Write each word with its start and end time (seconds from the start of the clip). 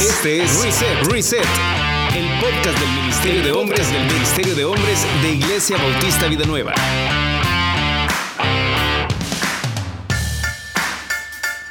Este 0.00 0.44
es 0.44 0.62
Reset, 0.62 1.10
Reset, 1.10 1.44
el 2.14 2.28
podcast 2.40 2.78
del 2.78 2.88
Ministerio 2.90 3.42
de 3.42 3.50
Hombres 3.50 3.90
del 3.90 4.06
Ministerio 4.06 4.54
de 4.54 4.64
Hombres 4.64 5.00
de 5.22 5.32
Iglesia 5.32 5.76
Bautista 5.76 6.28
Vida 6.28 6.44
Nueva. 6.46 6.72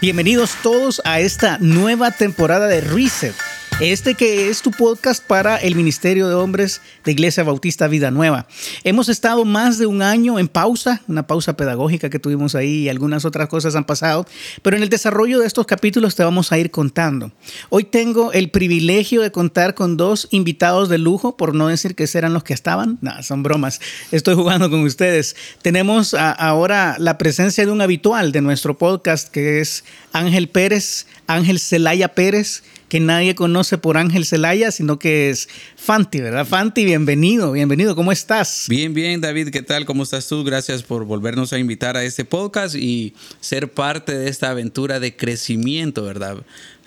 Bienvenidos 0.02 0.55
todos 0.62 1.02
a 1.05 1.21
esta 1.21 1.58
nueva 1.62 2.12
temporada 2.12 2.68
de 2.68 2.82
Reset 2.82 3.46
este 3.80 4.16
que 4.16 4.50
es 4.50 4.64
tu 4.64 4.71
podcast 4.71 5.23
para 5.23 5.57
el 5.57 5.75
Ministerio 5.75 6.27
de 6.27 6.34
Hombres 6.34 6.82
de 7.05 7.12
Iglesia 7.12 7.44
Bautista 7.44 7.88
Vida 7.88 8.09
Nueva. 8.09 8.48
Hemos 8.84 9.07
estado 9.07 9.46
más 9.46 9.77
de 9.77 9.86
un 9.86 10.02
año 10.02 10.39
en 10.39 10.48
pausa, 10.48 11.04
una 11.07 11.27
pausa 11.27 11.55
pedagógica 11.55 12.09
que 12.09 12.18
tuvimos 12.18 12.55
ahí 12.55 12.84
y 12.84 12.90
algunas 12.90 13.23
otras 13.23 13.48
cosas 13.50 13.76
han 13.76 13.86
pasado, 13.86 14.26
pero 14.63 14.77
en 14.77 14.81
el 14.81 14.90
desarrollo 14.90 15.40
de 15.40 15.45
estos 15.45 15.67
capítulos 15.67 16.16
te 16.16 16.23
vamos 16.23 16.52
a 16.52 16.58
ir 16.58 16.72
contando. 16.72 17.31
Hoy 17.70 17.84
tengo 17.84 18.34
el 18.34 18.50
privilegio 18.50 19.22
de 19.22 19.31
contar 19.31 19.76
con 19.76 19.95
dos 19.95 20.28
invitados 20.31 20.89
de 20.89 20.98
lujo, 20.98 21.38
por 21.38 21.53
no 21.53 21.67
decir 21.67 21.94
que 21.94 22.08
serán 22.08 22.34
los 22.34 22.44
que 22.44 22.55
estaban. 22.55 22.98
No, 23.02 23.22
son 23.22 23.44
bromas. 23.44 23.80
Estoy 24.12 24.34
jugando 24.34 24.72
con 24.72 24.81
ustedes. 24.81 25.36
Tenemos 25.62 26.16
ahora 26.16 26.95
la 26.98 27.20
presencia 27.20 27.64
de 27.64 27.72
un 27.72 27.81
habitual 27.81 28.31
de 28.31 28.41
nuestro 28.41 28.75
podcast 28.75 29.30
que 29.30 29.62
es 29.62 29.84
Ángel 30.14 30.50
Pérez, 30.50 31.05
Ángel 31.28 31.59
Celaya 31.59 32.16
Pérez 32.16 32.64
que 32.90 33.00
nadie 33.00 33.36
conoce 33.36 33.77
por 33.77 33.98
Ángel 33.98 34.26
Celaya, 34.26 34.72
sino 34.72 34.98
que 35.00 35.30
es 35.30 35.50
Fanti, 35.76 36.22
¿verdad? 36.22 36.45
Fanti, 36.45 36.86
bienvenido, 36.86 37.52
bienvenido, 37.52 37.95
¿cómo 37.95 38.12
estás? 38.12 38.66
Bien, 38.70 38.94
bien, 38.94 39.20
David, 39.20 39.50
¿qué 39.50 39.62
tal? 39.62 39.86
¿Cómo 39.86 40.04
estás 40.04 40.28
tú? 40.28 40.44
Gracias 40.44 40.84
por 40.84 41.05
volvernos 41.05 41.52
a 41.54 41.59
invitar 41.59 41.98
a 41.98 42.04
este 42.04 42.23
podcast 42.23 42.76
y 42.76 43.14
ser 43.42 43.72
parte 43.72 44.18
de 44.18 44.30
esta 44.30 44.50
aventura 44.50 45.00
de 45.00 45.16
crecimiento, 45.16 46.03
¿verdad? 46.03 46.38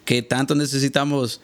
Que 0.04 0.22
tanto 0.22 0.54
necesitamos 0.54 1.40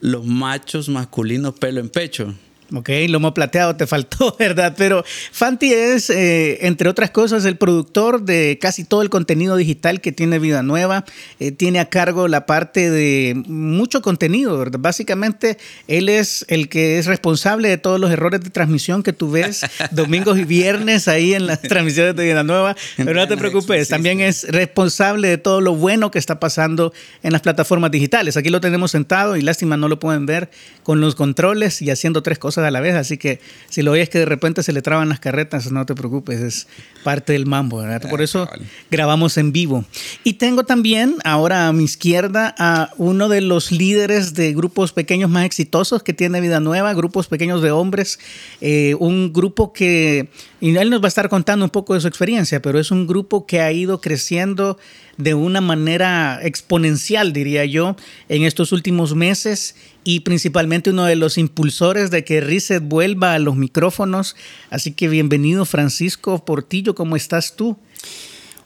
los 0.00 0.24
machos 0.24 0.88
masculinos 0.88 1.58
pelo 1.58 1.80
en 1.80 1.88
pecho. 1.88 2.34
Ok, 2.74 2.90
lomo 3.08 3.32
plateado 3.32 3.76
te 3.76 3.86
faltó, 3.86 4.36
¿verdad? 4.38 4.74
Pero 4.76 5.02
Fanti 5.32 5.72
es, 5.72 6.10
eh, 6.10 6.66
entre 6.66 6.90
otras 6.90 7.10
cosas, 7.10 7.46
el 7.46 7.56
productor 7.56 8.22
de 8.22 8.58
casi 8.60 8.84
todo 8.84 9.00
el 9.00 9.08
contenido 9.08 9.56
digital 9.56 10.02
que 10.02 10.12
tiene 10.12 10.38
Vida 10.38 10.62
Nueva. 10.62 11.06
Eh, 11.40 11.50
tiene 11.50 11.80
a 11.80 11.86
cargo 11.86 12.28
la 12.28 12.44
parte 12.44 12.90
de 12.90 13.40
mucho 13.46 14.02
contenido, 14.02 14.58
¿verdad? 14.58 14.78
Básicamente, 14.80 15.56
él 15.86 16.10
es 16.10 16.44
el 16.48 16.68
que 16.68 16.98
es 16.98 17.06
responsable 17.06 17.70
de 17.70 17.78
todos 17.78 17.98
los 17.98 18.10
errores 18.10 18.42
de 18.42 18.50
transmisión 18.50 19.02
que 19.02 19.14
tú 19.14 19.30
ves 19.30 19.62
domingos 19.90 20.38
y 20.38 20.44
viernes 20.44 21.08
ahí 21.08 21.32
en 21.32 21.46
las 21.46 21.62
transmisiones 21.62 22.16
de 22.16 22.24
Vida 22.24 22.42
Nueva. 22.42 22.76
Pero 22.98 23.14
no 23.14 23.26
te 23.26 23.38
preocupes, 23.38 23.88
también 23.88 24.20
es 24.20 24.46
responsable 24.46 25.28
de 25.28 25.38
todo 25.38 25.62
lo 25.62 25.74
bueno 25.74 26.10
que 26.10 26.18
está 26.18 26.38
pasando 26.38 26.92
en 27.22 27.32
las 27.32 27.40
plataformas 27.40 27.90
digitales. 27.90 28.36
Aquí 28.36 28.50
lo 28.50 28.60
tenemos 28.60 28.90
sentado 28.90 29.36
y 29.36 29.42
lástima 29.42 29.78
no 29.78 29.88
lo 29.88 29.98
pueden 29.98 30.26
ver 30.26 30.50
con 30.82 31.00
los 31.00 31.14
controles 31.14 31.80
y 31.80 31.90
haciendo 31.90 32.22
tres 32.22 32.38
cosas 32.38 32.57
a 32.64 32.70
la 32.70 32.80
vez, 32.80 32.94
así 32.94 33.18
que 33.18 33.40
si 33.68 33.82
lo 33.82 33.92
oyes 33.92 34.08
que 34.08 34.18
de 34.18 34.24
repente 34.24 34.62
se 34.62 34.72
le 34.72 34.82
traban 34.82 35.08
las 35.08 35.20
carretas, 35.20 35.70
no 35.70 35.86
te 35.86 35.94
preocupes, 35.94 36.40
es 36.40 36.66
parte 37.04 37.32
del 37.32 37.46
mambo, 37.46 37.78
¿verdad? 37.78 38.08
Por 38.08 38.22
eso 38.22 38.48
grabamos 38.90 39.36
en 39.38 39.52
vivo. 39.52 39.84
Y 40.24 40.34
tengo 40.34 40.64
también 40.64 41.16
ahora 41.24 41.68
a 41.68 41.72
mi 41.72 41.84
izquierda 41.84 42.54
a 42.58 42.90
uno 42.96 43.28
de 43.28 43.40
los 43.40 43.72
líderes 43.72 44.34
de 44.34 44.52
grupos 44.52 44.92
pequeños 44.92 45.30
más 45.30 45.44
exitosos 45.44 46.02
que 46.02 46.12
tiene 46.12 46.40
Vida 46.40 46.60
Nueva, 46.60 46.94
grupos 46.94 47.28
pequeños 47.28 47.62
de 47.62 47.70
hombres, 47.70 48.18
eh, 48.60 48.94
un 48.98 49.32
grupo 49.32 49.72
que, 49.72 50.28
y 50.60 50.76
él 50.76 50.90
nos 50.90 51.00
va 51.00 51.06
a 51.06 51.08
estar 51.08 51.28
contando 51.28 51.64
un 51.64 51.70
poco 51.70 51.94
de 51.94 52.00
su 52.00 52.08
experiencia, 52.08 52.60
pero 52.60 52.78
es 52.78 52.90
un 52.90 53.06
grupo 53.06 53.46
que 53.46 53.60
ha 53.60 53.72
ido 53.72 54.00
creciendo 54.00 54.78
de 55.18 55.34
una 55.34 55.60
manera 55.60 56.40
exponencial, 56.42 57.32
diría 57.32 57.64
yo, 57.64 57.96
en 58.28 58.44
estos 58.44 58.72
últimos 58.72 59.14
meses 59.14 59.74
y 60.04 60.20
principalmente 60.20 60.90
uno 60.90 61.04
de 61.04 61.16
los 61.16 61.36
impulsores 61.36 62.10
de 62.10 62.24
que 62.24 62.40
Reset 62.40 62.82
vuelva 62.82 63.34
a 63.34 63.38
los 63.38 63.56
micrófonos. 63.56 64.36
Así 64.70 64.92
que 64.92 65.08
bienvenido 65.08 65.66
Francisco 65.66 66.44
Portillo, 66.44 66.94
¿cómo 66.94 67.16
estás 67.16 67.56
tú? 67.56 67.76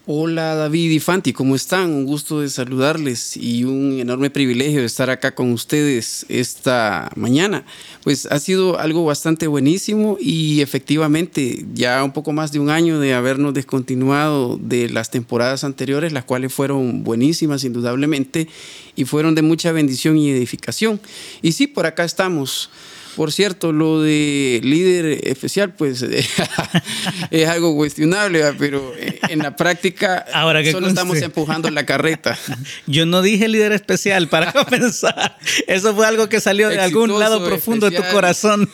Hola 0.05 0.57
David 0.57 0.91
y 0.91 0.99
Fanti, 0.99 1.33
¿cómo 1.33 1.55
están? 1.55 1.93
Un 1.93 2.07
gusto 2.07 2.41
de 2.41 2.49
saludarles 2.49 3.37
y 3.37 3.63
un 3.63 4.01
enorme 4.01 4.31
privilegio 4.31 4.81
de 4.81 4.87
estar 4.87 5.11
acá 5.11 5.37
con 5.37 5.53
ustedes 5.53 6.27
esta 6.29 7.09
mañana. 7.15 7.65
Pues 8.03 8.27
ha 8.27 8.41
sido 8.41 8.81
algo 8.81 9.05
bastante 9.05 9.47
buenísimo 9.47 10.17
y 10.21 10.61
efectivamente 10.61 11.65
ya 11.73 12.03
un 12.03 12.11
poco 12.11 12.33
más 12.33 12.51
de 12.51 12.59
un 12.59 12.69
año 12.69 12.99
de 12.99 13.15
habernos 13.15 13.55
descontinuado 13.55 14.59
de 14.61 14.89
las 14.89 15.13
temporadas 15.13 15.63
anteriores, 15.63 16.13
las 16.13 16.25
cuales 16.25 16.53
fueron 16.53 17.05
buenísimas 17.05 17.63
indudablemente 17.63 18.49
y 18.97 19.05
fueron 19.05 19.37
de 19.37 19.43
mucha 19.43 19.71
bendición 19.71 20.17
y 20.17 20.31
edificación. 20.31 21.01
Y 21.43 21.53
sí, 21.53 21.69
por 21.69 21.87
acá 21.87 22.03
estamos 22.03 22.71
por 23.17 23.33
cierto, 23.33 23.73
lo 23.73 24.01
de 24.01 24.61
líder 24.63 25.27
especial, 25.27 25.73
pues 25.75 26.03
es 27.31 27.49
algo 27.49 27.75
cuestionable, 27.75 28.43
pero 28.59 28.93
eh, 28.97 29.19
en 29.29 29.41
la 29.41 29.57
práctica 29.57 30.27
Ahora 30.33 30.65
solo 30.71 30.89
estamos 30.89 31.19
empujando 31.19 31.71
la 31.71 31.85
carreta. 31.85 32.39
Yo 32.87 33.07
no 33.07 33.23
dije 33.23 33.49
líder 33.49 33.73
especial 33.73 34.29
para 34.29 34.53
comenzar. 34.53 35.39
Eso 35.67 35.95
fue 35.95 36.07
algo 36.07 36.29
que 36.29 36.41
salió 36.41 36.69
de 36.69 36.81
algún 36.81 37.19
lado 37.19 37.45
profundo 37.45 37.91
de 37.91 37.97
tu 37.97 38.03
corazón. 38.13 38.69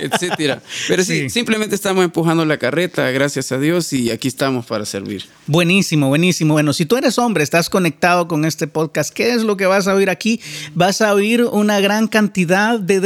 etcétera. 0.00 0.62
Pero 0.88 1.04
sí, 1.04 1.30
simplemente 1.30 1.74
estamos 1.74 2.04
empujando 2.04 2.44
la 2.44 2.58
carreta, 2.58 3.10
gracias 3.10 3.52
a 3.52 3.58
Dios, 3.58 3.92
y 3.92 4.10
aquí 4.10 4.28
estamos 4.28 4.66
para 4.66 4.84
servir. 4.84 5.24
Buenísimo, 5.46 6.08
buenísimo. 6.08 6.54
Bueno, 6.54 6.72
si 6.72 6.86
tú 6.86 6.96
eres 6.96 7.18
hombre, 7.18 7.42
estás 7.42 7.70
conectado 7.70 8.28
con 8.28 8.44
este 8.44 8.66
podcast, 8.66 9.12
¿qué 9.12 9.32
es 9.32 9.42
lo 9.42 9.56
que 9.56 9.66
vas 9.66 9.88
a 9.88 9.94
oír 9.94 10.10
aquí? 10.10 10.40
Vas 10.74 11.00
a 11.00 11.14
oír 11.14 11.42
una 11.44 11.80
gran 11.80 12.08
cantidad 12.08 12.78
de 12.78 13.00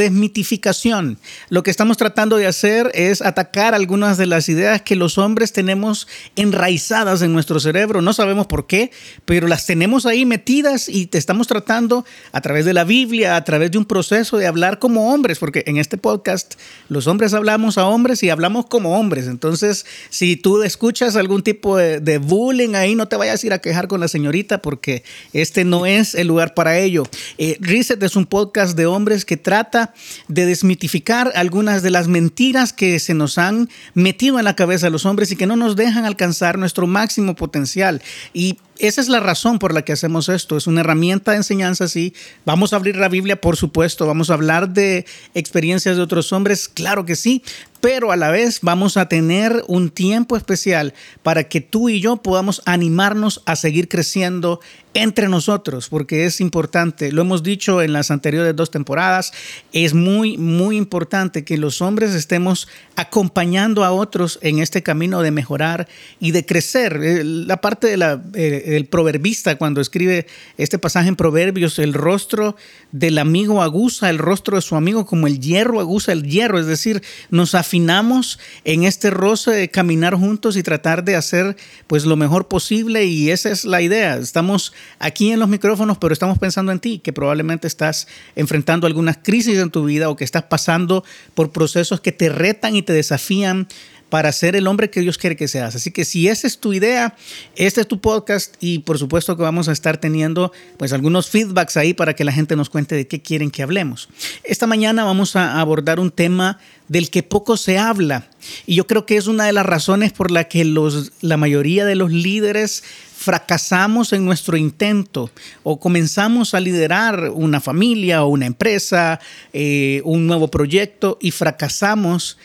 lo 1.49 1.63
que 1.63 1.71
estamos 1.71 1.97
tratando 1.97 2.37
de 2.37 2.47
hacer 2.47 2.91
es 2.93 3.21
atacar 3.21 3.73
algunas 3.73 4.17
de 4.17 4.25
las 4.25 4.49
ideas 4.49 4.81
que 4.81 4.95
los 4.95 5.17
hombres 5.17 5.53
tenemos 5.53 6.07
enraizadas 6.35 7.21
en 7.21 7.31
nuestro 7.31 7.59
cerebro. 7.59 8.01
No 8.01 8.11
sabemos 8.11 8.47
por 8.47 8.67
qué, 8.67 8.91
pero 9.25 9.47
las 9.47 9.65
tenemos 9.65 10.05
ahí 10.05 10.25
metidas 10.25 10.89
y 10.89 11.05
te 11.05 11.17
estamos 11.17 11.47
tratando 11.47 12.05
a 12.31 12.41
través 12.41 12.65
de 12.65 12.73
la 12.73 12.83
Biblia, 12.83 13.35
a 13.35 13.43
través 13.43 13.71
de 13.71 13.77
un 13.77 13.85
proceso 13.85 14.37
de 14.37 14.47
hablar 14.47 14.79
como 14.79 15.13
hombres, 15.13 15.39
porque 15.39 15.63
en 15.67 15.77
este 15.77 15.97
podcast 15.97 16.55
los 16.89 17.07
hombres 17.07 17.33
hablamos 17.33 17.77
a 17.77 17.85
hombres 17.85 18.23
y 18.23 18.29
hablamos 18.29 18.65
como 18.65 18.99
hombres. 18.99 19.27
Entonces, 19.27 19.85
si 20.09 20.35
tú 20.35 20.63
escuchas 20.63 21.15
algún 21.15 21.43
tipo 21.43 21.77
de, 21.77 22.17
bullying 22.17 22.75
ahí, 22.75 22.95
no 22.95 23.07
te 23.07 23.15
vayas 23.15 23.43
a 23.43 23.47
ir 23.47 23.53
a 23.53 23.59
quejar 23.59 23.87
con 23.87 23.99
la 23.99 24.07
señorita 24.07 24.61
porque 24.61 25.03
este 25.33 25.63
no 25.63 25.85
es 25.85 26.15
el 26.15 26.27
lugar 26.27 26.53
para 26.53 26.77
ello. 26.77 27.03
Eh, 27.37 27.57
Reset 27.59 28.01
es 28.03 28.15
un 28.15 28.25
podcast 28.25 28.75
de 28.75 28.85
hombres 28.85 29.25
que 29.25 29.37
trata 29.37 29.93
de 30.27 30.40
desmitificar 30.45 31.31
algunas 31.35 31.81
de 31.81 31.91
las 31.91 32.07
mentiras 32.07 32.73
que 32.73 32.99
se 32.99 33.13
nos 33.13 33.37
han 33.37 33.69
metido 33.93 34.39
en 34.39 34.45
la 34.45 34.55
cabeza 34.55 34.87
a 34.87 34.89
los 34.89 35.05
hombres 35.05 35.31
y 35.31 35.35
que 35.35 35.47
no 35.47 35.55
nos 35.55 35.75
dejan 35.75 36.05
alcanzar 36.05 36.57
nuestro 36.57 36.87
máximo 36.87 37.35
potencial. 37.35 38.01
Y 38.33 38.57
esa 38.87 39.01
es 39.01 39.09
la 39.09 39.19
razón 39.19 39.59
por 39.59 39.73
la 39.73 39.83
que 39.83 39.93
hacemos 39.93 40.29
esto. 40.29 40.57
Es 40.57 40.67
una 40.67 40.81
herramienta 40.81 41.31
de 41.31 41.37
enseñanza, 41.37 41.87
sí. 41.87 42.13
Vamos 42.45 42.73
a 42.73 42.77
abrir 42.77 42.95
la 42.95 43.09
Biblia, 43.09 43.39
por 43.39 43.57
supuesto. 43.57 44.07
Vamos 44.07 44.29
a 44.29 44.33
hablar 44.33 44.69
de 44.69 45.05
experiencias 45.33 45.95
de 45.95 46.01
otros 46.01 46.33
hombres, 46.33 46.67
claro 46.67 47.05
que 47.05 47.15
sí. 47.15 47.43
Pero 47.81 48.11
a 48.11 48.15
la 48.15 48.29
vez 48.29 48.59
vamos 48.61 48.95
a 48.95 49.09
tener 49.09 49.63
un 49.67 49.89
tiempo 49.89 50.37
especial 50.37 50.93
para 51.23 51.45
que 51.45 51.61
tú 51.61 51.89
y 51.89 51.99
yo 51.99 52.17
podamos 52.17 52.61
animarnos 52.65 53.41
a 53.45 53.55
seguir 53.55 53.87
creciendo 53.87 54.59
entre 54.93 55.29
nosotros, 55.29 55.87
porque 55.89 56.25
es 56.25 56.41
importante, 56.41 57.11
lo 57.11 57.21
hemos 57.21 57.43
dicho 57.43 57.81
en 57.81 57.93
las 57.93 58.11
anteriores 58.11 58.55
dos 58.55 58.71
temporadas, 58.71 59.31
es 59.71 59.93
muy, 59.93 60.37
muy 60.37 60.75
importante 60.75 61.45
que 61.45 61.57
los 61.57 61.81
hombres 61.81 62.13
estemos 62.13 62.67
acompañando 62.97 63.85
a 63.85 63.91
otros 63.91 64.37
en 64.41 64.59
este 64.59 64.83
camino 64.83 65.21
de 65.21 65.31
mejorar 65.31 65.87
y 66.19 66.31
de 66.31 66.45
crecer. 66.45 66.99
Eh, 67.01 67.23
la 67.23 67.61
parte 67.61 67.87
de 67.87 67.97
la, 67.97 68.21
eh, 68.33 68.63
el 68.75 68.85
proverbista 68.85 69.57
cuando 69.57 69.81
escribe 69.81 70.27
este 70.57 70.79
pasaje 70.79 71.09
en 71.09 71.15
Proverbios, 71.15 71.79
el 71.79 71.93
rostro 71.93 72.55
del 72.91 73.17
amigo 73.17 73.61
aguza 73.61 74.09
el 74.09 74.17
rostro 74.17 74.55
de 74.55 74.61
su 74.61 74.75
amigo 74.75 75.05
como 75.05 75.27
el 75.27 75.39
hierro 75.39 75.79
aguza 75.79 76.11
el 76.11 76.23
hierro, 76.23 76.59
es 76.59 76.65
decir, 76.65 77.01
nos 77.29 77.55
afinamos 77.55 78.39
en 78.63 78.83
este 78.83 79.09
roce 79.09 79.51
de 79.51 79.69
caminar 79.69 80.15
juntos 80.15 80.57
y 80.57 80.63
tratar 80.63 81.03
de 81.03 81.15
hacer 81.15 81.55
pues 81.87 82.05
lo 82.05 82.15
mejor 82.15 82.47
posible 82.47 83.05
y 83.05 83.29
esa 83.29 83.49
es 83.49 83.65
la 83.65 83.81
idea. 83.81 84.17
Estamos 84.17 84.73
aquí 84.99 85.31
en 85.31 85.39
los 85.39 85.49
micrófonos, 85.49 85.97
pero 85.97 86.13
estamos 86.13 86.39
pensando 86.39 86.71
en 86.71 86.79
ti, 86.79 86.99
que 86.99 87.13
probablemente 87.13 87.67
estás 87.67 88.07
enfrentando 88.35 88.87
algunas 88.87 89.17
crisis 89.17 89.59
en 89.59 89.71
tu 89.71 89.85
vida 89.85 90.09
o 90.09 90.15
que 90.15 90.23
estás 90.23 90.43
pasando 90.43 91.03
por 91.33 91.51
procesos 91.51 92.01
que 92.01 92.11
te 92.11 92.29
retan 92.29 92.75
y 92.75 92.81
te 92.81 92.93
desafían 92.93 93.67
para 94.11 94.33
ser 94.33 94.57
el 94.57 94.67
hombre 94.67 94.89
que 94.89 94.99
Dios 94.99 95.17
quiere 95.17 95.37
que 95.37 95.47
seas. 95.47 95.73
Así 95.73 95.89
que 95.89 96.03
si 96.03 96.27
esa 96.27 96.45
es 96.45 96.59
tu 96.59 96.73
idea, 96.73 97.15
este 97.55 97.79
es 97.79 97.87
tu 97.87 98.01
podcast 98.01 98.55
y 98.59 98.79
por 98.79 98.99
supuesto 98.99 99.37
que 99.37 99.43
vamos 99.43 99.69
a 99.69 99.71
estar 99.71 99.97
teniendo 99.99 100.51
pues 100.75 100.91
algunos 100.91 101.29
feedbacks 101.29 101.77
ahí 101.77 101.93
para 101.93 102.13
que 102.13 102.25
la 102.25 102.33
gente 102.33 102.57
nos 102.57 102.69
cuente 102.69 102.93
de 102.93 103.07
qué 103.07 103.21
quieren 103.21 103.49
que 103.49 103.63
hablemos. 103.63 104.09
Esta 104.43 104.67
mañana 104.67 105.05
vamos 105.05 105.37
a 105.37 105.61
abordar 105.61 106.01
un 106.01 106.11
tema 106.11 106.59
del 106.89 107.09
que 107.09 107.23
poco 107.23 107.55
se 107.55 107.77
habla 107.77 108.27
y 108.67 108.75
yo 108.75 108.85
creo 108.85 109.05
que 109.05 109.15
es 109.15 109.27
una 109.27 109.45
de 109.45 109.53
las 109.53 109.65
razones 109.65 110.11
por 110.11 110.29
la 110.29 110.43
que 110.43 110.65
los, 110.65 111.13
la 111.21 111.37
mayoría 111.37 111.85
de 111.85 111.95
los 111.95 112.11
líderes 112.11 112.83
fracasamos 113.15 114.11
en 114.11 114.25
nuestro 114.25 114.57
intento 114.57 115.29
o 115.63 115.79
comenzamos 115.79 116.53
a 116.53 116.59
liderar 116.59 117.29
una 117.29 117.61
familia 117.61 118.25
o 118.25 118.27
una 118.27 118.47
empresa, 118.47 119.21
eh, 119.53 120.01
un 120.03 120.27
nuevo 120.27 120.49
proyecto 120.49 121.17
y 121.21 121.31
fracasamos 121.31 122.37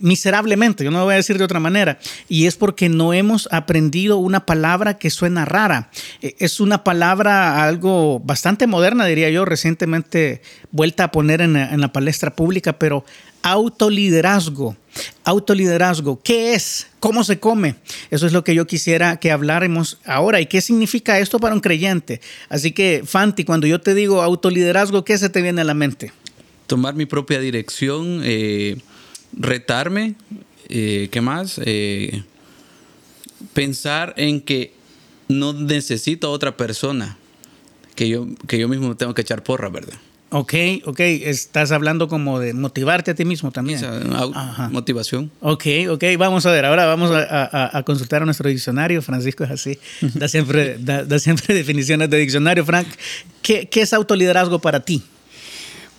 miserablemente, 0.00 0.84
yo 0.84 0.90
no 0.90 0.98
lo 0.98 1.04
voy 1.04 1.14
a 1.14 1.18
decir 1.18 1.38
de 1.38 1.44
otra 1.44 1.60
manera, 1.60 1.98
y 2.28 2.46
es 2.46 2.56
porque 2.56 2.88
no 2.88 3.12
hemos 3.12 3.48
aprendido 3.50 4.18
una 4.18 4.46
palabra 4.46 4.98
que 4.98 5.10
suena 5.10 5.44
rara. 5.44 5.90
Eh, 6.22 6.34
es 6.38 6.60
una 6.60 6.84
palabra 6.84 7.64
algo 7.64 8.20
bastante 8.20 8.66
moderna, 8.66 9.06
diría 9.06 9.30
yo, 9.30 9.44
recientemente 9.44 10.42
vuelta 10.70 11.04
a 11.04 11.10
poner 11.10 11.40
en, 11.40 11.56
en 11.56 11.80
la 11.80 11.92
palestra 11.92 12.34
pública, 12.34 12.78
pero 12.78 13.04
autoliderazgo. 13.42 14.76
Autoliderazgo, 15.24 16.20
¿qué 16.22 16.54
es? 16.54 16.88
¿Cómo 16.98 17.22
se 17.22 17.38
come? 17.38 17.76
Eso 18.10 18.26
es 18.26 18.32
lo 18.32 18.42
que 18.42 18.54
yo 18.54 18.66
quisiera 18.66 19.18
que 19.18 19.30
habláramos 19.30 19.98
ahora. 20.04 20.40
¿Y 20.40 20.46
qué 20.46 20.60
significa 20.60 21.20
esto 21.20 21.38
para 21.38 21.54
un 21.54 21.60
creyente? 21.60 22.20
Así 22.48 22.72
que, 22.72 23.02
Fanti, 23.04 23.44
cuando 23.44 23.68
yo 23.68 23.80
te 23.80 23.94
digo 23.94 24.22
autoliderazgo, 24.22 25.04
¿qué 25.04 25.16
se 25.16 25.28
te 25.28 25.42
viene 25.42 25.60
a 25.60 25.64
la 25.64 25.74
mente? 25.74 26.12
Tomar 26.66 26.94
mi 26.94 27.06
propia 27.06 27.38
dirección, 27.38 28.22
eh, 28.24 28.78
retarme, 29.36 30.14
eh, 30.68 31.08
¿qué 31.10 31.20
más? 31.20 31.60
Eh, 31.64 32.22
pensar 33.52 34.14
en 34.16 34.40
que 34.40 34.72
no 35.28 35.52
necesito 35.52 36.28
a 36.28 36.30
otra 36.30 36.56
persona, 36.56 37.16
que 37.94 38.08
yo, 38.08 38.26
que 38.46 38.58
yo 38.58 38.68
mismo 38.68 38.96
tengo 38.96 39.14
que 39.14 39.22
echar 39.22 39.42
porra, 39.42 39.68
¿verdad? 39.68 39.98
Ok, 40.30 40.54
ok, 40.84 40.98
estás 41.00 41.70
hablando 41.70 42.08
como 42.08 42.40
de 42.40 42.52
motivarte 42.52 43.12
a 43.12 43.14
ti 43.14 43.24
mismo 43.24 43.52
también. 43.52 43.80
Ajá. 44.34 44.68
motivación. 44.70 45.30
Ok, 45.40 45.66
ok, 45.88 46.02
vamos 46.18 46.44
a 46.46 46.50
ver, 46.50 46.64
ahora 46.64 46.84
vamos 46.86 47.12
a, 47.12 47.82
consultar 47.86 48.22
a 48.22 48.24
nuestro 48.24 48.48
diccionario, 48.48 49.00
Francisco 49.02 49.44
es 49.44 49.50
así, 49.50 49.78
da 50.14 50.26
siempre, 50.26 50.78
da, 50.80 51.18
siempre 51.20 51.54
definiciones 51.54 52.10
de 52.10 52.18
diccionario, 52.18 52.64
Frank. 52.64 52.88
¿Qué, 53.40 53.68
¿Qué 53.68 53.82
es 53.82 53.92
autoliderazgo 53.92 54.58
para 54.58 54.80
ti? 54.80 55.02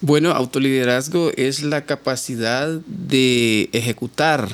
Bueno, 0.01 0.31
autoliderazgo 0.31 1.31
es 1.35 1.63
la 1.63 1.85
capacidad 1.85 2.69
de 2.85 3.69
ejecutar, 3.73 4.47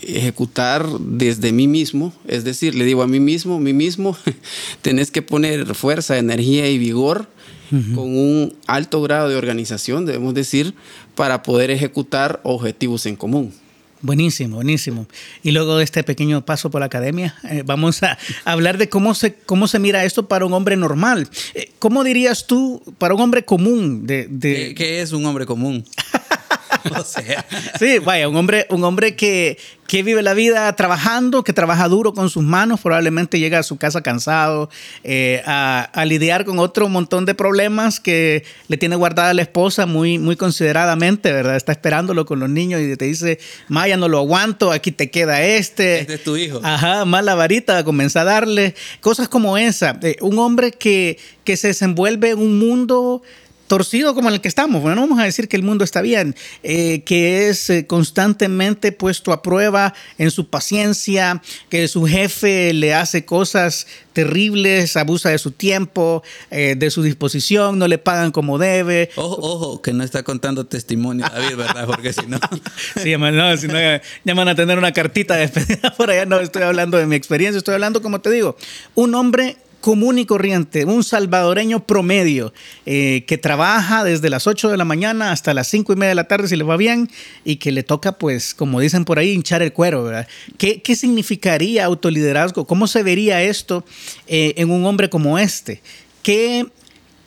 ejecutar 0.00 0.88
desde 0.98 1.52
mí 1.52 1.68
mismo, 1.68 2.14
es 2.26 2.42
decir, 2.44 2.74
le 2.74 2.86
digo 2.86 3.02
a 3.02 3.06
mí 3.06 3.20
mismo, 3.20 3.60
mí 3.60 3.74
mismo, 3.74 4.16
tenés 4.82 5.10
que 5.10 5.20
poner 5.20 5.74
fuerza, 5.74 6.16
energía 6.16 6.70
y 6.70 6.78
vigor 6.78 7.28
con 7.70 8.16
un 8.16 8.54
alto 8.66 9.02
grado 9.02 9.28
de 9.28 9.36
organización, 9.36 10.06
debemos 10.06 10.32
decir, 10.32 10.72
para 11.14 11.42
poder 11.42 11.70
ejecutar 11.70 12.40
objetivos 12.42 13.04
en 13.04 13.16
común. 13.16 13.52
Buenísimo, 14.00 14.56
buenísimo. 14.56 15.06
Y 15.42 15.50
luego 15.50 15.76
de 15.76 15.84
este 15.84 16.04
pequeño 16.04 16.44
paso 16.44 16.70
por 16.70 16.80
la 16.80 16.86
academia, 16.86 17.34
eh, 17.50 17.62
vamos 17.64 18.02
a 18.02 18.16
hablar 18.44 18.78
de 18.78 18.88
cómo 18.88 19.14
se, 19.14 19.34
cómo 19.34 19.66
se 19.66 19.78
mira 19.78 20.04
esto 20.04 20.28
para 20.28 20.46
un 20.46 20.52
hombre 20.52 20.76
normal. 20.76 21.28
Eh, 21.54 21.72
¿Cómo 21.78 22.04
dirías 22.04 22.46
tú 22.46 22.82
para 22.98 23.14
un 23.14 23.20
hombre 23.20 23.44
común? 23.44 24.06
De, 24.06 24.28
de... 24.30 24.74
¿Qué, 24.76 25.00
es 25.00 25.12
un 25.12 25.26
hombre 25.26 25.46
común? 25.46 25.84
o 26.98 27.04
sea. 27.04 27.44
Sí, 27.78 27.98
vaya, 27.98 28.28
un 28.28 28.36
hombre, 28.36 28.66
un 28.70 28.84
hombre 28.84 29.16
que, 29.16 29.58
que 29.88 30.02
vive 30.02 30.22
la 30.22 30.34
vida 30.34 30.70
trabajando, 30.76 31.42
que 31.42 31.52
trabaja 31.52 31.88
duro 31.88 32.12
con 32.12 32.28
sus 32.28 32.42
manos, 32.42 32.80
probablemente 32.80 33.40
llega 33.40 33.58
a 33.58 33.62
su 33.62 33.78
casa 33.78 34.02
cansado, 34.02 34.68
eh, 35.02 35.42
a, 35.46 36.04
lidiar 36.04 36.44
con 36.44 36.58
otro 36.58 36.88
montón 36.88 37.24
de 37.24 37.34
problemas 37.34 37.98
que 37.98 38.44
le 38.68 38.76
tiene 38.76 38.96
guardada 38.96 39.32
la 39.34 39.42
esposa 39.42 39.86
muy, 39.86 40.18
muy 40.18 40.36
consideradamente, 40.36 41.32
¿verdad? 41.32 41.56
Está 41.56 41.72
esperándolo 41.72 42.26
con 42.26 42.38
los 42.38 42.50
niños 42.50 42.80
y 42.82 42.96
te 42.96 43.06
dice, 43.06 43.38
Maya, 43.68 43.96
no 43.96 44.08
lo 44.08 44.18
aguanto, 44.18 44.72
aquí 44.72 44.92
te 44.92 45.10
queda 45.10 45.42
este. 45.42 46.00
Este 46.00 46.14
es 46.14 46.22
tu 46.22 46.36
hijo. 46.36 46.60
Ajá, 46.62 47.04
más 47.04 47.24
la 47.24 47.34
varita, 47.34 47.82
comienza 47.82 48.20
a 48.20 48.24
darle. 48.24 48.74
Cosas 49.00 49.28
como 49.28 49.56
esa. 49.56 49.98
Eh, 50.02 50.16
un 50.20 50.38
hombre 50.38 50.72
que, 50.72 51.18
que 51.44 51.56
se 51.56 51.68
desenvuelve 51.68 52.30
en 52.30 52.38
un 52.38 52.58
mundo 52.58 53.22
torcido 53.68 54.14
como 54.14 54.30
el 54.30 54.40
que 54.40 54.48
estamos. 54.48 54.82
Bueno, 54.82 54.96
no 54.96 55.02
vamos 55.02 55.20
a 55.20 55.24
decir 55.24 55.48
que 55.48 55.56
el 55.56 55.62
mundo 55.62 55.84
está 55.84 56.00
bien, 56.02 56.34
eh, 56.62 57.02
que 57.04 57.48
es 57.48 57.70
eh, 57.70 57.86
constantemente 57.86 58.90
puesto 58.90 59.32
a 59.32 59.42
prueba 59.42 59.94
en 60.16 60.30
su 60.30 60.48
paciencia, 60.48 61.40
que 61.68 61.86
su 61.86 62.06
jefe 62.06 62.72
le 62.72 62.94
hace 62.94 63.24
cosas 63.24 63.86
terribles, 64.12 64.96
abusa 64.96 65.28
de 65.28 65.38
su 65.38 65.52
tiempo, 65.52 66.24
eh, 66.50 66.74
de 66.76 66.90
su 66.90 67.02
disposición, 67.02 67.78
no 67.78 67.86
le 67.86 67.98
pagan 67.98 68.32
como 68.32 68.58
debe. 68.58 69.10
Ojo, 69.14 69.36
ojo, 69.40 69.82
que 69.82 69.92
no 69.92 70.02
está 70.02 70.24
contando 70.24 70.66
testimonio 70.66 71.24
David, 71.32 71.56
¿verdad? 71.56 71.86
Porque 71.86 72.12
si 72.12 72.26
no... 72.26 72.40
sí, 73.00 73.16
no, 73.16 73.56
si 73.56 73.68
no, 73.68 73.78
ya 73.78 74.34
van 74.34 74.48
a 74.48 74.56
tener 74.56 74.76
una 74.76 74.92
cartita 74.92 75.34
de 75.36 75.46
despedida 75.46 75.94
por 75.96 76.10
allá. 76.10 76.26
No, 76.26 76.40
estoy 76.40 76.62
hablando 76.62 76.98
de 76.98 77.06
mi 77.06 77.14
experiencia, 77.14 77.58
estoy 77.58 77.74
hablando, 77.74 78.02
como 78.02 78.20
te 78.20 78.30
digo, 78.30 78.56
un 78.96 79.14
hombre 79.14 79.56
común 79.80 80.18
y 80.18 80.26
corriente, 80.26 80.84
un 80.84 81.04
salvadoreño 81.04 81.86
promedio 81.86 82.52
eh, 82.86 83.24
que 83.26 83.38
trabaja 83.38 84.04
desde 84.04 84.30
las 84.30 84.46
8 84.46 84.70
de 84.70 84.76
la 84.76 84.84
mañana 84.84 85.32
hasta 85.32 85.54
las 85.54 85.68
5 85.68 85.92
y 85.92 85.96
media 85.96 86.10
de 86.10 86.14
la 86.16 86.28
tarde 86.28 86.48
si 86.48 86.56
le 86.56 86.64
va 86.64 86.76
bien 86.76 87.08
y 87.44 87.56
que 87.56 87.72
le 87.72 87.82
toca, 87.82 88.18
pues, 88.18 88.54
como 88.54 88.80
dicen 88.80 89.04
por 89.04 89.18
ahí, 89.18 89.32
hinchar 89.32 89.62
el 89.62 89.72
cuero, 89.72 90.04
¿verdad? 90.04 90.28
¿Qué, 90.56 90.82
significaría 90.96 91.84
autoliderazgo? 91.84 92.66
¿Cómo 92.66 92.86
se 92.86 93.02
vería 93.02 93.42
esto 93.42 93.84
eh, 94.26 94.54
en 94.56 94.70
un 94.70 94.84
hombre 94.84 95.08
como 95.08 95.38
este? 95.38 95.80
¿Qué, 96.22 96.66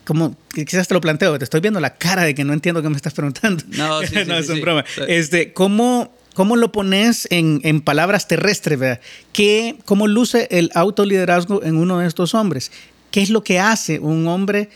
como 0.04 0.36
quizás 0.52 0.88
te 0.88 0.94
lo 0.94 1.00
planteo, 1.00 1.38
te 1.38 1.44
estoy 1.44 1.60
viendo 1.60 1.80
la 1.80 1.94
cara 1.94 2.22
de 2.22 2.34
que 2.34 2.44
no 2.44 2.52
entiendo 2.52 2.82
qué 2.82 2.88
me 2.88 2.96
estás 2.96 3.14
preguntando. 3.14 3.64
No, 3.68 4.02
sí, 4.02 4.14
no, 4.26 4.36
es 4.36 4.48
un 4.48 4.60
broma. 4.60 4.84
Este, 5.08 5.52
¿cómo, 5.52 6.12
¿Cómo 6.34 6.56
lo 6.56 6.72
pones 6.72 7.28
en, 7.30 7.60
en 7.64 7.80
palabras 7.80 8.28
terrestres? 8.28 8.78
¿verdad? 8.78 9.00
¿Qué, 9.32 9.76
¿Cómo 9.84 10.06
luce 10.06 10.48
el 10.50 10.70
autoliderazgo 10.74 11.62
en 11.62 11.76
uno 11.76 11.98
de 11.98 12.06
estos 12.06 12.34
hombres? 12.34 12.70
¿Qué 13.10 13.20
es 13.20 13.30
lo 13.30 13.44
que 13.44 13.60
hace 13.60 13.98
un 13.98 14.26
hombre 14.26 14.70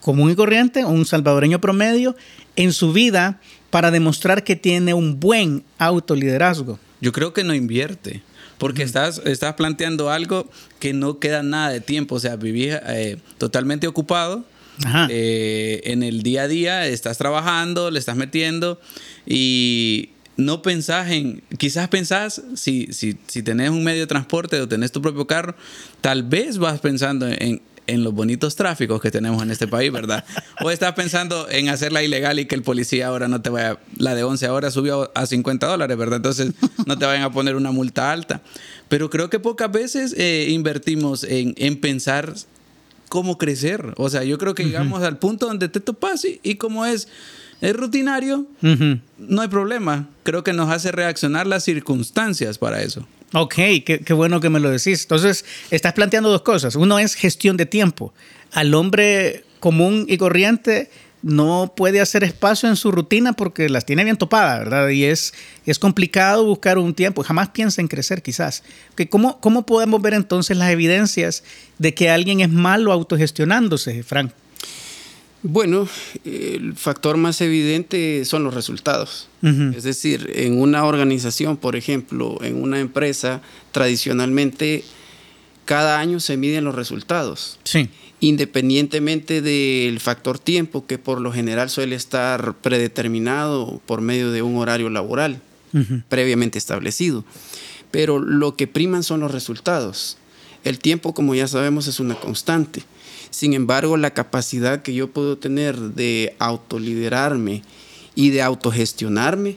común 0.00 0.30
y 0.30 0.34
corriente, 0.34 0.84
un 0.84 1.04
salvadoreño 1.04 1.60
promedio, 1.60 2.16
en 2.56 2.72
su 2.72 2.92
vida 2.92 3.40
para 3.70 3.90
demostrar 3.90 4.44
que 4.44 4.56
tiene 4.56 4.94
un 4.94 5.20
buen 5.20 5.64
autoliderazgo? 5.78 6.78
Yo 7.00 7.12
creo 7.12 7.32
que 7.32 7.44
no 7.44 7.54
invierte. 7.54 8.22
Porque 8.58 8.82
estás, 8.82 9.20
estás 9.26 9.54
planteando 9.54 10.10
algo 10.10 10.48
que 10.78 10.94
no 10.94 11.18
queda 11.18 11.42
nada 11.42 11.70
de 11.70 11.80
tiempo. 11.80 12.14
O 12.14 12.20
sea, 12.20 12.36
vivís 12.36 12.74
eh, 12.86 13.18
totalmente 13.38 13.86
ocupado. 13.86 14.44
Eh, 15.10 15.80
en 15.84 16.02
el 16.02 16.22
día 16.22 16.42
a 16.42 16.48
día 16.48 16.86
estás 16.86 17.16
trabajando, 17.16 17.90
le 17.90 17.98
estás 17.98 18.16
metiendo 18.16 18.78
y 19.26 20.10
no 20.36 20.62
pensás 20.62 21.10
en, 21.10 21.42
quizás 21.58 21.88
pensás, 21.88 22.42
si, 22.54 22.92
si, 22.92 23.18
si 23.26 23.42
tenés 23.42 23.70
un 23.70 23.82
medio 23.82 24.00
de 24.00 24.06
transporte 24.06 24.60
o 24.60 24.68
tenés 24.68 24.92
tu 24.92 25.00
propio 25.00 25.26
carro, 25.26 25.54
tal 26.00 26.22
vez 26.22 26.58
vas 26.58 26.80
pensando 26.80 27.26
en, 27.26 27.62
en 27.86 28.04
los 28.04 28.12
bonitos 28.12 28.56
tráficos 28.56 29.00
que 29.00 29.10
tenemos 29.10 29.42
en 29.42 29.50
este 29.50 29.66
país, 29.66 29.92
¿verdad? 29.92 30.24
O 30.64 30.70
estás 30.70 30.94
pensando 30.94 31.48
en 31.50 31.68
hacerla 31.68 32.02
ilegal 32.02 32.38
y 32.38 32.46
que 32.46 32.54
el 32.54 32.62
policía 32.62 33.08
ahora 33.08 33.28
no 33.28 33.42
te 33.42 33.50
vaya, 33.50 33.78
la 33.96 34.14
de 34.14 34.24
11 34.24 34.48
horas 34.48 34.74
subió 34.74 35.10
a 35.14 35.26
50 35.26 35.66
dólares, 35.66 35.96
¿verdad? 35.96 36.16
Entonces 36.16 36.52
no 36.86 36.98
te 36.98 37.04
vayan 37.04 37.22
a 37.22 37.30
poner 37.30 37.56
una 37.56 37.70
multa 37.70 38.12
alta. 38.12 38.42
Pero 38.88 39.10
creo 39.10 39.30
que 39.30 39.38
pocas 39.38 39.70
veces 39.70 40.14
eh, 40.16 40.48
invertimos 40.50 41.24
en, 41.24 41.54
en, 41.58 41.80
pensar 41.80 42.34
cómo 43.08 43.38
crecer. 43.38 43.94
O 43.96 44.08
sea, 44.08 44.24
yo 44.24 44.38
creo 44.38 44.54
que 44.54 44.64
llegamos 44.64 45.02
al 45.02 45.18
punto 45.18 45.46
donde 45.46 45.68
te 45.68 45.80
topas 45.80 46.24
y, 46.24 46.40
y 46.42 46.54
como 46.56 46.86
es 46.86 47.08
es 47.60 47.74
rutinario, 47.74 48.46
no 49.18 49.42
hay 49.42 49.48
problema. 49.48 50.08
Creo 50.22 50.44
que 50.44 50.52
nos 50.52 50.70
hace 50.70 50.92
reaccionar 50.92 51.46
las 51.46 51.64
circunstancias 51.64 52.58
para 52.58 52.82
eso. 52.82 53.06
Ok, 53.32 53.54
qué, 53.84 54.12
bueno 54.12 54.40
que 54.40 54.50
me 54.50 54.60
lo 54.60 54.70
decís. 54.70 55.02
Entonces, 55.02 55.44
estás 55.70 55.92
planteando 55.94 56.30
dos 56.30 56.42
cosas. 56.42 56.76
Uno 56.76 56.98
es 56.98 57.14
gestión 57.14 57.56
de 57.56 57.66
tiempo. 57.66 58.12
Al 58.52 58.74
hombre 58.74 59.44
común 59.58 60.06
y 60.08 60.16
corriente 60.16 60.90
no 61.22 61.72
puede 61.76 62.00
hacer 62.00 62.22
espacio 62.22 62.68
en 62.68 62.76
su 62.76 62.92
rutina 62.92 63.32
porque 63.32 63.68
las 63.68 63.84
tiene 63.84 64.04
bien 64.04 64.16
topadas, 64.16 64.60
¿verdad? 64.60 64.88
Y 64.90 65.04
es, 65.04 65.34
es 65.64 65.78
complicado 65.78 66.44
buscar 66.44 66.78
un 66.78 66.94
tiempo. 66.94 67.24
Jamás 67.24 67.48
piensa 67.48 67.80
en 67.80 67.88
crecer, 67.88 68.22
quizás. 68.22 68.62
¿Cómo, 69.10 69.40
¿Cómo 69.40 69.66
podemos 69.66 70.00
ver 70.00 70.14
entonces 70.14 70.56
las 70.56 70.70
evidencias 70.70 71.42
de 71.78 71.94
que 71.94 72.10
alguien 72.10 72.40
es 72.40 72.50
malo 72.50 72.92
autogestionándose, 72.92 74.02
Frank? 74.02 74.30
Bueno, 75.48 75.88
el 76.24 76.74
factor 76.74 77.16
más 77.16 77.40
evidente 77.40 78.24
son 78.24 78.42
los 78.42 78.54
resultados. 78.54 79.28
Es 79.42 79.84
decir, 79.84 80.32
en 80.34 80.60
una 80.60 80.84
organización, 80.84 81.56
por 81.56 81.76
ejemplo, 81.76 82.38
en 82.42 82.60
una 82.60 82.80
empresa, 82.80 83.42
tradicionalmente 83.70 84.82
cada 85.64 86.00
año 86.00 86.18
se 86.18 86.36
miden 86.36 86.64
los 86.64 86.74
resultados. 86.74 87.60
Sí. 87.62 87.88
Independientemente 88.18 89.40
del 89.40 90.00
factor 90.00 90.40
tiempo, 90.40 90.84
que 90.84 90.98
por 90.98 91.20
lo 91.20 91.32
general 91.32 91.70
suele 91.70 91.94
estar 91.94 92.54
predeterminado 92.54 93.80
por 93.86 94.00
medio 94.00 94.32
de 94.32 94.42
un 94.42 94.56
horario 94.56 94.90
laboral. 94.90 95.40
previamente 96.08 96.58
establecido. 96.58 97.24
Pero 97.90 98.18
lo 98.18 98.56
que 98.56 98.66
priman 98.66 99.02
son 99.02 99.20
los 99.20 99.30
resultados. 99.30 100.16
El 100.64 100.78
tiempo, 100.78 101.14
como 101.14 101.34
ya 101.34 101.46
sabemos, 101.46 101.86
es 101.86 102.00
una 102.00 102.14
constante. 102.16 102.82
Sin 103.30 103.54
embargo, 103.54 103.96
la 103.96 104.12
capacidad 104.12 104.82
que 104.82 104.94
yo 104.94 105.10
puedo 105.10 105.38
tener 105.38 105.76
de 105.76 106.34
autoliderarme 106.38 107.62
y 108.14 108.30
de 108.30 108.42
autogestionarme 108.42 109.56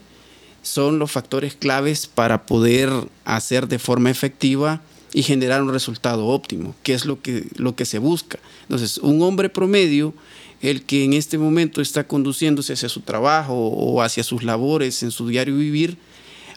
son 0.62 1.00
los 1.00 1.12
factores 1.12 1.56
claves 1.56 2.08
para 2.08 2.46
poder 2.46 2.90
hacer 3.26 3.68
de 3.68 3.80
forma 3.80 4.10
efectiva 4.10 4.82
y 5.14 5.24
generar 5.24 5.64
un 5.64 5.72
resultado 5.72 6.28
óptimo, 6.28 6.76
que 6.84 6.94
es 6.94 7.06
lo 7.06 7.22
que, 7.22 7.48
lo 7.56 7.76
que 7.76 7.86
se 7.86 8.00
busca. 8.00 8.40
Entonces, 8.64 8.98
un 9.00 9.22
hombre 9.22 9.50
promedio, 9.50 10.14
el 10.62 10.84
que 10.84 11.06
en 11.06 11.14
este 11.14 11.38
momento 11.38 11.82
está 11.82 12.06
conduciéndose 12.06 12.74
hacia 12.74 12.90
su 12.90 13.02
trabajo 13.02 13.54
o 13.56 14.02
hacia 14.02 14.24
sus 14.24 14.44
labores 14.44 15.02
en 15.04 15.12
su 15.12 15.28
diario 15.28 15.56
vivir, 15.56 15.98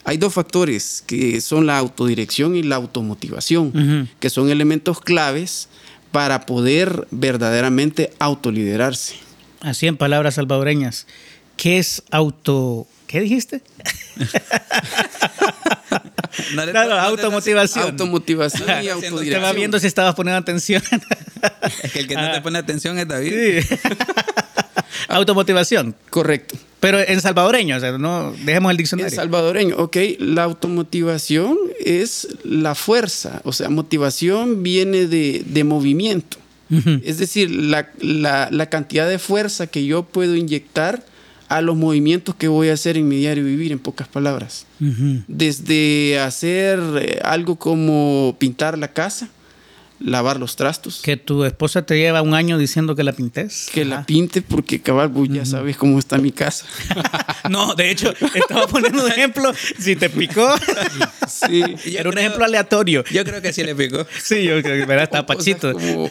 hay 0.05 0.17
dos 0.17 0.33
factores 0.33 1.03
que 1.07 1.39
son 1.39 1.65
la 1.65 1.77
autodirección 1.77 2.55
y 2.55 2.63
la 2.63 2.75
automotivación, 2.75 4.09
que 4.19 4.29
son 4.29 4.49
elementos 4.49 4.99
claves 4.99 5.69
para 6.13 6.45
poder 6.45 7.07
verdaderamente 7.11 8.13
autoliderarse. 8.19 9.15
Así 9.59 9.87
en 9.87 9.97
palabras 9.97 10.35
salvadoreñas, 10.35 11.05
¿qué 11.57 11.79
es 11.79 12.03
auto... 12.11 12.87
¿Qué 13.07 13.19
dijiste? 13.19 13.61
No, 16.55 16.65
le- 16.65 16.73
No, 16.73 16.83
no, 16.85 16.89
no 16.89 16.95
te- 16.95 16.99
automotivación. 17.21 17.83
Automotivación 17.85 18.83
y 18.83 18.89
autodirección. 18.89 19.23
Te 19.33 19.37
va 19.39 19.51
viendo 19.53 19.79
si 19.79 19.85
estabas 19.87 20.15
poniendo 20.15 20.39
atención. 20.39 20.81
Es 21.83 21.91
que 21.91 21.99
el 21.99 22.07
que 22.07 22.15
no 22.15 22.31
te 22.31 22.41
pone 22.41 22.57
atención 22.57 22.97
es 22.97 23.07
David. 23.07 23.61
Sí. 23.61 23.75
Automotivación. 25.07 25.95
Correcto. 26.09 26.55
Pero 26.79 26.99
en 26.99 27.21
salvadoreño, 27.21 27.77
o 27.77 27.79
sea, 27.79 27.97
no 27.97 28.33
dejemos 28.43 28.69
el 28.71 28.75
En 28.75 28.77
diccionario. 28.77 29.15
salvadoreño, 29.15 29.75
ok. 29.77 29.97
La 30.19 30.43
automotivación 30.43 31.57
es 31.79 32.27
la 32.43 32.75
fuerza, 32.75 33.41
o 33.45 33.53
sea, 33.53 33.69
motivación 33.69 34.63
viene 34.63 35.07
de, 35.07 35.43
de 35.45 35.63
movimiento. 35.63 36.37
Es 37.03 37.19
decir, 37.19 37.51
la, 37.51 37.89
la- 37.99 38.49
la 38.51 38.65
cantidad 38.67 39.07
de 39.07 39.19
fuerza 39.19 39.67
que 39.67 39.85
yo 39.85 40.03
puedo 40.03 40.35
inyectar 40.35 41.05
a 41.47 41.61
los 41.61 41.75
movimientos 41.75 42.33
que 42.33 42.47
voy 42.47 42.69
a 42.69 42.73
hacer 42.73 42.97
en 42.97 43.07
mi 43.07 43.17
diario 43.17 43.43
vivir, 43.45 43.71
en 43.71 43.77
pocas 43.77 44.07
palabras. 44.07 44.65
Desde 45.27 46.19
hacer 46.19 46.79
eh, 46.99 47.19
algo 47.23 47.57
como 47.57 48.35
pintar 48.39 48.77
la 48.77 48.87
casa, 48.87 49.29
lavar 50.03 50.37
los 50.39 50.55
trastos, 50.57 51.01
que, 51.01 51.11
Que 51.13 51.17
tu 51.17 51.45
esposa 51.45 51.85
te 51.85 51.97
lleva 51.97 52.21
un 52.21 52.33
año 52.33 52.57
diciendo 52.57 52.95
que 52.95 53.03
la 53.03 53.13
pintes. 53.13 53.69
la 53.75 53.97
Ajá. 53.97 54.05
pinte, 54.05 54.41
porque 54.41 54.81
cabal, 54.81 55.07
vos 55.09 55.27
ya 55.29 55.45
sabes 55.45 55.77
cómo 55.77 55.97
está 55.99 56.17
mi 56.17 56.31
casa. 56.31 56.65
No, 57.49 57.75
de 57.75 57.91
hecho, 57.91 58.13
estaba 58.35 58.67
poniendo 58.67 59.03
un 59.05 59.11
ejemplo. 59.11 59.51
Si 59.77 59.97
te 59.97 60.09
picó, 60.09 60.47
Sí. 61.27 61.61
Yo 61.91 61.99
era 61.99 62.09
un 62.09 62.15
creo- 62.15 62.25
ejemplo 62.25 62.45
aleatorio. 62.45 63.03
Yo 63.11 63.23
creo 63.25 63.41
que 63.41 63.51
sí 63.51 63.63
le 63.63 63.75
picó. 63.75 64.05
Sí, 64.23 64.43
yo 64.43 64.61
creo 64.61 64.79
que 64.79 64.85
verás, 64.85 65.03
está 65.05 65.21
O 65.21 65.25
cosas 65.25 65.37
pachito. 65.37 65.73
como- 65.73 66.09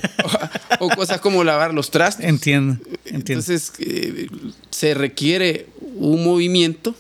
o 0.81 0.89
cosas 0.91 1.21
como 1.21 1.43
lavar 1.45 1.73
los 1.73 1.91
trastos. 1.91 2.25
Entiendo, 2.25 2.75
entiendo. 3.07 3.21
Entonces, 3.45 3.73
eh, 3.79 4.27
se 4.71 4.93
requiere 4.95 5.67
un 5.97 6.23
movimiento 6.25 6.95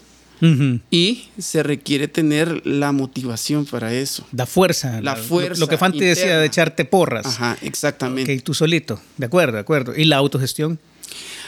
Y 0.90 1.28
se 1.38 1.62
requiere 1.62 2.08
tener 2.08 2.66
la 2.66 2.90
motivación 2.90 3.64
para 3.64 3.94
eso. 3.94 4.26
Da 4.32 4.44
fuerza. 4.44 5.00
La 5.00 5.14
fuerza 5.14 5.60
Lo 5.60 5.68
que 5.68 5.78
Fanti 5.78 6.00
decía 6.00 6.38
de 6.38 6.46
echarte 6.46 6.84
porras. 6.84 7.26
Ajá, 7.26 7.56
exactamente. 7.62 8.34
Ok, 8.34 8.42
tú 8.42 8.52
solito. 8.52 9.00
De 9.18 9.26
acuerdo, 9.26 9.54
de 9.54 9.60
acuerdo. 9.60 9.96
¿Y 9.96 10.04
la 10.04 10.16
autogestión? 10.16 10.80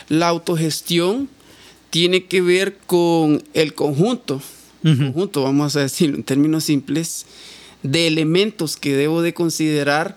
La 0.08 0.28
autogestión 0.28 1.28
tiene 1.90 2.24
que 2.24 2.40
ver 2.40 2.76
con 2.86 3.42
el 3.54 3.74
conjunto, 3.74 4.42
conjunto, 4.82 5.42
vamos 5.42 5.76
a 5.76 5.80
decirlo 5.80 6.16
en 6.16 6.24
términos 6.24 6.64
simples, 6.64 7.26
de 7.82 8.06
elementos 8.06 8.76
que 8.76 8.94
debo 8.96 9.22
de 9.22 9.32
considerar 9.32 10.16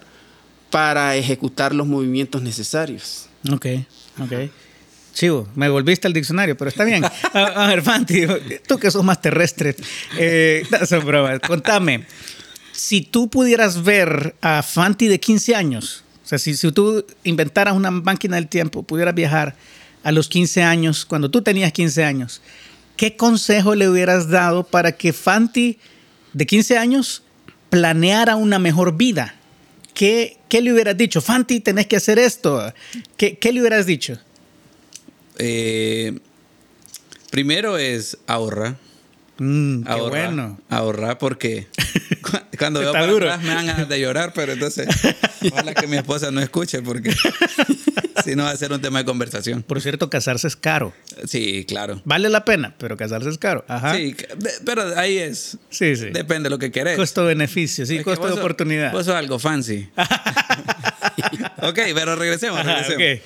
para 0.72 1.15
ejecutar 1.15 1.74
los 1.74 1.88
movimientos 1.88 2.41
necesarios. 2.41 3.27
Ok, 3.51 3.67
ok. 4.19 4.50
Chivo, 5.17 5.47
me 5.55 5.67
volviste 5.67 6.05
al 6.05 6.13
diccionario, 6.13 6.55
pero 6.55 6.69
está 6.69 6.83
bien. 6.83 7.03
A, 7.03 7.09
a 7.39 7.67
ver, 7.69 7.81
Fanti, 7.81 8.27
tú 8.67 8.77
que 8.77 8.91
sos 8.91 9.03
más 9.03 9.19
terrestre, 9.19 9.75
eh, 10.15 10.63
no, 10.69 10.86
son 10.86 11.03
bromas. 11.03 11.39
Contame, 11.39 12.05
si 12.71 13.01
tú 13.01 13.27
pudieras 13.27 13.83
ver 13.83 14.36
a 14.41 14.62
Fanti 14.62 15.07
de 15.07 15.19
15 15.19 15.55
años, 15.55 16.03
o 16.24 16.27
sea, 16.27 16.38
si, 16.38 16.55
si 16.55 16.71
tú 16.71 17.03
inventaras 17.24 17.74
una 17.74 17.89
máquina 17.89 18.36
del 18.36 18.47
tiempo, 18.47 18.83
pudieras 18.83 19.15
viajar 19.15 19.55
a 20.03 20.12
los 20.12 20.27
15 20.29 20.62
años, 20.62 21.03
cuando 21.03 21.31
tú 21.31 21.41
tenías 21.41 21.71
15 21.71 22.03
años, 22.03 22.43
¿qué 22.95 23.17
consejo 23.17 23.74
le 23.74 23.89
hubieras 23.89 24.29
dado 24.29 24.65
para 24.67 24.91
que 24.91 25.13
Fanti 25.13 25.79
de 26.33 26.45
15 26.45 26.77
años 26.77 27.24
planeara 27.71 28.36
una 28.36 28.59
mejor 28.59 28.95
vida? 28.95 29.33
¿Qué, 29.95 30.38
qué 30.47 30.62
le 30.62 30.74
hubieras 30.74 30.95
dicho? 30.95 31.21
Fanti, 31.21 31.59
tenés 31.59 31.88
que 31.88 31.95
hacer 31.95 32.19
esto. 32.19 32.71
¿Qué, 33.17 33.39
qué 33.39 33.51
le 33.51 33.62
hubieras 33.62 33.88
dicho? 33.88 34.19
Eh, 35.39 36.17
primero 37.32 37.77
es 37.77 38.17
ahorrar. 38.27 38.75
Mm, 39.39 39.84
qué 39.84 39.94
bueno. 40.01 40.60
Ahorrar 40.70 41.17
porque 41.20 41.67
cu- 42.24 42.39
cuando 42.58 42.79
veo 42.79 42.91
para 42.91 43.06
duro. 43.08 43.25
atrás 43.32 43.44
me 43.44 43.53
dan 43.53 43.67
ganas 43.67 43.88
de 43.89 44.00
llorar, 44.00 44.32
pero 44.34 44.53
entonces 44.53 44.88
ojalá 45.51 45.75
que 45.75 45.86
mi 45.86 45.98
esposa 45.98 46.32
no 46.32 46.41
escuche 46.41 46.82
porque 46.82 47.13
si 48.25 48.36
no 48.36 48.46
va 48.46 48.50
a 48.50 48.58
ser 48.58 48.72
un 48.74 48.82
tema 48.82 48.98
de 48.98 49.06
conversación. 49.06 49.62
Por 49.62 49.79
cierto, 49.79 50.10
casarse 50.10 50.48
es 50.48 50.56
caro. 50.56 50.91
Sí, 51.27 51.65
claro. 51.67 52.01
Vale 52.03 52.29
la 52.29 52.46
pena, 52.46 52.74
pero 52.79 52.98
casarse 52.98 53.29
es 53.29 53.38
caro. 53.38 53.63
Ajá. 53.67 53.96
Sí, 53.96 54.15
pero 54.65 54.98
ahí 54.98 55.20
es. 55.20 55.60
sí. 55.70 55.96
sí. 55.96 56.06
Depende 56.10 56.48
de 56.48 56.50
lo 56.50 56.58
que 56.58 56.72
querés. 56.72 56.98
Costo-beneficio, 56.98 57.86
sí, 57.86 57.98
Es 57.98 58.03
costo 58.03 58.25
de 58.25 58.34
oportunidad. 58.34 58.91
Vos 58.91 59.06
sos 59.06 59.13
algo 59.13 59.38
fancy. 59.38 59.88
ok, 61.62 61.79
pero 61.94 62.15
regresemos, 62.15 62.60
Ajá, 62.60 62.82
regresemos. 62.82 63.20
ok. 63.20 63.24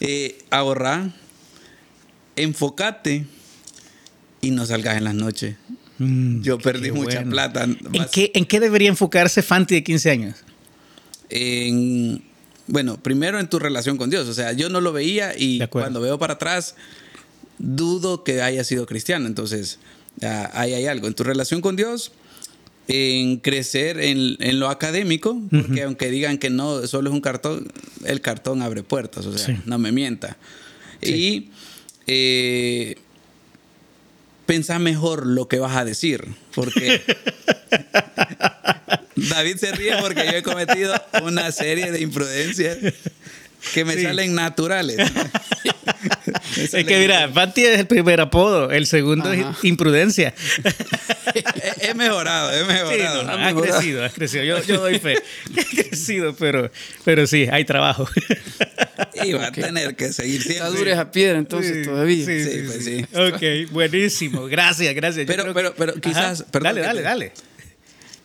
Eh, 0.00 0.38
ahorrar, 0.50 1.10
enfócate 2.42 3.26
y 4.40 4.50
no 4.50 4.66
salgas 4.66 4.96
en 4.96 5.04
las 5.04 5.14
noches. 5.14 5.56
Mm, 5.98 6.42
Yo 6.42 6.58
perdí 6.58 6.92
mucha 6.92 7.16
bueno. 7.20 7.30
plata. 7.32 7.64
¿En 7.64 7.78
qué, 8.12 8.30
¿En 8.34 8.44
qué 8.44 8.60
debería 8.60 8.88
enfocarse 8.88 9.42
Fanti 9.42 9.74
de 9.76 9.84
15 9.84 10.10
años? 10.10 10.36
en- 11.30 12.22
bueno, 12.66 12.98
primero 13.02 13.40
en 13.40 13.48
tu 13.48 13.58
relación 13.58 13.96
con 13.96 14.10
Dios. 14.10 14.28
O 14.28 14.34
sea, 14.34 14.52
yo 14.52 14.68
no 14.68 14.80
lo 14.82 14.92
veía 14.92 15.32
y 15.36 15.58
cuando 15.68 16.00
veo 16.02 16.18
para 16.18 16.34
atrás, 16.34 16.74
dudo 17.58 18.24
que 18.24 18.42
haya 18.42 18.62
sido 18.62 18.84
cristiano. 18.86 19.26
Entonces, 19.26 19.78
ah, 20.22 20.50
ahí 20.52 20.74
hay 20.74 20.86
algo. 20.86 21.06
En 21.06 21.14
tu 21.14 21.24
relación 21.24 21.62
con 21.62 21.76
Dios, 21.76 22.12
en 22.86 23.38
crecer 23.38 23.98
en, 24.00 24.36
en 24.40 24.60
lo 24.60 24.68
académico, 24.68 25.40
porque 25.50 25.82
aunque 25.84 26.10
digan 26.10 26.36
que 26.36 26.50
no, 26.50 26.86
solo 26.86 27.08
es 27.08 27.14
un 27.14 27.22
cartón, 27.22 27.72
el 28.04 28.20
cartón 28.20 28.60
abre 28.60 28.82
puertas. 28.82 29.24
O 29.24 29.36
sea, 29.36 29.46
Sí. 29.56 29.62
no 29.64 29.78
me 29.78 29.90
mienta. 29.90 30.36
Y 31.00 31.48
eh, 32.08 32.96
pensá 34.46 34.78
mejor 34.78 35.26
lo 35.26 35.46
que 35.46 35.58
vas 35.58 35.76
a 35.76 35.84
decir, 35.84 36.24
porque 36.54 37.02
David 39.16 39.56
se 39.58 39.72
ríe 39.72 39.96
porque 40.00 40.24
yo 40.26 40.38
he 40.38 40.42
cometido 40.42 40.94
una 41.22 41.52
serie 41.52 41.92
de 41.92 42.00
imprudencias 42.00 42.78
que 43.74 43.84
me 43.84 43.94
Sí. 43.94 44.04
salen 44.04 44.34
naturales. 44.34 44.96
Es 46.56 46.70
que 46.70 46.98
mira, 46.98 47.28
Fanti 47.28 47.64
es 47.64 47.78
el 47.80 47.86
primer 47.86 48.20
apodo, 48.20 48.70
el 48.70 48.86
segundo 48.86 49.30
Ajá. 49.30 49.54
es 49.58 49.64
imprudencia. 49.64 50.34
he, 51.34 51.90
he 51.90 51.94
mejorado, 51.94 52.52
he 52.52 52.60
Sí, 52.60 52.66
mejorado. 52.66 53.22
no, 53.24 53.32
ha 53.32 53.62
crecido, 53.62 54.04
ha 54.04 54.08
crecido. 54.08 54.44
Yo, 54.44 54.62
yo 54.62 54.80
doy 54.80 54.98
fe. 54.98 55.16
Ha 55.58 55.82
crecido, 55.82 56.34
pero, 56.36 56.70
pero 57.04 57.26
sí, 57.26 57.46
hay 57.50 57.64
trabajo. 57.64 58.08
Y 59.24 59.32
va 59.32 59.46
a 59.48 59.52
tener 59.52 59.94
que 59.96 60.12
seguir 60.12 60.40
Está 60.40 60.52
siempre. 60.52 60.78
dura 60.78 60.92
esa 60.92 61.10
piedra 61.10 61.38
entonces 61.38 61.76
Sí, 61.78 61.82
todavía. 61.90 62.24
Sí, 62.26 62.44
Sí, 62.44 62.50
sí, 62.50 62.62
pues 62.66 62.84
sí. 62.84 63.06
sí. 63.10 63.66
Ok, 63.66 63.72
buenísimo. 63.72 64.46
Gracias, 64.46 64.94
gracias. 64.94 65.26
Pero- 65.26 65.52
pero- 65.54 65.74
pero 65.76 65.94
quizás- 65.94 66.40
Ajá. 66.42 66.50
perdón 66.50 66.74
Dale, 66.76 66.80
dale, 66.82 67.00
te- 67.00 67.04
dale. 67.04 67.32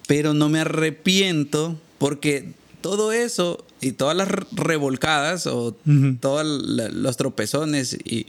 pero 0.08 0.34
no 0.34 0.50
me 0.50 0.60
arrepiento 0.60 1.80
porque 1.98 2.50
todo 2.82 3.12
eso 3.14 3.66
y 3.84 3.92
todas 3.92 4.16
las 4.16 4.28
re- 4.28 4.46
revolcadas 4.54 5.48
o 5.48 5.76
todos 6.20 6.46
los 6.46 7.18
tropezones 7.18 7.94
y 8.06 8.28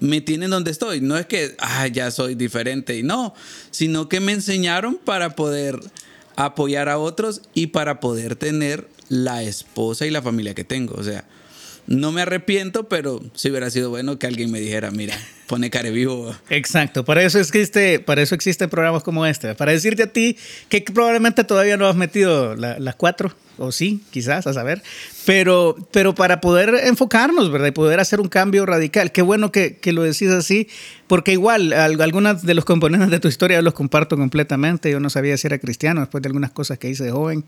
me 0.00 0.20
tienen 0.20 0.50
donde 0.50 0.70
estoy. 0.70 1.00
No 1.00 1.16
es 1.16 1.26
que 1.26 1.54
ah, 1.58 1.86
ya 1.86 2.10
soy 2.10 2.34
diferente 2.34 2.98
y 2.98 3.02
no, 3.02 3.34
sino 3.70 4.08
que 4.08 4.20
me 4.20 4.32
enseñaron 4.32 4.96
para 4.96 5.36
poder 5.36 5.78
apoyar 6.36 6.88
a 6.88 6.98
otros 6.98 7.42
y 7.54 7.68
para 7.68 8.00
poder 8.00 8.36
tener 8.36 8.88
la 9.08 9.42
esposa 9.42 10.06
y 10.06 10.10
la 10.10 10.22
familia 10.22 10.54
que 10.54 10.64
tengo. 10.64 10.94
O 10.96 11.04
sea, 11.04 11.24
no 11.86 12.10
me 12.12 12.22
arrepiento, 12.22 12.88
pero 12.88 13.20
si 13.34 13.50
hubiera 13.50 13.70
sido 13.70 13.90
bueno 13.90 14.18
que 14.18 14.26
alguien 14.26 14.50
me 14.50 14.60
dijera, 14.60 14.90
mira, 14.90 15.16
pone 15.46 15.70
care 15.70 15.90
vivo. 15.90 16.34
Exacto, 16.50 17.04
para 17.04 17.22
eso 17.22 17.38
existe, 17.38 17.98
para 18.00 18.22
eso 18.22 18.34
existen 18.34 18.70
programas 18.70 19.02
como 19.02 19.26
este, 19.26 19.54
para 19.54 19.72
decirte 19.72 20.04
a 20.04 20.06
ti 20.06 20.36
que 20.68 20.80
probablemente 20.82 21.44
todavía 21.44 21.76
no 21.76 21.86
has 21.88 21.96
metido 21.96 22.54
la- 22.56 22.78
las 22.78 22.94
cuatro, 22.94 23.34
o 23.58 23.70
sí, 23.70 24.00
quizás, 24.10 24.46
a 24.46 24.52
saber, 24.54 24.82
pero, 25.26 25.76
pero 25.92 26.14
para 26.14 26.40
poder 26.40 26.72
enfocarnos, 26.84 27.50
¿verdad? 27.52 27.68
Y 27.68 27.72
poder 27.72 28.00
hacer 28.00 28.18
un 28.20 28.28
cambio 28.28 28.64
radical. 28.66 29.12
Qué 29.12 29.20
bueno 29.22 29.52
que, 29.52 29.76
que 29.76 29.92
lo 29.92 30.02
decís 30.02 30.30
así, 30.30 30.68
porque 31.06 31.32
igual 31.32 31.72
al- 31.74 32.00
algunos 32.00 32.42
de 32.42 32.54
los 32.54 32.64
componentes 32.64 33.10
de 33.10 33.20
tu 33.20 33.28
historia 33.28 33.60
los 33.62 33.74
comparto 33.74 34.16
completamente. 34.16 34.90
Yo 34.90 35.00
no 35.00 35.10
sabía 35.10 35.36
si 35.36 35.46
era 35.46 35.58
cristiano 35.58 36.00
después 36.00 36.22
de 36.22 36.28
algunas 36.28 36.50
cosas 36.50 36.78
que 36.78 36.88
hice 36.88 37.04
de 37.04 37.10
joven. 37.12 37.44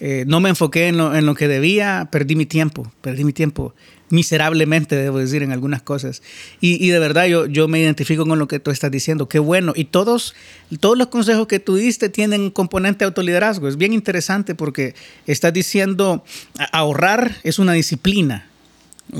Eh, 0.00 0.24
no 0.28 0.38
me 0.40 0.48
enfoqué 0.50 0.88
en 0.88 0.96
lo, 0.96 1.14
en 1.14 1.26
lo 1.26 1.34
que 1.34 1.48
debía, 1.48 2.08
perdí 2.12 2.36
mi 2.36 2.46
tiempo, 2.46 2.90
perdí 3.02 3.24
mi 3.24 3.32
tiempo 3.32 3.74
miserablemente, 4.10 4.96
debo 4.96 5.18
decir, 5.18 5.42
en 5.42 5.52
algunas 5.52 5.82
cosas. 5.82 6.22
Y, 6.60 6.84
y 6.84 6.90
de 6.90 6.98
verdad 6.98 7.26
yo, 7.26 7.46
yo 7.46 7.68
me 7.68 7.80
identifico 7.80 8.26
con 8.26 8.38
lo 8.38 8.48
que 8.48 8.58
tú 8.58 8.70
estás 8.70 8.90
diciendo. 8.90 9.28
Qué 9.28 9.38
bueno. 9.38 9.72
Y 9.76 9.84
todos, 9.84 10.34
todos 10.80 10.96
los 10.96 11.08
consejos 11.08 11.46
que 11.46 11.60
tú 11.60 11.76
diste 11.76 12.08
tienen 12.08 12.40
un 12.40 12.50
componente 12.50 13.00
de 13.00 13.06
autoliderazgo. 13.06 13.68
Es 13.68 13.76
bien 13.76 13.92
interesante 13.92 14.54
porque 14.54 14.94
estás 15.26 15.52
diciendo 15.52 16.24
ahorrar 16.72 17.36
es 17.42 17.58
una 17.58 17.72
disciplina 17.72 18.46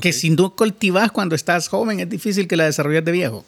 que 0.02 0.10
Ok. 0.10 0.14
si 0.14 0.30
no 0.30 0.54
cultivas 0.54 1.10
cuando 1.12 1.34
estás 1.34 1.68
joven 1.68 2.00
es 2.00 2.08
difícil 2.10 2.46
que 2.46 2.56
la 2.56 2.64
desarrolles 2.64 3.04
de 3.04 3.12
viejo. 3.12 3.44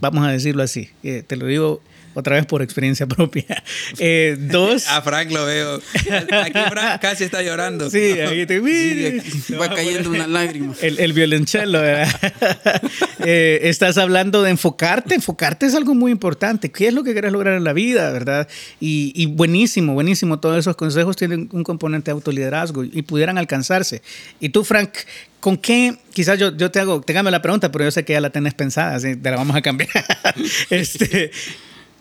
Vamos 0.00 0.26
a 0.26 0.30
decirlo 0.30 0.62
así. 0.62 0.90
Eh, 1.02 1.22
te 1.26 1.36
lo 1.36 1.46
digo 1.46 1.80
otra 2.16 2.36
vez 2.36 2.46
por 2.46 2.62
experiencia 2.62 3.06
propia. 3.06 3.62
Eh, 3.98 4.36
dos. 4.38 4.88
A 4.88 5.02
Frank 5.02 5.30
lo 5.30 5.44
veo. 5.44 5.76
Aquí 5.76 6.58
Frank 6.70 7.00
casi 7.00 7.24
está 7.24 7.42
llorando. 7.42 7.90
Sí, 7.90 7.98
ahí 7.98 8.46
te 8.46 8.56
Sí, 8.56 9.06
aquí 9.06 9.52
va 9.52 9.68
cayendo 9.68 10.10
una 10.10 10.26
lágrima. 10.26 10.74
El, 10.80 10.98
el 10.98 11.12
violonchelo, 11.12 11.80
¿verdad? 11.80 12.08
Eh, 13.28 13.68
estás 13.68 13.98
hablando 13.98 14.42
de 14.42 14.50
enfocarte. 14.50 15.16
Enfocarte 15.16 15.66
es 15.66 15.74
algo 15.74 15.96
muy 15.96 16.12
importante. 16.12 16.70
¿Qué 16.70 16.86
es 16.86 16.94
lo 16.94 17.02
que 17.02 17.12
quieres 17.12 17.32
lograr 17.32 17.56
en 17.56 17.64
la 17.64 17.72
vida, 17.72 18.12
verdad? 18.12 18.46
Y, 18.78 19.12
y 19.16 19.26
buenísimo, 19.26 19.94
buenísimo. 19.94 20.38
Todos 20.38 20.58
esos 20.58 20.76
consejos 20.76 21.16
tienen 21.16 21.48
un 21.50 21.64
componente 21.64 22.10
de 22.10 22.12
autoliderazgo 22.12 22.84
y 22.84 23.02
pudieran 23.02 23.36
alcanzarse. 23.36 24.02
Y 24.38 24.50
tú, 24.50 24.62
Frank, 24.62 24.90
¿con 25.40 25.56
qué? 25.56 25.96
Quizás 26.12 26.38
yo, 26.38 26.56
yo 26.56 26.70
te 26.70 26.80
hago, 26.80 27.00
te 27.00 27.12
cambio 27.12 27.30
la 27.30 27.42
pregunta, 27.42 27.70
pero 27.70 27.84
yo 27.84 27.90
sé 27.90 28.04
que 28.04 28.12
ya 28.12 28.20
la 28.20 28.30
tenés 28.30 28.54
pensada, 28.54 28.96
así 28.96 29.16
te 29.16 29.30
la 29.30 29.36
vamos 29.36 29.56
a 29.56 29.62
cambiar. 29.62 29.90
este, 30.70 31.30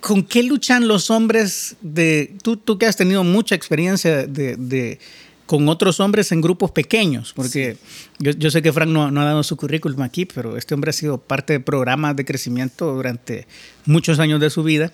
¿Con 0.05 0.21
qué 0.23 0.43
luchan 0.43 0.87
los 0.87 1.09
hombres 1.09 1.77
de... 1.81 2.35
Tú, 2.43 2.57
tú 2.57 2.77
que 2.77 2.85
has 2.85 2.95
tenido 2.95 3.23
mucha 3.23 3.55
experiencia 3.55 4.27
de, 4.27 4.55
de- 4.55 4.99
con 5.47 5.67
otros 5.67 5.99
hombres 5.99 6.31
en 6.31 6.41
grupos 6.41 6.69
pequeños, 6.71 7.33
porque 7.35 7.77
yo, 8.19 8.31
yo 8.31 8.51
sé 8.51 8.61
que 8.61 8.71
Frank 8.71 8.89
no, 8.89 9.09
no 9.09 9.21
ha 9.21 9.25
dado 9.25 9.41
su 9.43 9.57
currículum 9.57 10.01
aquí, 10.03 10.25
pero 10.25 10.57
este 10.57 10.75
hombre 10.75 10.89
ha 10.89 10.93
sido 10.93 11.17
parte 11.17 11.53
de 11.53 11.59
programas 11.59 12.15
de 12.15 12.23
crecimiento 12.23 12.93
durante 12.93 13.47
muchos 13.85 14.19
años 14.19 14.39
de 14.39 14.49
su 14.51 14.61
vida 14.63 14.91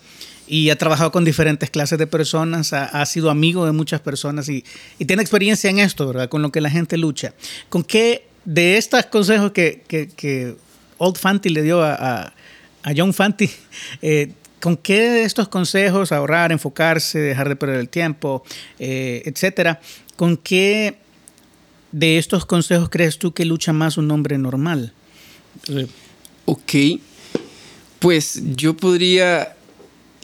y 0.48 0.70
ha 0.70 0.78
trabajado 0.78 1.12
con 1.12 1.26
diferentes 1.26 1.70
clases 1.70 1.98
de 2.00 2.08
personas, 2.08 2.72
ha, 2.74 2.86
ha 2.86 3.06
sido 3.06 3.30
amigo 3.30 3.66
de 3.66 3.72
muchas 3.74 4.00
personas 4.02 4.48
y, 4.50 4.64
y 5.00 5.06
tiene 5.06 5.22
experiencia 5.22 5.70
en 5.70 5.80
esto, 5.80 6.08
¿verdad? 6.08 6.30
Con 6.30 6.42
lo 6.42 6.52
que 6.54 6.62
la 6.62 6.70
gente 6.70 6.98
lucha. 6.98 7.34
¿Con 7.70 7.84
qué 7.84 8.28
de 8.46 8.78
estos 8.78 9.06
consejos 9.08 9.52
que, 9.52 9.84
que, 9.88 10.08
que 10.10 10.56
Old 10.98 11.18
Fanti 11.18 11.50
le 11.50 11.64
dio 11.64 11.82
a, 11.82 11.94
a, 11.96 12.34
a 12.84 12.94
John 12.96 13.14
Fanti, 13.14 13.50
eh, 14.02 14.34
¿con 14.62 14.78
qué 14.78 15.00
de 15.02 15.24
estos 15.24 15.48
consejos, 15.50 16.12
ahorrar, 16.12 16.52
enfocarse, 16.52 17.20
dejar 17.20 17.50
de 17.50 17.56
perder 17.58 17.80
el 17.80 17.90
tiempo, 17.90 18.44
eh, 18.80 19.24
etcétera, 19.26 19.82
con 20.16 20.38
qué 20.38 20.96
de 21.92 22.18
estos 22.18 22.46
consejos 22.46 22.90
crees 22.90 23.18
tú 23.18 23.34
que 23.34 23.44
lucha 23.44 23.74
más 23.74 23.98
un 23.98 24.10
hombre 24.12 24.38
normal? 24.38 24.94
Eh, 25.68 25.88
Ok, 26.46 26.74
pues 28.00 28.42
yo 28.56 28.76
podría 28.76 29.56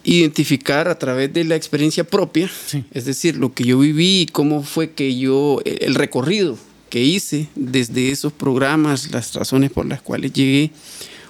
identificar 0.04 0.88
a 0.88 0.98
través 0.98 1.32
de 1.34 1.44
la 1.44 1.56
experiencia 1.56 2.04
propia, 2.06 2.50
Sí. 2.66 2.84
es 2.92 3.06
decir, 3.06 3.36
lo 3.38 3.54
que 3.54 3.64
yo 3.66 3.78
viví 3.80 4.22
y 4.22 4.26
cómo 4.26 4.64
fue 4.64 4.92
que 4.92 5.18
yo, 5.18 5.62
el 5.66 5.96
recorrido 5.96 6.58
que 6.90 7.04
hice 7.04 7.50
desde 7.56 8.10
esos 8.12 8.32
programas, 8.34 9.12
las 9.12 9.34
razones 9.34 9.72
por 9.72 9.86
las 9.86 10.02
cuales 10.02 10.32
llegué. 10.34 10.72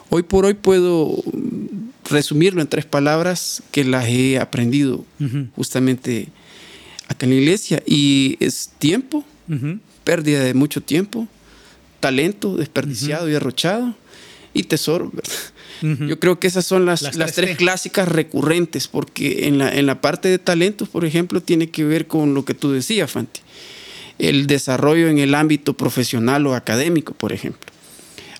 Hoy 0.10 0.24
por 0.24 0.46
hoy 0.46 0.54
puedo 0.54 1.24
resumirlo 2.10 2.62
en 2.62 2.68
tres 2.68 2.86
palabras 2.86 3.62
que 3.72 3.84
las 3.84 4.08
he 4.08 4.40
aprendido 4.40 5.06
justamente 5.56 6.30
acá 7.08 7.26
en 7.26 7.32
la 7.32 7.36
iglesia 7.38 7.84
y 7.86 8.38
es 8.40 8.72
tiempo, 8.80 9.26
pérdida 10.04 10.44
de 10.44 10.54
mucho 10.54 10.82
tiempo, 10.82 11.28
talento 12.00 12.56
desperdiciado 12.56 13.28
y 13.28 13.34
derrochado 13.34 13.96
y 14.54 14.64
tesoro. 14.64 15.12
Yo 15.82 16.20
creo 16.20 16.40
que 16.40 16.48
esas 16.48 16.66
son 16.66 16.86
las, 16.86 17.02
Las 17.02 17.16
las, 17.16 17.34
tres 17.34 17.58
clásicas 17.58 18.08
recurrentes, 18.08 18.88
porque 18.88 19.48
en 19.48 19.60
la, 19.60 19.72
en 19.74 19.86
la 19.86 20.02
parte 20.02 20.28
de 20.30 20.40
talentos, 20.40 20.90
por 20.90 21.06
ejemplo, 21.06 21.42
tiene 21.42 21.70
que 21.70 21.84
ver 21.84 22.08
con 22.08 22.34
lo 22.34 22.46
que 22.46 22.54
tú 22.54 22.72
decías, 22.72 23.12
Fanti. 23.12 23.42
El 24.18 24.48
desarrollo 24.48 25.10
en 25.10 25.20
el 25.20 25.36
ámbito 25.36 25.76
profesional 25.76 26.48
o 26.48 26.56
académico, 26.56 27.14
por 27.14 27.34
ejemplo. 27.34 27.72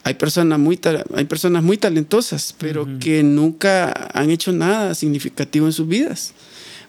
Hay 0.08 0.14
personas 0.14 0.58
muy, 0.58 0.80
hay 1.16 1.26
personas 1.26 1.64
muy 1.64 1.78
talentosas, 1.78 2.56
pero 2.58 2.88
que 3.00 3.24
nunca 3.24 3.92
han 4.14 4.30
hecho 4.32 4.52
nada 4.54 4.96
significativo 4.96 5.66
en 5.66 5.74
sus 5.74 5.88
vidas, 5.88 6.34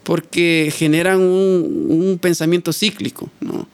porque 0.04 0.72
generan 0.74 1.18
un, 1.20 1.86
un 1.90 2.18
pensamiento 2.18 2.72
cíclico, 2.72 3.28
¿no? 3.40 3.68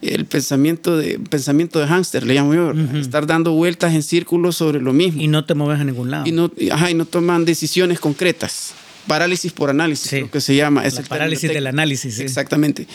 El 0.00 0.26
pensamiento 0.26 0.96
de, 0.96 1.18
pensamiento 1.18 1.80
de 1.80 1.86
hámster, 1.88 2.24
le 2.24 2.32
llamo 2.34 2.54
yo, 2.54 2.72
estar 2.98 3.26
dando 3.26 3.52
vueltas 3.52 3.92
en 3.94 4.02
círculos 4.04 4.56
sobre 4.56 4.80
lo 4.80 4.92
mismo 4.92 5.20
Y 5.20 5.26
no 5.26 5.44
te 5.44 5.54
mueves 5.54 5.80
a 5.80 5.84
ningún 5.84 6.10
lado. 6.10 6.24
y 6.26 6.32
no, 6.32 6.50
y- 6.56 6.70
ajá, 6.70 6.90
y 6.90 6.94
no 6.94 7.04
toman 7.04 7.44
decisiones 7.44 7.98
concretas. 8.00 8.72
Parálisis 9.08 9.52
por 9.52 9.70
análisis, 9.70 10.08
Sí. 10.10 10.20
lo 10.20 10.30
que 10.30 10.40
se 10.40 10.54
llama. 10.54 10.86
Es 10.86 10.94
La 10.94 11.00
el 11.00 11.06
parálisis 11.08 11.50
del 11.50 11.66
análisis. 11.66 12.14
sí. 12.14 12.22
Exactamente. 12.22 12.86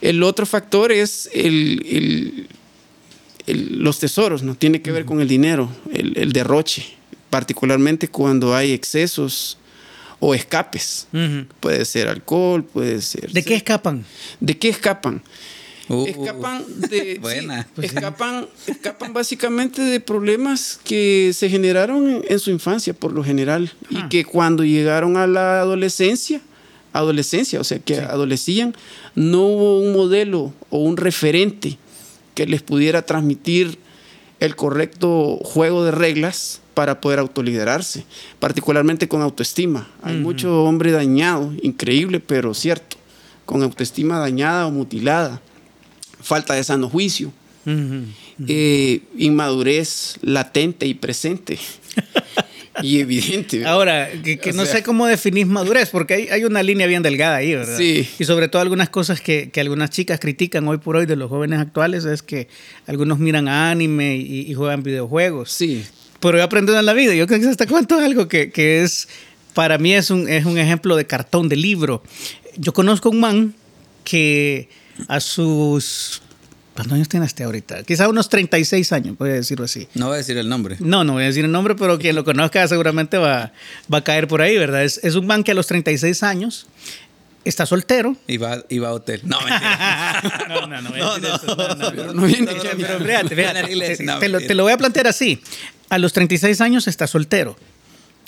El 0.00 0.22
otro 0.22 0.46
factor 0.46 0.92
es 0.92 1.28
el, 1.34 1.82
el- 1.90 2.46
el- 3.50 3.78
los 3.82 3.98
tesoros, 3.98 4.42
¿no? 4.42 4.54
Tiene 4.54 4.80
que 4.82 4.92
ver 4.92 5.04
con 5.04 5.20
el 5.20 5.28
dinero, 5.28 5.68
el, 5.92 6.16
el 6.16 6.32
derroche, 6.32 6.84
particularmente 7.30 8.08
cuando 8.08 8.54
hay 8.54 8.72
excesos 8.72 9.58
o 10.20 10.34
escapes. 10.34 11.06
Puede 11.60 11.84
ser 11.84 12.08
alcohol, 12.08 12.64
puede 12.64 13.00
ser... 13.02 13.30
¿De 13.32 13.42
qué 13.44 13.54
escapan? 13.54 14.04
¿De 14.40 14.58
qué 14.58 14.68
escapan? 14.68 15.22
Uh, 15.90 16.06
escapan 16.06 16.64
de 16.90 17.18
Buena. 17.22 17.66
sí, 17.78 17.86
escapan 17.86 18.46
escapan 18.66 19.14
básicamente 19.14 19.80
de 19.80 20.00
problemas 20.00 20.78
que 20.84 21.30
se 21.34 21.48
generaron 21.48 22.10
en, 22.10 22.24
en 22.28 22.38
su 22.38 22.50
infancia 22.50 22.92
por 22.92 23.12
lo 23.12 23.24
general 23.24 23.72
Ah. 23.94 24.04
y 24.04 24.08
que 24.10 24.24
cuando 24.26 24.64
llegaron 24.64 25.16
a 25.16 25.26
la 25.26 25.60
adolescencia 25.60 26.42
adolescencia 26.92 27.58
o 27.58 27.64
sea 27.64 27.78
que 27.78 28.00
adolecían 28.00 28.74
no 29.14 29.44
hubo 29.46 29.80
un 29.80 29.94
modelo 29.94 30.52
o 30.68 30.78
un 30.80 30.98
referente 30.98 31.78
que 32.38 32.46
les 32.46 32.62
pudiera 32.62 33.02
transmitir 33.02 33.80
el 34.38 34.54
correcto 34.54 35.40
juego 35.42 35.82
de 35.82 35.90
reglas 35.90 36.60
para 36.74 37.00
poder 37.00 37.18
autoliderarse, 37.18 38.04
particularmente 38.38 39.08
con 39.08 39.22
autoestima. 39.22 39.88
Hay 40.02 40.18
mucho 40.18 40.62
hombre 40.62 40.92
dañado, 40.92 41.52
increíble, 41.64 42.20
pero 42.20 42.54
cierto, 42.54 42.96
con 43.44 43.64
autoestima 43.64 44.20
dañada 44.20 44.68
o 44.68 44.70
mutilada, 44.70 45.42
falta 46.20 46.54
de 46.54 46.62
sano 46.62 46.88
juicio, 46.88 47.32
eh, 48.46 49.00
inmadurez 49.16 50.18
latente 50.22 50.86
y 50.86 50.94
presente 50.94 51.58
y 52.82 53.00
evidente. 53.00 53.58
¿verdad? 53.58 53.72
Ahora, 53.72 54.08
que, 54.22 54.52
no 54.54 54.64
sea- 54.64 54.76
sé 54.76 54.82
cómo 54.82 55.06
definís 55.06 55.46
madurez, 55.46 55.90
porque 55.90 56.14
hay, 56.14 56.28
hay 56.28 56.44
una 56.44 56.62
línea 56.62 56.86
bien 56.86 57.02
delgada 57.02 57.36
ahí, 57.36 57.54
¿verdad? 57.54 57.76
Sí. 57.78 58.08
Y 58.18 58.24
sobre 58.24 58.48
todo 58.48 58.62
algunas 58.62 58.88
cosas 58.88 59.20
que, 59.20 59.50
que 59.50 59.60
algunas 59.60 59.90
chicas 59.90 60.20
critican 60.20 60.66
hoy 60.68 60.78
por 60.78 60.96
hoy 60.96 61.06
de 61.06 61.16
los 61.16 61.28
jóvenes 61.28 61.58
actuales 61.60 62.04
es 62.04 62.22
que 62.22 62.48
algunos 62.86 63.18
miran 63.18 63.48
anime 63.48 64.16
y, 64.16 64.50
y 64.50 64.54
juegan 64.54 64.82
videojuegos. 64.82 65.50
Sí, 65.52 65.84
Pero 66.20 66.38
he 66.38 66.42
aprendido 66.42 66.78
en 66.78 66.86
la 66.86 66.92
vida. 66.94 67.14
Yo 67.14 67.26
creo 67.26 67.40
que 67.40 67.46
hasta 67.46 67.66
cuento 67.66 67.98
algo 67.98 68.28
que, 68.28 68.50
que 68.50 68.82
es, 68.82 69.08
para 69.54 69.78
mí 69.78 69.94
es 69.94 70.10
un, 70.10 70.28
es 70.28 70.44
un 70.44 70.58
ejemplo 70.58 70.96
de 70.96 71.06
cartón, 71.06 71.48
de 71.48 71.56
libro. 71.56 72.02
Yo 72.56 72.72
conozco 72.72 73.10
un 73.10 73.20
man 73.20 73.54
que 74.04 74.68
a 75.06 75.20
sus... 75.20 76.22
¿Cuántos 76.78 76.94
años 76.94 77.08
tiene 77.08 77.26
este 77.26 77.42
ahorita? 77.42 77.82
Quizá 77.82 78.08
unos 78.08 78.28
36 78.28 78.92
años, 78.92 79.18
voy 79.18 79.30
a 79.30 79.32
decirlo 79.32 79.64
así. 79.64 79.88
No 79.94 80.06
voy 80.06 80.14
a 80.14 80.18
decir 80.18 80.38
el 80.38 80.48
nombre. 80.48 80.76
No, 80.78 81.02
no 81.02 81.14
voy 81.14 81.24
a 81.24 81.26
decir 81.26 81.44
el 81.44 81.50
nombre, 81.50 81.74
pero 81.74 81.98
quien 81.98 82.14
lo 82.14 82.24
conozca 82.24 82.68
seguramente 82.68 83.18
va, 83.18 83.52
va 83.92 83.98
a 83.98 84.04
caer 84.04 84.28
por 84.28 84.42
ahí, 84.42 84.56
¿verdad? 84.56 84.84
Es, 84.84 85.00
es 85.02 85.16
un 85.16 85.26
man 85.26 85.42
que 85.42 85.50
a 85.50 85.54
los 85.54 85.66
36 85.66 86.22
años 86.22 86.68
está 87.44 87.66
soltero. 87.66 88.16
Y 88.28 88.36
va, 88.36 88.62
y 88.68 88.78
va 88.78 88.90
a 88.90 88.92
hotel. 88.92 89.22
No, 89.24 89.38
mentira. 89.40 90.22
No, 90.48 90.66
no, 90.68 90.80
no, 90.82 90.90
voy 90.90 91.00
a 91.00 91.04
No, 91.04 91.14
decir 91.18 91.28
no. 91.28 91.34
eso, 91.34 91.56
no, 91.56 91.74
no. 91.74 91.90
No 91.90 92.12
no, 92.12 92.22
pero 92.22 93.04
fíjate, 93.04 93.34
fíjate, 93.34 94.28
lo, 94.28 94.38
te 94.40 94.54
lo 94.54 94.62
voy 94.62 94.72
a 94.72 94.78
plantear 94.78 95.08
así. 95.08 95.42
A 95.88 95.98
los 95.98 96.12
36 96.12 96.60
años 96.60 96.86
está 96.86 97.08
soltero. 97.08 97.56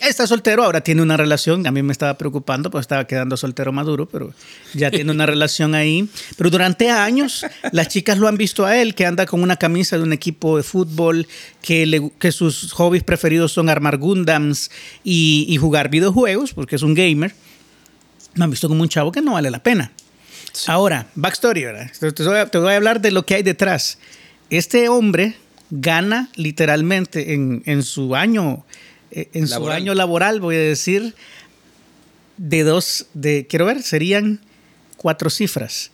Está 0.00 0.26
soltero, 0.26 0.64
ahora 0.64 0.80
tiene 0.80 1.02
una 1.02 1.16
relación. 1.16 1.66
A 1.66 1.70
mí 1.70 1.82
me 1.82 1.92
estaba 1.92 2.16
preocupando, 2.16 2.70
pues 2.70 2.82
estaba 2.84 3.06
quedando 3.06 3.36
soltero 3.36 3.70
maduro, 3.70 4.06
pero 4.08 4.32
ya 4.72 4.90
tiene 4.90 5.10
una 5.12 5.26
relación 5.34 5.74
ahí. 5.74 6.08
Pero 6.38 6.48
durante 6.50 6.90
años, 6.90 7.44
las 7.72 7.88
chicas 7.88 8.16
lo 8.18 8.26
han 8.26 8.36
visto 8.38 8.64
a 8.64 8.78
él, 8.78 8.94
que 8.94 9.04
anda 9.04 9.26
con 9.26 9.42
una 9.42 9.56
camisa 9.56 9.98
de 9.98 10.02
un 10.02 10.12
equipo 10.14 10.56
de 10.56 10.62
fútbol, 10.62 11.28
que, 11.62 11.84
le- 11.84 12.10
que 12.18 12.32
sus 12.32 12.72
hobbies 12.72 13.02
preferidos 13.04 13.52
son 13.52 13.68
armar 13.68 13.98
Gundams 13.98 14.70
y, 15.04 15.44
y 15.48 15.58
jugar 15.58 15.90
videojuegos, 15.90 16.54
porque 16.54 16.76
es 16.76 16.82
un 16.82 16.94
gamer. 16.94 17.34
Me 18.34 18.44
han 18.44 18.50
visto 18.50 18.68
como 18.68 18.82
un 18.82 18.88
chavo 18.88 19.12
que 19.12 19.20
no 19.20 19.34
vale 19.34 19.50
la 19.50 19.62
pena. 19.62 19.92
Ahora, 20.66 21.08
backstory, 21.14 21.64
¿verdad? 21.64 21.90
Te- 22.00 22.12
Te 22.12 22.22
voy, 22.24 22.38
a, 22.38 22.46
te 22.46 22.58
voy 22.58 22.72
a 22.72 22.76
hablar 22.76 23.00
de 23.02 23.10
lo 23.10 23.26
que 23.26 23.34
hay 23.34 23.42
detrás. 23.42 23.98
Este 24.48 24.88
hombre 24.88 25.36
gana 25.70 26.30
literalmente 26.36 27.34
en, 27.34 27.62
en 27.66 27.82
su 27.82 28.16
año, 28.16 28.64
eh, 29.12 29.28
en 29.32 29.48
su 29.48 29.68
año 29.70 29.94
laboral, 29.94 30.40
voy 30.40 30.56
a 30.56 30.60
decir, 30.60 31.14
de 32.36 32.62
dos, 32.62 33.06
de, 33.14 33.46
quiero 33.48 33.66
ver, 33.66 33.82
serían 33.82 34.40
cuatro 34.96 35.30
cifras. 35.30 35.90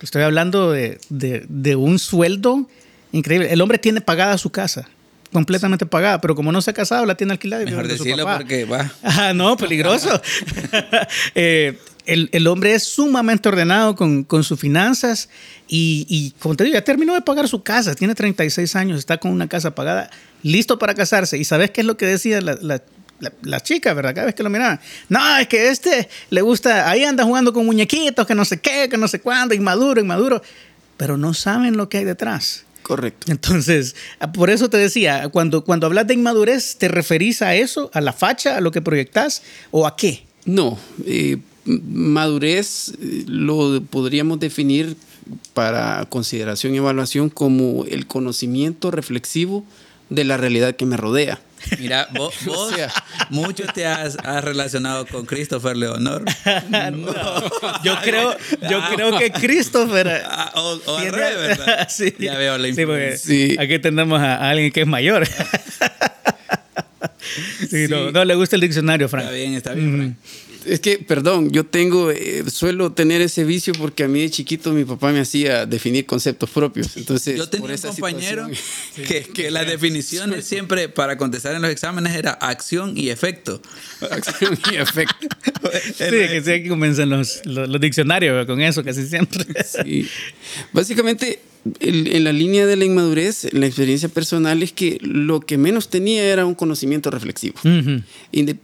Estoy 0.00 0.22
hablando 0.22 0.70
de, 0.70 0.98
de- 1.08 1.44
de 1.48 1.76
un 1.76 1.98
sueldo 1.98 2.68
increíble. 3.12 3.52
El 3.52 3.60
hombre 3.62 3.78
tiene 3.78 4.00
pagada 4.02 4.36
su 4.36 4.50
casa, 4.50 4.86
completamente 5.32 5.86
pagada, 5.86 6.20
pero 6.20 6.34
como 6.34 6.52
no 6.52 6.60
se 6.60 6.70
ha 6.70 6.74
casado, 6.74 7.06
la 7.06 7.14
tiene 7.16 7.32
alquilada. 7.32 7.62
y 7.62 7.66
Mejor 7.66 7.84
su 7.86 8.04
decirlo 8.04 8.26
porque 8.36 8.64
va. 8.66 8.92
Ah, 9.02 9.32
no, 9.34 9.56
peligroso. 9.56 10.20
Eh, 11.34 11.78
el, 12.06 12.28
el 12.32 12.46
hombre 12.46 12.74
es 12.74 12.82
sumamente 12.84 13.48
ordenado 13.48 13.94
con, 13.96 14.24
con 14.24 14.44
sus 14.44 14.58
finanzas 14.60 15.28
y, 15.68 16.06
y, 16.08 16.30
como 16.40 16.54
te 16.56 16.64
digo, 16.64 16.74
ya 16.74 16.84
terminó 16.84 17.14
de 17.14 17.22
pagar 17.22 17.48
su 17.48 17.62
casa, 17.62 17.94
tiene 17.94 18.14
36 18.14 18.76
años, 18.76 18.98
está 18.98 19.18
con 19.18 19.30
una 19.30 19.48
casa 19.48 19.74
pagada, 19.74 20.10
listo 20.42 20.78
para 20.78 20.94
casarse. 20.94 21.38
¿Y 21.38 21.44
sabes 21.44 21.70
qué 21.70 21.80
es 21.80 21.86
lo 21.86 21.96
que 21.96 22.06
decía 22.06 22.40
la, 22.40 22.54
la, 22.60 22.82
la- 23.20 23.32
la 23.42 23.60
chica, 23.60 23.94
verdad? 23.94 24.14
Cada 24.14 24.26
vez 24.26 24.34
que 24.34 24.42
lo 24.42 24.50
miraban. 24.50 24.80
No, 25.08 25.38
es 25.38 25.46
que 25.48 25.68
este 25.68 26.08
le 26.30 26.42
gusta, 26.42 26.90
ahí 26.90 27.04
anda 27.04 27.24
jugando 27.24 27.52
con 27.52 27.64
muñequitos, 27.64 28.26
que 28.26 28.34
no 28.34 28.44
sé 28.44 28.60
qué, 28.60 28.88
que 28.90 28.96
no 28.98 29.08
sé 29.08 29.20
cuándo, 29.20 29.54
inmaduro, 29.54 30.00
inmaduro. 30.00 30.42
Pero 30.96 31.16
no 31.16 31.32
saben 31.34 31.76
lo 31.76 31.88
que 31.88 31.98
hay 31.98 32.04
detrás. 32.04 32.64
Correcto. 32.82 33.32
Entonces, 33.32 33.96
ah, 34.18 34.30
por 34.30 34.50
eso 34.50 34.68
te 34.68 34.76
decía, 34.76 35.28
cuando, 35.30 35.64
cuando 35.64 35.86
hablas 35.86 36.06
de 36.06 36.14
inmadurez, 36.14 36.76
¿te 36.76 36.88
referís 36.88 37.40
a 37.40 37.54
eso, 37.54 37.90
a 37.94 38.02
la 38.02 38.12
facha, 38.12 38.58
a 38.58 38.60
lo 38.60 38.70
que 38.72 38.82
proyectas 38.82 39.42
o 39.70 39.86
a 39.86 39.96
qué? 39.96 40.26
No, 40.44 40.78
eh, 41.06 41.38
madurez 41.64 42.92
lo 43.26 43.82
podríamos 43.90 44.38
definir 44.40 44.96
para 45.54 46.04
consideración 46.08 46.74
y 46.74 46.78
evaluación 46.78 47.30
como 47.30 47.84
el 47.88 48.06
conocimiento 48.06 48.90
reflexivo 48.90 49.64
de 50.10 50.24
la 50.24 50.36
realidad 50.36 50.76
que 50.76 50.84
me 50.84 50.96
rodea. 50.98 51.40
Mira, 51.78 52.08
vos, 52.14 52.34
vos 52.44 52.74
sea. 52.74 52.92
mucho 53.30 53.64
te 53.74 53.86
has, 53.86 54.18
has 54.22 54.44
relacionado 54.44 55.06
con 55.06 55.24
Christopher 55.24 55.74
Leonor. 55.78 56.22
Yo 57.82 57.96
creo, 58.02 58.36
yo 58.70 58.80
creo 58.94 59.18
que 59.18 59.30
Christopher. 59.32 60.22
Ah, 60.26 60.52
o, 60.56 60.78
o 60.84 60.96
tiene- 60.98 61.10
revés, 61.12 61.58
¿verdad? 61.58 61.88
sí. 61.90 62.14
Ya 62.18 62.36
veo 62.36 62.58
la 62.58 62.64
Sí, 62.64 62.80
influencia. 62.80 63.18
Sí. 63.18 63.56
Aquí 63.58 63.78
tenemos 63.78 64.20
a, 64.20 64.50
alguien 64.50 64.70
que 64.72 64.82
es 64.82 64.86
mayor. 64.86 65.26
Sí, 67.70 67.86
No, 67.88 68.10
no 68.12 68.24
le 68.24 68.34
gusta 68.34 68.56
el 68.56 68.62
diccionario, 68.62 69.08
Frank. 69.08 69.24
Está 69.24 69.34
bien, 69.34 69.54
está 69.54 69.72
bien. 69.72 69.96
Frank. 69.96 70.16
Es 70.66 70.80
que, 70.80 70.98
perdón, 70.98 71.50
yo 71.50 71.64
tengo, 71.64 72.10
eh, 72.10 72.44
suelo 72.50 72.92
tener 72.92 73.20
ese 73.20 73.44
vicio 73.44 73.72
porque 73.74 74.04
a 74.04 74.08
mí 74.08 74.20
de 74.22 74.30
chiquito 74.30 74.72
mi 74.72 74.84
papá 74.84 75.12
me 75.12 75.20
hacía 75.20 75.66
definir 75.66 76.06
conceptos 76.06 76.50
propios. 76.50 76.96
Entonces, 76.96 77.36
Yo 77.36 77.48
tenía 77.48 77.60
por 77.62 77.70
un 77.70 77.74
esa 77.74 77.88
compañero 77.88 78.48
situación- 78.48 79.06
que, 79.06 79.22
que 79.34 79.50
las 79.50 79.66
definiciones 79.74 80.44
siempre 80.44 80.88
para 80.88 81.16
contestar 81.16 81.54
en 81.54 81.62
los 81.62 81.70
exámenes 81.70 82.14
era 82.16 82.32
acción 82.32 82.96
y 82.96 83.10
efecto. 83.10 83.60
Acción 84.10 84.58
y 84.72 84.76
efecto. 84.76 85.28
Sí, 85.96 86.04
que 86.08 86.42
sí, 86.44 86.50
aquí 86.50 86.68
comienzan 86.68 87.10
los, 87.10 87.42
los, 87.44 87.68
los 87.68 87.80
diccionarios 87.80 88.46
con 88.46 88.60
eso 88.60 88.82
casi 88.84 89.06
siempre. 89.06 89.44
Sí. 89.64 90.08
Básicamente, 90.72 91.40
en 91.80 92.24
la 92.24 92.32
línea 92.32 92.66
de 92.66 92.76
la 92.76 92.84
inmadurez, 92.84 93.48
la 93.52 93.66
experiencia 93.66 94.08
personal 94.10 94.62
es 94.62 94.72
que 94.72 94.98
lo 95.00 95.40
que 95.40 95.56
menos 95.56 95.88
tenía 95.88 96.22
era 96.24 96.44
un 96.44 96.54
conocimiento 96.54 97.10
reflexivo. 97.10 97.54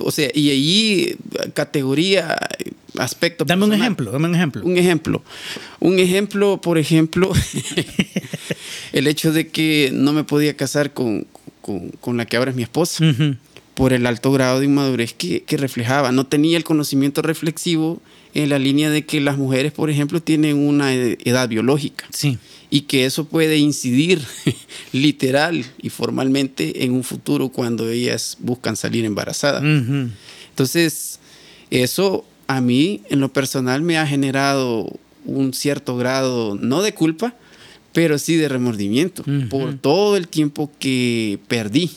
O 0.01 0.11
sea, 0.11 0.31
y 0.35 0.51
ahí 0.51 1.17
eh, 1.43 1.51
categoría, 1.55 2.39
aspecto. 2.99 3.45
Dame 3.45 3.65
un 3.65 3.73
ejemplo, 3.73 4.11
dame 4.13 4.29
un 4.29 4.35
ejemplo. 4.35 4.63
Un 4.65 4.77
ejemplo. 4.77 5.23
Un 5.79 5.99
ejemplo, 5.99 6.61
por 6.61 6.77
ejemplo, 6.77 7.33
el 8.93 9.07
hecho 9.07 9.33
de 9.33 9.49
que 9.49 9.91
no 9.93 10.13
me 10.13 10.25
podía 10.25 10.55
casar 10.57 10.93
con, 10.93 11.27
con- 11.63 11.91
con 12.01 12.17
la 12.17 12.27
que 12.27 12.37
ahora 12.37 12.51
es 12.51 12.57
mi 12.57 12.63
esposa. 12.65 13.05
Por 13.81 13.95
el 13.95 14.05
alto 14.05 14.31
grado 14.31 14.61
de 14.61 14.66
inmadurez 14.66 15.14
que, 15.14 15.40
que 15.43 15.57
reflejaba. 15.57 16.12
No 16.12 16.27
tenía 16.27 16.59
el 16.59 16.64
conocimiento 16.64 17.23
reflexivo 17.23 17.99
en 18.35 18.51
la 18.51 18.59
línea 18.59 18.90
de 18.90 19.07
que 19.07 19.23
las 19.23 19.38
mujeres, 19.38 19.73
por 19.73 19.88
ejemplo, 19.88 20.21
tienen 20.21 20.59
una 20.59 20.93
ed- 20.95 21.16
edad 21.25 21.49
biológica 21.49 22.05
Sí. 22.12 22.37
y 22.69 22.83
que 22.83 23.07
eso 23.07 23.25
puede 23.25 23.57
incidir 23.57 24.21
literal 24.93 25.64
y 25.81 25.88
formalmente 25.88 26.85
en 26.85 26.93
un 26.93 27.05
futuro 27.05 27.49
cuando 27.49 27.88
ellas 27.88 28.37
buscan 28.40 28.77
salir 28.77 29.07
embarazadas. 29.07 29.62
Ujú. 29.62 30.11
Entonces, 30.51 31.19
eso 31.71 32.27
a 32.49 32.61
mí 32.61 33.01
en 33.09 33.21
lo 33.21 33.33
personal 33.33 33.81
me 33.81 33.97
ha 33.97 34.07
generado 34.07 34.93
un 35.25 35.55
cierto 35.55 35.97
grado, 35.97 36.55
no 36.61 36.83
de 36.83 36.93
culpa, 36.93 37.35
pero 37.95 38.19
sí 38.19 38.37
de 38.37 38.49
remordimiento 38.51 39.25
por 39.49 39.75
todo 39.79 40.19
el 40.19 40.29
tiempo 40.29 40.71
que 40.79 41.38
perdí 41.49 41.90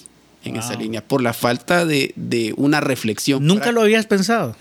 en 0.43 0.58
esa 0.58 0.75
línea, 0.75 1.03
por 1.06 1.21
la 1.21 1.34
falta 1.34 1.86
de, 1.86 2.13
de 2.15 2.53
una 2.58 2.82
reflexión. 2.82 3.45
¿Nunca 3.45 3.71
lo 3.71 3.82
habías 3.82 4.06
pensado? 4.06 4.56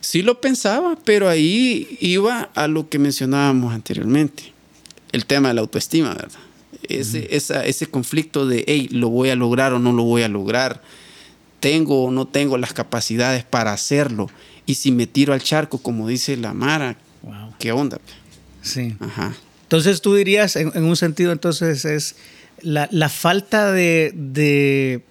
Sí 0.00 0.22
lo 0.22 0.40
pensaba, 0.40 0.96
pero 1.04 1.28
ahí 1.28 1.96
iba 2.00 2.50
a 2.54 2.68
lo 2.68 2.88
que 2.88 2.98
mencionábamos 2.98 3.74
anteriormente, 3.74 4.52
el 5.12 5.26
tema 5.26 5.48
de 5.48 5.54
la 5.54 5.60
autoestima, 5.62 6.10
¿verdad? 6.14 6.38
Ese, 6.88 7.34
esa- 7.34 7.64
ese 7.64 7.86
conflicto 7.86 8.46
de, 8.46 8.64
hey, 8.68 8.88
lo 8.92 9.08
voy 9.08 9.30
a 9.30 9.36
lograr 9.36 9.72
o 9.72 9.78
no 9.78 9.92
lo 9.92 10.04
voy 10.04 10.22
a 10.22 10.28
lograr, 10.28 10.80
tengo 11.60 12.04
o 12.04 12.10
no 12.10 12.26
tengo 12.26 12.58
las 12.58 12.72
capacidades 12.72 13.44
para 13.44 13.72
hacerlo, 13.72 14.30
y 14.66 14.74
si 14.74 14.92
me 14.92 15.06
tiro 15.06 15.32
al 15.32 15.42
charco, 15.42 15.78
como 15.78 16.08
dice 16.08 16.36
la 16.36 16.52
Mara, 16.54 16.96
Wow. 17.22 17.54
¿qué 17.58 17.72
onda? 17.72 17.98
Sí. 18.62 18.94
Ajá. 19.00 19.34
Entonces 19.62 20.00
tú 20.00 20.14
dirías, 20.14 20.54
en, 20.54 20.70
en 20.76 20.84
un 20.84 20.94
sentido, 20.96 21.32
entonces 21.32 21.84
es 21.84 22.14
la, 22.62 22.88
la 22.90 23.08
falta 23.08 23.70
de, 23.72 24.12
de, 24.14 25.02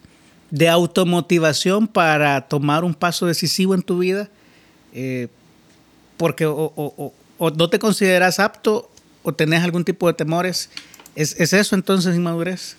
de 0.52 0.70
automotivación 0.70 1.88
para 1.88 2.42
tomar 2.48 2.84
un 2.84 2.94
paso 2.94 3.26
decisivo 3.26 3.74
en 3.76 3.82
tu 3.84 4.00
vida, 4.00 4.30
eh, 4.94 5.28
porque 6.18 6.46
o, 6.46 6.54
o- 6.56 6.94
o- 6.98 7.14
o 7.38 7.52
no 7.52 7.70
te 7.70 7.80
consideras 7.80 8.40
apto 8.40 8.90
o 9.24 9.34
tenés 9.34 9.64
algún 9.64 9.84
tipo 9.84 10.08
de 10.08 10.14
temores. 10.14 10.70
¿Es, 11.16 11.36
es 11.40 11.54
eso 11.54 11.76
entonces 11.76 12.16
inmadurez? 12.16 12.76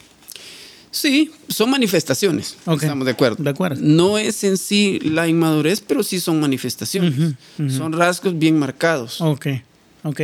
Sí, 0.91 1.31
son 1.49 1.71
manifestaciones. 1.71 2.57
Estamos 2.67 3.05
de 3.05 3.11
acuerdo. 3.13 3.43
De 3.43 3.51
acuerdo. 3.51 3.81
No 3.83 4.17
es 4.17 4.43
en 4.45 4.57
sí 4.57 4.99
la 5.03 5.29
inmadurez, 5.29 5.83
pero 5.87 6.03
sí 6.03 6.21
son 6.21 6.41
manifestaciones. 6.41 7.35
Son 7.69 7.93
rasgos 7.93 8.39
bien 8.39 8.59
marcados. 8.59 9.21
Ok, 9.21 9.47
ok. 10.07 10.21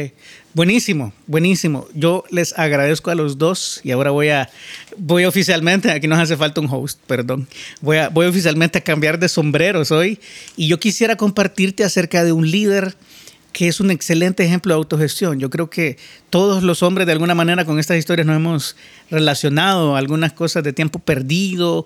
Buenísimo, 0.55 1.12
buenísimo. 1.27 1.87
Yo 1.95 2.25
les 2.31 2.57
agradezco 2.59 3.11
a 3.11 3.14
los 3.14 3.38
dos 3.38 3.81
y 3.83 3.90
ahora 3.90 4.11
voy 4.11 4.29
a, 4.29 4.49
voy 4.97 5.25
oficialmente, 5.25 5.90
aquí 5.90 6.07
nos 6.07 6.18
hace 6.18 6.37
falta 6.37 6.61
un 6.61 6.68
host, 6.71 7.01
perdón. 7.07 7.49
Voy, 7.81 7.97
a, 7.97 8.09
voy 8.09 8.27
oficialmente 8.27 8.79
a 8.79 8.81
cambiar 8.83 9.18
de 9.18 9.29
sombreros 9.29 9.90
hoy 9.90 10.21
y 10.57 10.68
yo 10.68 10.79
quisiera 10.79 11.16
compartirte 11.16 11.85
acerca 11.85 12.23
de 12.23 12.33
un 12.33 12.51
líder 12.51 12.95
que 13.53 13.68
es 13.68 13.81
un 13.81 13.90
excelente 13.90 14.45
ejemplo 14.45 14.73
de 14.73 14.79
autogestión. 14.79 15.38
Yo 15.38 15.51
creo 15.51 15.68
que 15.68 15.99
todos 16.31 16.62
los 16.62 16.83
hombres 16.83 17.07
de 17.07 17.12
alguna 17.12 17.35
manera 17.35 17.64
con 17.64 17.79
estas 17.79 17.99
historias 17.99 18.27
nos 18.27 18.37
hemos 18.37 18.77
relacionado, 19.11 19.97
algunas 19.97 20.33
cosas 20.33 20.64
de 20.64 20.73
tiempo 20.73 20.99
perdido, 20.99 21.85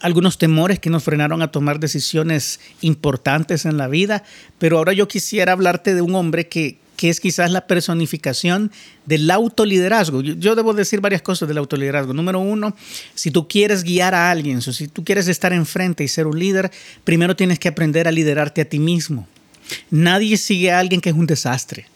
algunos 0.00 0.36
temores 0.36 0.78
que 0.78 0.90
nos 0.90 1.02
frenaron 1.02 1.42
a 1.42 1.50
tomar 1.50 1.80
decisiones 1.80 2.60
importantes 2.82 3.64
en 3.64 3.78
la 3.78 3.88
vida, 3.88 4.24
pero 4.58 4.78
ahora 4.78 4.92
yo 4.92 5.08
quisiera 5.08 5.52
hablarte 5.52 5.94
de 5.94 6.02
un 6.02 6.14
hombre 6.14 6.48
que, 6.48 6.78
que 6.96 7.08
es 7.10 7.20
quizás 7.20 7.50
la 7.50 7.66
personificación 7.66 8.72
del 9.04 9.30
autoliderazgo. 9.30 10.22
Yo, 10.22 10.34
yo 10.34 10.54
debo 10.54 10.72
decir 10.74 11.00
varias 11.00 11.22
cosas 11.22 11.48
del 11.48 11.58
autoliderazgo. 11.58 12.12
Número 12.14 12.40
uno, 12.40 12.74
si 13.14 13.30
tú 13.30 13.46
quieres 13.48 13.82
guiar 13.84 14.14
a 14.14 14.30
alguien, 14.30 14.58
o 14.58 14.60
si 14.62 14.88
tú 14.88 15.04
quieres 15.04 15.28
estar 15.28 15.52
enfrente 15.52 16.02
y 16.04 16.08
ser 16.08 16.26
un 16.26 16.38
líder, 16.38 16.70
primero 17.04 17.36
tienes 17.36 17.58
que 17.58 17.68
aprender 17.68 18.08
a 18.08 18.10
liderarte 18.12 18.62
a 18.62 18.64
ti 18.64 18.78
mismo. 18.78 19.28
Nadie 19.90 20.36
sigue 20.36 20.70
a 20.72 20.78
alguien 20.78 21.00
que 21.00 21.10
es 21.10 21.16
un 21.16 21.26
desastre. 21.26 21.86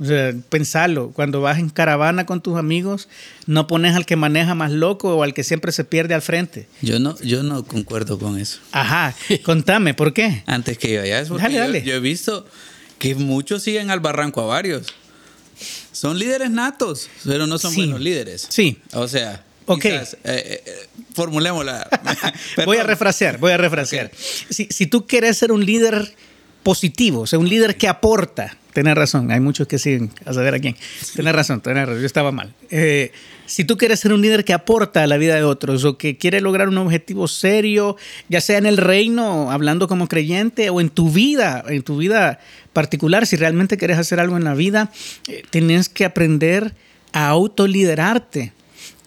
O 0.00 0.04
sea, 0.04 0.32
pensarlo, 0.48 1.10
cuando 1.10 1.40
vas 1.40 1.60
en 1.60 1.68
caravana 1.70 2.26
con 2.26 2.40
tus 2.40 2.58
amigos, 2.58 3.08
no 3.46 3.68
pones 3.68 3.94
al 3.94 4.04
que 4.04 4.16
maneja 4.16 4.54
más 4.56 4.72
loco 4.72 5.14
o 5.16 5.22
al 5.22 5.32
que 5.32 5.44
siempre 5.44 5.70
se 5.70 5.84
pierde 5.84 6.14
al 6.14 6.22
frente. 6.22 6.66
Yo 6.80 6.98
no, 6.98 7.16
yo 7.20 7.44
no 7.44 7.62
concuerdo 7.64 8.18
con 8.18 8.36
eso. 8.38 8.58
Ajá, 8.72 9.14
contame, 9.44 9.94
¿por 9.94 10.12
qué? 10.12 10.42
Antes 10.46 10.76
que 10.78 10.92
yo, 10.92 11.04
ya 11.04 11.20
es 11.20 11.28
porque 11.28 11.42
Dale, 11.44 11.54
yo- 11.54 11.60
dale. 11.60 11.82
Yo, 11.84 11.94
he 11.94 12.00
visto 12.00 12.44
que 13.02 13.16
muchos 13.16 13.64
siguen 13.64 13.90
al 13.90 13.98
barranco 13.98 14.42
a 14.42 14.46
varios. 14.46 14.86
Son 15.90 16.16
líderes 16.20 16.52
natos, 16.52 17.10
pero 17.24 17.48
no 17.48 17.58
son 17.58 17.72
Sí. 17.72 17.78
buenos 17.78 18.00
líderes. 18.00 18.46
Sí. 18.48 18.78
O 18.92 19.08
sea, 19.08 19.44
Ok. 19.66 19.82
Quizás, 19.82 20.14
eh, 20.24 20.62
eh, 20.64 20.86
formulémosla. 21.12 21.88
voy 22.64 22.76
a 22.76 22.84
refrasear, 22.84 23.38
voy 23.38 23.50
a 23.50 23.56
refrasear. 23.56 24.12
Si, 24.14 24.66
si 24.70 24.86
tú 24.86 25.06
quieres 25.06 25.36
ser 25.36 25.50
un 25.50 25.64
líder 25.66 26.14
positivo, 26.62 27.22
o 27.22 27.26
sea, 27.26 27.40
un 27.40 27.48
líder 27.48 27.76
que 27.76 27.88
aporta, 27.88 28.56
tenés 28.72 28.94
razón, 28.94 29.30
hay 29.30 29.40
muchos 29.40 29.66
que 29.66 29.78
siguen 29.78 30.10
a 30.24 30.32
saber 30.32 30.54
a 30.54 30.58
quién. 30.58 30.76
Tenés 31.14 31.34
razón, 31.34 31.60
tenés 31.60 31.86
razón, 31.86 32.00
yo 32.00 32.06
estaba 32.06 32.32
mal. 32.32 32.52
Eh, 32.70 33.12
si 33.46 33.64
tú 33.64 33.76
quieres 33.76 34.00
ser 34.00 34.12
un 34.12 34.22
líder 34.22 34.44
que 34.44 34.54
aporta 34.54 35.02
a 35.02 35.06
la 35.06 35.16
vida 35.16 35.34
de 35.34 35.44
otros 35.44 35.84
o 35.84 35.98
que 35.98 36.16
quiere 36.16 36.40
lograr 36.40 36.68
un 36.68 36.78
objetivo 36.78 37.28
serio, 37.28 37.96
ya 38.28 38.40
sea 38.40 38.58
en 38.58 38.66
el 38.66 38.78
reino, 38.78 39.50
hablando 39.50 39.88
como 39.88 40.08
creyente, 40.08 40.70
o 40.70 40.80
en 40.80 40.90
tu 40.90 41.10
vida, 41.10 41.64
en 41.68 41.82
tu 41.82 41.98
vida 41.98 42.40
particular, 42.72 43.26
si 43.26 43.36
realmente 43.36 43.76
quieres 43.76 43.98
hacer 43.98 44.20
algo 44.20 44.36
en 44.36 44.44
la 44.44 44.54
vida, 44.54 44.90
eh, 45.28 45.42
tienes 45.50 45.88
que 45.88 46.04
aprender 46.04 46.74
a 47.12 47.28
autoliderarte 47.28 48.52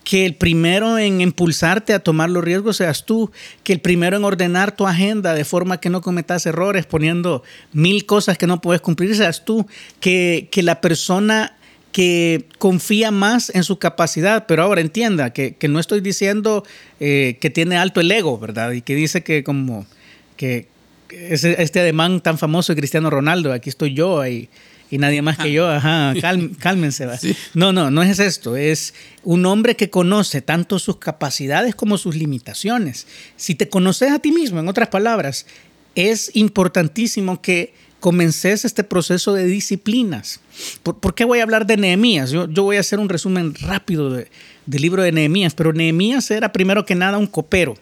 que 0.05 0.25
el 0.25 0.35
primero 0.35 0.97
en 0.97 1.19
impulsarte 1.19 1.93
a 1.93 1.99
tomar 1.99 2.29
los 2.29 2.43
riesgos 2.43 2.77
seas 2.77 3.05
tú, 3.05 3.31
que 3.63 3.73
el 3.73 3.81
primero 3.81 4.15
en 4.15 4.23
ordenar 4.23 4.73
tu 4.75 4.87
agenda 4.87 5.33
de 5.33 5.43
forma 5.43 5.81
que 5.81 5.89
no 5.89 5.99
cometas 6.01 6.45
errores 6.45 6.85
poniendo 6.85 7.43
mil 7.73 8.05
cosas 8.05 8.37
que 8.37 8.47
no 8.47 8.61
puedes 8.61 8.81
cumplir 8.81 9.13
seas 9.15 9.43
tú, 9.43 9.67
que, 9.99 10.47
que 10.51 10.63
la 10.63 10.79
persona 10.79 11.57
que 11.91 12.45
confía 12.59 13.09
más 13.09 13.49
en 13.55 13.63
su 13.63 13.79
capacidad, 13.79 14.45
pero 14.47 14.63
ahora 14.63 14.81
entienda 14.81 15.31
que, 15.33 15.55
que 15.55 15.67
no 15.67 15.79
estoy 15.79 16.01
diciendo 16.01 16.63
eh, 16.99 17.37
que 17.41 17.49
tiene 17.49 17.77
alto 17.77 17.99
el 17.99 18.11
ego, 18.11 18.37
¿verdad? 18.37 18.71
Y 18.73 18.81
que 18.81 18.95
dice 18.95 19.23
que 19.23 19.43
como 19.43 19.85
que 20.37 20.67
ese- 21.09 21.61
este 21.63 21.79
ademán 21.79 22.21
tan 22.21 22.37
famoso 22.37 22.73
de 22.73 22.77
Cristiano 22.79 23.09
Ronaldo, 23.09 23.53
aquí 23.53 23.69
estoy 23.69 23.93
yo 23.93 24.25
y, 24.27 24.49
y 24.91 24.97
nadie 24.97 25.21
más 25.21 25.37
que 25.37 25.51
yo, 25.51 25.67
ajá, 25.69 26.13
cálmense. 26.59 27.07
No, 27.53 27.73
no, 27.73 27.89
no 27.91 28.03
es 28.03 28.19
esto, 28.19 28.55
es 28.55 28.93
un 29.23 29.45
hombre 29.45 29.75
que 29.75 29.89
conoce 29.89 30.41
tanto 30.41 30.77
sus 30.79 30.97
capacidades 30.97 31.75
como 31.75 31.97
sus 31.97 32.15
limitaciones. 32.15 33.07
Si 33.35 33.55
te 33.55 33.67
conoces 33.69 34.11
a 34.11 34.19
ti 34.19 34.31
mismo, 34.31 34.59
en 34.59 34.67
otras 34.67 34.89
palabras, 34.89 35.45
es 35.95 36.31
importantísimo 36.35 37.41
que 37.41 37.73
comences 37.99 38.65
este 38.65 38.83
proceso 38.83 39.33
de 39.33 39.45
disciplinas. 39.45 40.39
¿Por, 40.83 40.99
por 40.99 41.15
qué 41.15 41.25
voy 41.25 41.39
a 41.39 41.43
hablar 41.43 41.65
de 41.65 41.77
Nehemías? 41.77 42.29
Yo, 42.29 42.47
yo 42.47 42.63
voy 42.63 42.77
a 42.77 42.81
hacer 42.81 42.99
un 42.99 43.09
resumen 43.09 43.55
rápido 43.55 44.11
de- 44.11 44.27
del 44.67 44.81
libro 44.81 45.01
de 45.01 45.11
Nehemías, 45.11 45.55
pero 45.55 45.73
Nehemías 45.73 46.29
era 46.31 46.51
primero 46.51 46.85
que 46.85 46.93
nada 46.95 47.17
un 47.17 47.27
copero. 47.27 47.75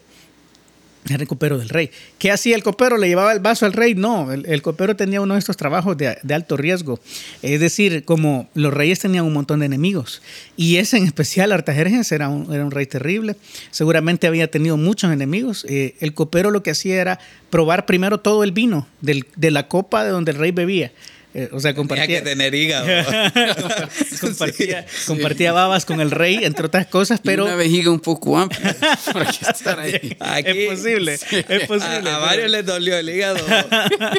El 1.10 1.28
copero 1.28 1.58
del 1.58 1.68
rey. 1.68 1.92
¿Qué 2.18 2.32
hacía 2.32 2.56
el 2.56 2.63
copero? 2.63 2.98
¿Le 2.98 3.08
llevaba 3.08 3.34
el 3.34 3.39
vaso 3.39 3.66
al 3.66 3.74
rey? 3.74 3.94
No, 3.94 4.32
el, 4.32 4.62
copero 4.62 4.96
tenía 4.96 5.20
uno 5.20 5.34
de 5.34 5.39
estos 5.39 5.58
trabajos 5.58 5.98
de, 5.98 6.18
alto 6.34 6.56
riesgo. 6.56 7.00
Es 7.42 7.60
decir, 7.60 8.06
como 8.06 8.50
los 8.54 8.74
reyes 8.74 9.00
tenían 9.00 9.26
un 9.26 9.34
montón 9.34 9.60
de 9.60 9.66
enemigos. 9.66 10.22
Y 10.56 10.78
ese 10.78 10.98
en 10.98 11.04
especial, 11.04 11.52
Artajerjes, 11.52 12.12
era 12.13 12.30
un, 12.30 12.72
rey 12.72 12.86
terrible. 12.86 13.36
Seguramente 13.72 14.28
había 14.28 14.50
tenido 14.50 14.78
muchos 14.78 15.12
enemigos. 15.12 15.66
Eh, 15.68 15.96
el 16.00 16.13
copero 16.13 16.52
lo 16.52 16.63
que 16.63 16.72
hacía 16.72 17.02
era 17.02 17.20
probar 17.50 17.86
primero 17.86 18.20
todo 18.20 18.44
el 18.44 18.54
vino 18.54 18.88
de 19.02 19.52
la 19.52 19.68
copa 19.68 20.06
de 20.06 20.12
donde 20.12 20.32
el 20.32 20.38
rey 20.38 20.52
bebía. 20.52 20.92
Eh, 21.36 21.50
o 21.52 21.60
sea, 21.60 21.72
Tenía 21.72 21.76
compartía, 21.76 22.08
que 22.08 22.22
tener 22.22 22.54
hígado. 22.54 22.86
compartía, 24.22 24.86
compartía 25.08 25.52
babas 25.52 25.86
con 25.86 26.00
el 26.00 26.12
rey, 26.12 26.39
entre 26.43 26.67
otras 26.67 26.88
cosas, 26.88 27.19
Pero 27.24 27.43
pero... 27.43 27.46
una 27.46 27.56
vejiga 27.56 27.89
un 27.91 28.00
poco 28.00 28.38
amplia 28.38 28.76
para 29.13 29.32
que 29.32 29.46
estar 29.52 29.80
ahí. 29.80 30.15
Aquí- 30.19 30.50
es 30.67 30.69
posible, 30.80 31.13
es 31.13 31.67
posible. 31.67 32.10
A, 32.10 32.15
a 32.17 32.19
varios 32.19 32.50
les 32.52 32.65
dolió 32.65 32.98
el 32.98 33.10
hígado 33.10 33.39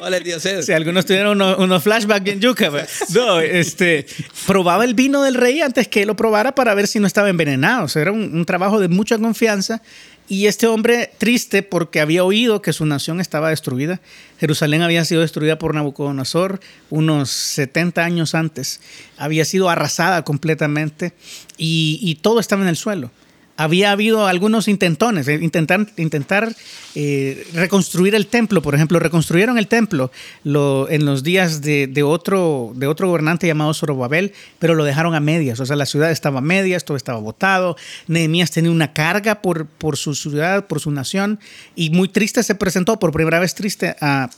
o 0.03 0.11
les 0.11 0.24
dio 0.24 0.40
sed. 0.40 0.62
Si 0.62 0.72
algunos 0.72 1.07
tuvieron 1.07 1.40
unos, 1.40 1.59
unos 1.59 1.83
flashbacks 1.83 2.29
en 2.29 2.40
yuca. 2.40 2.70
pues. 2.70 3.11
No, 3.14 3.40
este, 3.40 4.07
probaba 4.46 4.85
el 4.85 4.94
vino 4.94 5.22
del 5.22 5.35
rey 5.35 5.61
antes 5.61 5.87
que 5.88 6.03
él 6.03 6.09
lo 6.09 6.16
probara 6.16 6.55
para 6.55 6.74
ver 6.74 6.88
si 6.88 6.98
no 6.98 7.07
estaba 7.07 7.29
envenenado. 7.29 7.85
O 7.85 7.88
sea, 7.88 8.03
era 8.03 8.12
un, 8.12 8.35
un 8.37 8.44
trabajo 8.44 8.81
de 8.81 8.88
mucha 8.88 9.18
confianza. 9.18 9.81
Y 10.26 10.46
este 10.46 10.66
hombre 10.66 11.10
triste 11.18 11.62
porque 11.62 12.00
había 12.00 12.24
oído 12.24 12.62
que 12.62 12.72
su 12.72 12.87
nación 12.87 13.20
estaba 13.20 13.50
destruida. 13.50 14.00
Jerusalén 14.38 14.80
había 14.80 15.04
sido 15.04 15.20
destruida 15.20 15.58
por 15.58 15.74
Nabucodonosor 15.74 16.60
unos 16.88 17.30
70 17.30 18.02
años 18.02 18.34
antes. 18.34 18.80
Había 19.18 19.44
sido 19.44 19.68
arrasada 19.68 20.24
completamente 20.24 21.12
y, 21.58 21.98
y 22.02 22.14
todo 22.16 22.40
estaba 22.40 22.62
en 22.62 22.68
el 22.68 22.76
suelo 22.76 23.10
había 23.57 23.93
habido 23.93 24.27
algunos 24.27 24.67
intentones, 24.67 25.29
eh, 25.29 25.38
intentar, 25.40 25.87
intentar 25.97 26.55
eh, 26.97 27.47
reconstruir 27.55 28.14
el 28.14 28.27
templo, 28.27 28.62
por 28.62 28.75
ejemplo, 28.75 28.99
reconstruyeron 28.99 29.59
el 29.59 29.69
templo 29.69 30.11
lo- 30.43 30.88
en 30.90 31.05
los 31.05 31.23
días 31.23 31.62
de, 31.62 31.87
de 31.87 32.03
otro, 32.03 32.73
de 32.75 32.87
otro 32.88 33.09
gobernante 33.09 33.47
llamado 33.47 33.73
Zorobabel, 33.75 34.33
pero 34.59 34.75
lo 34.75 34.85
dejaron 34.85 35.14
a 35.14 35.21
medias, 35.21 35.61
o 35.61 35.67
sea, 35.67 35.77
la 35.77 35.87
ciudad 35.87 36.11
estaba 36.11 36.38
a 36.38 36.43
medias, 36.43 36.85
todo 36.85 36.97
estaba 36.97 37.19
botado, 37.21 37.77
Nehemías 38.09 38.51
tenía 38.51 38.71
una 38.71 38.93
carga 38.93 39.40
por, 39.40 39.67
por 39.67 39.97
su 39.97 40.14
ciudad, 40.14 40.67
por 40.67 40.81
su 40.81 40.90
nación, 40.90 41.38
y 41.77 41.90
muy 41.90 42.09
triste 42.09 42.43
se 42.43 42.55
presentó, 42.57 42.99
por 42.99 43.12
primera 43.12 43.38
vez 43.38 43.55
triste, 43.55 43.95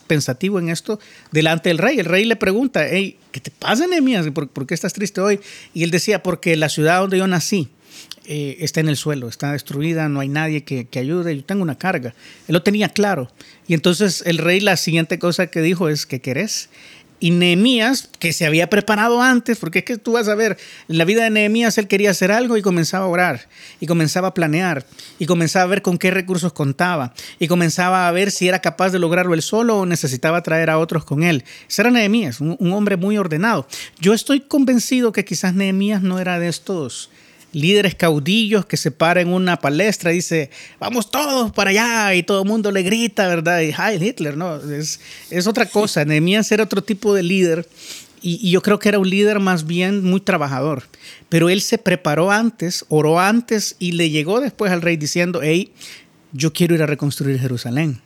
pensativo 0.06 0.58
en 0.58 0.68
esto, 0.68 1.00
delante 1.32 1.70
del 1.70 1.78
rey. 1.78 1.98
El 1.98 2.04
rey 2.06 2.24
le 2.24 2.36
pregunta, 2.36 2.86
hey, 2.88 3.18
¿qué 3.32 3.40
te 3.40 3.50
pasa, 3.50 3.86
Nehemías? 3.86 4.26
¿Por, 4.30 4.48
por 4.48 4.66
qué 4.66 4.74
estás 4.74 4.92
triste 4.92 5.20
hoy? 5.20 5.40
Y 5.74 5.84
él 5.84 5.90
decía, 5.90 6.22
porque 6.22 6.56
la 6.56 6.68
ciudad 6.68 7.00
donde 7.00 7.18
yo 7.18 7.26
nací, 7.26 7.68
eh, 8.28 8.56
está 8.60 8.80
en 8.80 8.88
el 8.88 8.96
suelo, 8.96 9.28
está 9.28 9.52
destruida, 9.52 10.08
no 10.08 10.20
hay 10.20 10.28
nadie 10.28 10.64
que, 10.64 10.86
que 10.86 10.98
ayude, 10.98 11.36
yo 11.36 11.44
tengo 11.44 11.62
una 11.62 11.78
carga. 11.78 12.14
Él 12.48 12.54
lo 12.54 12.62
tenía 12.62 12.88
claro. 12.88 13.30
Y 13.66 13.74
entonces 13.74 14.22
el 14.26 14.38
rey 14.38 14.60
la 14.60 14.76
siguiente 14.76 15.18
cosa 15.18 15.48
que 15.48 15.60
dijo 15.60 15.88
es, 15.88 16.06
¿qué 16.06 16.20
querés? 16.20 16.68
Y 17.18 17.30
Nehemías, 17.30 18.10
que 18.18 18.34
se 18.34 18.44
había 18.44 18.68
preparado 18.68 19.22
antes, 19.22 19.56
porque 19.56 19.78
es 19.78 19.84
que 19.86 19.96
tú 19.96 20.12
vas 20.12 20.28
a 20.28 20.34
ver, 20.34 20.58
en 20.86 20.98
la 20.98 21.06
vida 21.06 21.24
de 21.24 21.30
Nehemías 21.30 21.78
él 21.78 21.88
quería 21.88 22.10
hacer 22.10 22.30
algo 22.30 22.58
y 22.58 22.62
comenzaba 22.62 23.06
a 23.06 23.08
orar, 23.08 23.48
y 23.80 23.86
comenzaba 23.86 24.28
a 24.28 24.34
planear, 24.34 24.84
y 25.18 25.24
comenzaba 25.24 25.64
a 25.64 25.68
ver 25.68 25.80
con 25.80 25.96
qué 25.96 26.10
recursos 26.10 26.52
contaba, 26.52 27.14
y 27.38 27.48
comenzaba 27.48 28.06
a 28.06 28.12
ver 28.12 28.30
si 28.30 28.48
era 28.48 28.58
capaz 28.60 28.90
de 28.90 28.98
lograrlo 28.98 29.32
él 29.32 29.40
solo 29.40 29.78
o 29.78 29.86
necesitaba 29.86 30.42
traer 30.42 30.68
a 30.68 30.78
otros 30.78 31.06
con 31.06 31.22
él. 31.22 31.44
Ese 31.66 31.82
era 31.82 31.90
Nehemías, 31.90 32.42
un, 32.42 32.54
un 32.58 32.72
hombre 32.74 32.96
muy 32.96 33.16
ordenado. 33.16 33.66
Yo 33.98 34.12
estoy 34.12 34.40
convencido 34.40 35.12
que 35.12 35.24
quizás 35.24 35.54
Nehemías 35.54 36.02
no 36.02 36.18
era 36.18 36.38
de 36.38 36.48
estos 36.48 37.08
líderes 37.52 37.94
caudillos 37.94 38.66
que 38.66 38.76
se 38.76 38.90
paran 38.90 39.28
en 39.28 39.32
una 39.32 39.58
palestra 39.58 40.12
y 40.12 40.16
dice, 40.16 40.50
vamos 40.78 41.10
todos 41.10 41.52
para 41.52 41.70
allá 41.70 42.14
y 42.14 42.22
todo 42.22 42.42
el 42.42 42.48
mundo 42.48 42.70
le 42.70 42.82
grita, 42.82 43.26
¿verdad? 43.28 43.60
Y 43.60 43.72
Heil 43.72 44.02
Hitler, 44.02 44.36
¿no? 44.36 44.56
Es, 44.56 45.00
es 45.30 45.46
otra 45.46 45.66
cosa. 45.66 46.04
Nehemías 46.04 46.50
era 46.52 46.64
otro 46.64 46.82
tipo 46.82 47.14
de 47.14 47.22
líder 47.22 47.66
y, 48.22 48.50
yo 48.50 48.60
creo 48.60 48.78
que 48.78 48.88
era 48.88 48.98
un 48.98 49.08
líder 49.08 49.40
más 49.40 49.66
bien 49.66 50.02
muy 50.02 50.20
trabajador. 50.20 50.82
Pero 51.28 51.48
él 51.48 51.60
se 51.60 51.78
preparó 51.78 52.30
antes, 52.30 52.84
oró 52.88 53.20
antes 53.20 53.76
y 53.78 53.92
le 53.92 54.10
llegó 54.10 54.40
después 54.40 54.72
al 54.72 54.82
rey 54.82 54.96
diciendo, 54.96 55.40
hey, 55.42 55.72
yo 56.32 56.52
quiero 56.52 56.74
ir 56.74 56.82
a 56.82 56.86
reconstruir 56.86 57.38
Jerusalén. 57.38 58.00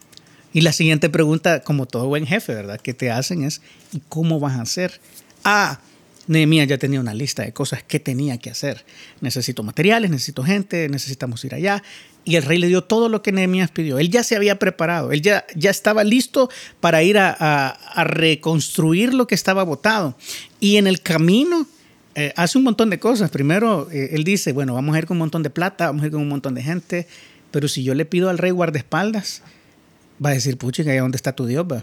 Y 0.52 0.62
la 0.62 0.72
siguiente 0.72 1.08
pregunta, 1.08 1.60
como 1.60 1.86
todo 1.86 2.06
buen 2.06 2.26
jefe, 2.26 2.54
¿verdad? 2.54 2.80
Que 2.80 2.92
te 2.92 3.10
hacen 3.10 3.44
es, 3.44 3.62
¿y 3.92 4.02
cómo 4.08 4.40
vas 4.40 4.58
a 4.58 4.62
hacer? 4.62 5.00
Ah, 5.44 5.80
Nehemías 6.30 6.68
ya 6.68 6.78
tenía 6.78 7.00
una 7.00 7.12
lista 7.12 7.42
de 7.42 7.52
cosas 7.52 7.82
que 7.82 7.98
tenía 7.98 8.38
que 8.38 8.50
hacer. 8.50 8.84
Necesito 9.20 9.62
materiales, 9.62 10.10
necesito 10.10 10.42
gente, 10.44 10.88
necesitamos 10.88 11.44
ir 11.44 11.54
allá. 11.54 11.82
Y 12.24 12.36
el 12.36 12.44
rey 12.44 12.58
le 12.58 12.68
dio 12.68 12.84
todo 12.84 13.08
lo 13.08 13.20
que 13.22 13.32
Nehemías 13.32 13.70
pidió. 13.70 13.98
Él 13.98 14.10
ya 14.10 14.22
se 14.22 14.36
había 14.36 14.58
preparado, 14.58 15.10
él 15.10 15.22
ya, 15.22 15.44
ya 15.56 15.70
estaba 15.70 16.04
listo 16.04 16.48
para 16.80 17.02
ir 17.02 17.18
a, 17.18 17.34
a- 17.38 17.68
a 17.70 18.04
reconstruir 18.04 19.12
lo 19.12 19.26
que 19.26 19.34
estaba 19.34 19.62
botado. 19.64 20.16
Y 20.60 20.76
en 20.76 20.86
el 20.86 21.00
camino 21.00 21.66
eh, 22.14 22.32
hace 22.36 22.58
un 22.58 22.64
montón 22.64 22.90
de 22.90 22.98
cosas. 23.00 23.30
Primero, 23.30 23.88
eh, 23.90 24.10
él 24.12 24.22
dice, 24.24 24.52
bueno, 24.52 24.74
vamos 24.74 24.94
a 24.94 24.98
ir 24.98 25.06
con 25.06 25.16
un 25.16 25.20
montón 25.20 25.42
de 25.42 25.50
plata, 25.50 25.86
vamos 25.86 26.02
a 26.02 26.06
ir 26.06 26.12
con 26.12 26.20
un 26.20 26.28
montón 26.28 26.54
de 26.54 26.62
gente, 26.62 27.06
pero 27.50 27.66
si 27.66 27.82
yo 27.82 27.94
le 27.94 28.04
pido 28.04 28.28
al 28.30 28.38
rey 28.38 28.52
guardaespaldas, 28.52 29.42
va 30.24 30.30
a 30.30 30.34
decir, 30.34 30.56
pucha, 30.58 30.82
¿y 30.82 30.98
dónde 30.98 31.16
está 31.16 31.34
tu 31.34 31.46
Dios? 31.46 31.64
va?". 31.64 31.82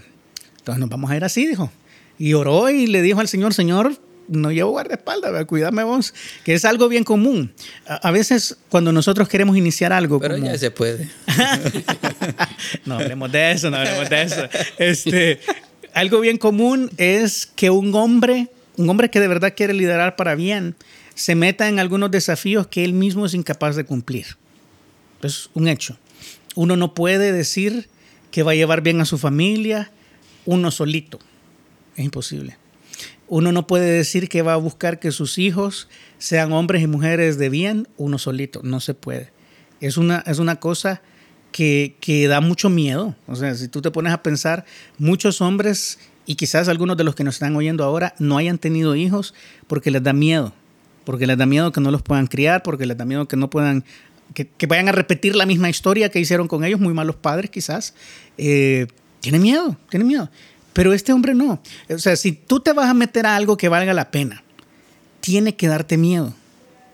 Entonces 0.60 0.80
nos 0.80 0.90
vamos 0.90 1.12
a 1.12 1.18
ir 1.18 1.24
así, 1.26 1.46
dijo. 1.48 1.70
Y 2.20 2.34
oró 2.34 2.70
y 2.70 2.88
le 2.88 3.02
dijo 3.02 3.20
al 3.20 3.28
Señor, 3.28 3.54
Señor, 3.54 3.98
no 4.28 4.52
llevo 4.52 4.72
guardaespaldas, 4.72 5.46
cuídame 5.46 5.84
vos, 5.84 6.14
que 6.44 6.54
es 6.54 6.66
algo 6.66 6.88
bien 6.90 7.04
común. 7.04 7.54
A, 7.88 7.96
a 8.08 8.12
veces 8.12 8.58
cuando 8.70 8.92
nosotros 8.92 9.28
queremos 9.30 9.56
iniciar 9.58 9.94
algo, 9.94 10.20
Pero 10.20 10.36
como- 10.36 10.48
ya 10.48 10.58
se 10.58 10.72
puede. 10.72 11.10
no 12.86 12.96
hablemos 12.96 13.32
de 13.32 13.52
eso, 13.52 13.70
no 13.70 13.78
hablemos 13.78 14.10
de 14.10 14.22
eso. 14.24 14.48
Este, 14.78 15.40
algo 15.94 16.20
bien 16.20 16.38
común 16.38 16.92
es 16.98 17.46
que 17.56 17.70
un 17.70 17.94
hombre, 17.96 18.50
un 18.76 18.90
hombre 18.90 19.10
que 19.10 19.20
de 19.20 19.28
verdad 19.28 19.54
quiere 19.56 19.74
liderar 19.74 20.16
para 20.16 20.36
bien, 20.36 20.76
se 21.16 21.36
meta 21.36 21.68
en 21.68 21.80
algunos 21.80 22.12
desafíos 22.12 22.68
que 22.68 22.84
él 22.84 22.94
mismo 22.94 23.26
es 23.26 23.34
incapaz 23.34 23.76
de 23.76 23.86
cumplir. 23.86 24.26
Es 25.24 25.50
un 25.54 25.68
hecho. 25.68 25.98
Uno 26.56 26.76
no 26.76 26.94
puede 26.94 27.32
decir 27.32 27.90
que 28.32 28.44
va 28.44 28.52
a 28.52 28.56
llevar 28.56 28.82
bien 28.82 29.02
a 29.02 29.06
su 29.06 29.18
familia 29.18 29.92
uno 30.46 30.70
solito. 30.72 31.20
Es 31.96 32.06
imposible. 32.06 32.58
Uno 33.28 33.52
no 33.52 33.68
puede 33.68 33.92
decir 33.92 34.30
que 34.30 34.42
va 34.42 34.54
a 34.54 34.58
buscar 34.58 35.00
que 35.00 35.12
sus 35.12 35.38
hijos 35.38 35.90
sean 36.18 36.52
hombres 36.54 36.82
y 36.82 36.88
mujeres 36.88 37.38
de 37.38 37.50
bien 37.50 37.88
uno 37.98 38.18
solito. 38.18 38.62
No 38.64 38.80
se 38.80 38.94
puede. 38.94 39.32
Es 39.82 39.98
una, 39.98 40.24
es 40.26 40.40
una 40.40 40.58
cosa 40.58 41.02
que, 41.52 41.96
que 42.00 42.28
da 42.28 42.42
mucho 42.42 42.70
miedo. 42.70 43.16
O 43.28 43.36
sea, 43.36 43.56
si 43.56 43.68
tú 43.68 43.82
te 43.82 43.92
pones 43.92 44.14
a 44.14 44.24
pensar, 44.24 44.66
muchos 44.98 45.42
hombres 45.42 46.00
y 46.26 46.36
quizás 46.36 46.68
algunos 46.68 46.98
de 46.98 47.04
los 47.04 47.16
que 47.16 47.24
nos 47.24 47.36
están 47.36 47.56
oyendo 47.56 47.84
ahora 47.84 48.16
no 48.20 48.38
hayan 48.38 48.58
tenido 48.58 48.96
hijos 48.96 49.34
porque 49.68 49.92
les 49.92 50.04
da 50.04 50.14
miedo. 50.14 50.54
Porque 51.04 51.26
les 51.26 51.38
da 51.38 51.46
miedo 51.46 51.72
que 51.72 51.80
no 51.80 51.92
los 51.92 52.02
puedan 52.02 52.28
criar, 52.28 52.64
porque 52.64 52.86
les 52.86 52.98
da 52.98 53.06
miedo 53.06 53.28
que 53.28 53.38
no 53.38 53.50
puedan 53.50 53.86
que, 54.34 54.68
vayan 54.68 54.90
a 54.90 54.92
repetir 54.92 55.36
la 55.36 55.46
misma 55.46 55.70
historia 55.70 56.10
que 56.10 56.20
hicieron 56.20 56.48
con 56.48 56.64
ellos, 56.64 56.80
muy 56.80 56.94
malos 56.94 57.16
padres 57.16 57.50
quizás. 57.50 57.94
Eh, 58.38 58.88
tiene 59.20 59.40
miedo, 59.40 59.78
tiene 59.90 60.06
miedo. 60.06 60.30
Pero 60.78 60.94
este 60.94 61.12
hombre 61.12 61.34
no. 61.34 61.60
O 61.90 61.98
sea, 61.98 62.16
si 62.16 62.34
tú 62.34 62.60
te 62.60 62.72
vas 62.72 62.88
a 62.88 62.94
meter 62.94 63.26
a 63.26 63.36
algo 63.36 63.58
que 63.58 63.68
valga 63.68 63.96
la 63.96 64.12
pena, 64.12 64.44
tiene 65.22 65.56
que 65.56 65.68
darte 65.68 65.98
miedo. 65.98 66.36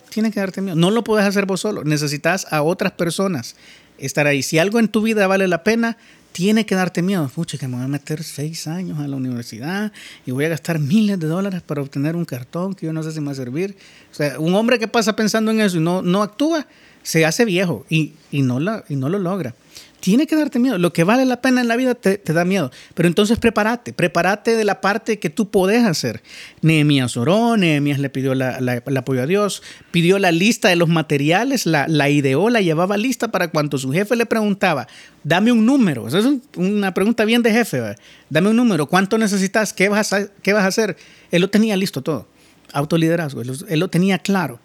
Tiene 0.10 0.32
que 0.32 0.40
darte 0.40 0.62
miedo. 0.62 0.78
No 0.78 0.90
lo 0.90 1.04
puedes 1.04 1.28
hacer 1.28 1.46
vos 1.46 1.60
solo. 1.60 1.84
Necesitas 1.84 2.48
a 2.50 2.62
otras 2.62 2.94
personas 2.94 3.58
estar 3.98 4.26
ahí. 4.26 4.42
Si 4.42 4.58
algo 4.58 4.80
en 4.80 4.88
tu 4.88 5.02
vida 5.02 5.28
vale 5.28 5.50
la 5.50 5.66
pena, 5.66 5.98
tiene 6.32 6.66
que 6.66 6.76
darte 6.76 7.02
miedo. 7.02 7.28
Pucha, 7.36 7.58
que 7.58 7.68
me 7.68 7.76
voy 7.76 7.84
a 7.84 7.90
meter 7.90 8.24
seis 8.24 8.68
años 8.68 9.00
a 9.00 9.08
la 9.10 9.18
universidad 9.18 9.92
y 10.26 10.32
voy 10.32 10.46
a 10.46 10.50
gastar 10.50 10.80
miles 10.80 11.20
de 11.20 11.28
dólares 11.28 11.62
para 11.62 11.82
obtener 11.82 12.16
un 12.16 12.24
cartón 12.24 12.76
que 12.76 12.86
yo 12.86 12.94
no 12.94 13.04
sé 13.04 13.12
si 13.12 13.20
me 13.20 13.26
va 13.26 13.32
a 13.34 13.36
servir. 13.36 13.76
O 14.14 14.16
sea, 14.16 14.40
un 14.40 14.56
hombre 14.56 14.80
que 14.80 14.88
pasa 14.88 15.14
pensando 15.14 15.52
en 15.52 15.60
eso 15.60 15.76
y 15.76 15.82
no, 15.82 16.02
no 16.02 16.24
actúa, 16.24 16.68
se 17.02 17.26
hace 17.26 17.44
viejo 17.44 17.86
y, 17.90 18.14
y, 18.32 18.44
no, 18.44 18.62
la, 18.62 18.86
y 18.88 18.96
no 18.96 19.10
lo 19.10 19.20
logra 19.20 19.54
tiene 20.04 20.28
que 20.28 20.36
darte 20.36 20.60
miedo. 20.60 20.78
Lo 20.78 20.92
que 20.92 21.06
vale 21.06 21.24
la 21.24 21.42
pena 21.42 21.62
en 21.62 21.70
la 21.70 21.78
vida 21.78 21.96
te, 21.96 22.18
da 22.18 22.44
miedo. 22.44 22.72
Pero 22.94 23.08
entonces 23.08 23.40
prepárate, 23.40 23.94
prepárate 23.94 24.58
de 24.58 24.66
la 24.66 24.82
parte 24.82 25.18
que 25.18 25.30
tú 25.30 25.50
podés 25.50 25.86
hacer. 25.86 26.22
Nehemías 26.62 27.16
oró, 27.16 27.56
Nehemías 27.56 28.00
le 28.00 28.10
pidió 28.10 28.36
la, 28.36 28.58
el 28.58 28.98
apoyo 28.98 29.22
a 29.22 29.28
Dios, 29.28 29.64
pidió 29.92 30.20
la 30.20 30.34
lista 30.34 30.68
de 30.68 30.76
los 30.76 30.90
materiales, 30.90 31.66
la, 31.66 31.88
la 31.88 32.10
ideó, 32.10 32.50
la 32.50 32.60
llevaba 32.60 32.98
lista 32.98 33.30
para 33.30 33.48
cuando 33.48 33.78
su 33.78 33.94
jefe 33.94 34.18
le 34.18 34.26
preguntaba, 34.26 34.88
dame 35.24 35.54
un 35.54 35.66
número. 35.66 36.06
Esa 36.06 36.20
es 36.20 36.26
una 36.58 36.94
pregunta 36.94 37.24
bien 37.24 37.42
de 37.42 37.54
jefe. 37.54 37.96
Dame 38.30 38.50
un 38.50 38.58
número, 38.58 38.88
¿cuánto 38.88 39.18
necesitas? 39.18 39.72
¿Qué 39.72 39.88
vas, 39.88 40.12
a, 40.12 40.28
¿Qué 40.28 40.52
vas 40.52 40.66
a 40.66 40.68
hacer? 40.68 40.98
Él 41.32 41.40
lo 41.40 41.50
tenía 41.50 41.78
listo 41.78 42.02
todo. 42.02 42.28
Autoliderazgo, 42.74 43.42
él 43.42 43.80
lo 43.80 43.88
tenía 43.88 44.20
claro. 44.20 44.60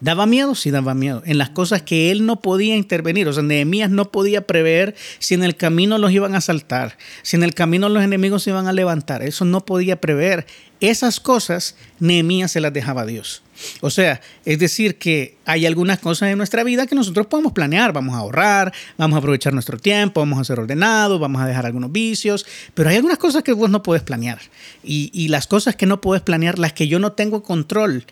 ¿Daba 0.00 0.24
miedo? 0.24 0.54
Sí, 0.54 0.70
daba 0.70 0.94
miedo. 0.94 1.22
En 1.26 1.36
las 1.36 1.50
cosas 1.50 1.82
que 1.82 2.10
él 2.10 2.24
no 2.24 2.40
podía 2.40 2.74
intervenir. 2.74 3.28
O 3.28 3.32
sea, 3.32 3.42
Nehemías 3.42 3.90
no 3.90 4.10
podía 4.10 4.46
prever 4.46 4.94
si 5.18 5.34
en 5.34 5.44
el 5.44 5.56
camino 5.56 5.98
los 5.98 6.10
iban 6.10 6.34
a 6.34 6.38
asaltar, 6.38 6.96
si 7.22 7.36
en 7.36 7.42
el 7.42 7.52
camino 7.52 7.88
los 7.90 8.02
enemigos 8.02 8.42
se 8.42 8.50
iban 8.50 8.66
a 8.66 8.72
levantar. 8.72 9.22
Eso 9.22 9.44
no 9.44 9.64
podía 9.66 10.00
prever. 10.00 10.46
Esas 10.80 11.20
cosas 11.20 11.76
Nehemías 11.98 12.52
se 12.52 12.60
las 12.60 12.72
dejaba 12.72 13.02
a 13.02 13.06
Dios. 13.06 13.42
O 13.82 13.90
sea, 13.90 14.22
es 14.46 14.58
decir, 14.58 14.96
que 14.96 15.36
hay 15.44 15.66
algunas 15.66 15.98
cosas 15.98 16.30
en 16.30 16.38
nuestra 16.38 16.64
vida 16.64 16.86
que 16.86 16.94
nosotros 16.94 17.26
podemos 17.26 17.52
planear. 17.52 17.92
Vamos 17.92 18.14
a 18.14 18.18
ahorrar, 18.20 18.72
vamos 18.96 19.16
a 19.16 19.18
aprovechar 19.18 19.52
nuestro 19.52 19.78
tiempo, 19.78 20.20
vamos 20.20 20.38
a 20.38 20.44
ser 20.44 20.58
ordenados, 20.58 21.20
vamos 21.20 21.42
a 21.42 21.46
dejar 21.46 21.66
algunos 21.66 21.92
vicios. 21.92 22.46
Pero 22.72 22.88
hay 22.88 22.96
algunas 22.96 23.18
cosas 23.18 23.42
que 23.42 23.52
vos 23.52 23.68
no 23.68 23.82
puedes 23.82 24.02
planear. 24.02 24.40
Y, 24.82 25.10
y 25.12 25.28
las 25.28 25.46
cosas 25.46 25.76
que 25.76 25.84
no 25.84 26.00
puedes 26.00 26.22
planear, 26.22 26.58
las 26.58 26.72
que 26.72 26.88
yo 26.88 26.98
no 26.98 27.12
tengo 27.12 27.42
control, 27.42 28.06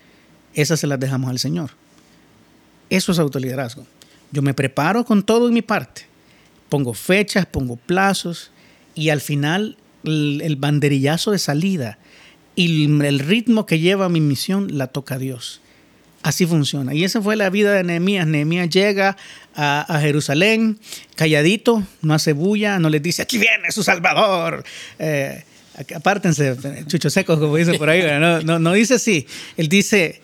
esas 0.55 0.81
se 0.81 0.87
las 0.87 1.01
dejamos 1.01 1.31
al 1.31 1.39
Señor. 1.39 1.71
Eso 2.91 3.13
es 3.13 3.19
autoliderazgo. 3.19 3.87
Yo 4.31 4.43
me 4.43 4.55
preparo 4.55 5.05
con 5.05 5.23
todo 5.23 5.49
en 5.49 5.55
mi 5.55 5.63
parte. 5.63 6.07
Pongo 6.69 6.95
fechas, 6.95 7.47
pongo 7.47 7.77
plazos 7.77 8.51
y 8.95 9.11
al 9.11 9.21
final 9.21 9.77
el, 10.05 10.57
banderillazo 10.57 11.31
de 11.31 11.39
salida 11.39 11.99
y 12.55 12.85
el, 12.85 13.19
ritmo 13.21 13.67
que 13.67 13.79
lleva 13.79 14.09
mi 14.09 14.21
misión 14.21 14.77
la 14.77 14.89
toca 14.89 15.19
Dios. 15.19 15.61
Así 16.23 16.47
funciona. 16.47 16.95
Y 16.95 17.05
esa 17.05 17.23
fue 17.23 17.37
la 17.37 17.49
vida 17.49 17.73
de 17.73 17.85
Nehemías. 17.85 18.27
Nehemías 18.27 18.69
llega 18.69 19.17
a, 19.55 19.99
Jerusalén 20.01 20.79
calladito, 21.15 21.83
no 22.03 22.15
hace 22.15 22.33
bulla, 22.33 22.79
no 22.79 22.91
les 22.91 23.03
dice, 23.03 23.23
aquí 23.23 23.39
viene 23.39 23.71
su 23.71 23.83
Salvador. 23.83 24.65
Eh, 24.99 25.45
apártense, 25.95 26.57
chuchos 26.87 27.13
secos, 27.13 27.39
como 27.39 27.57
dice 27.57 27.75
por 27.75 27.89
ahí. 27.89 28.03
No, 28.21 28.41
no, 28.41 28.59
no 28.59 28.73
dice 28.73 28.95
así. 28.95 29.27
Él 29.57 29.69
dice, 29.69 30.21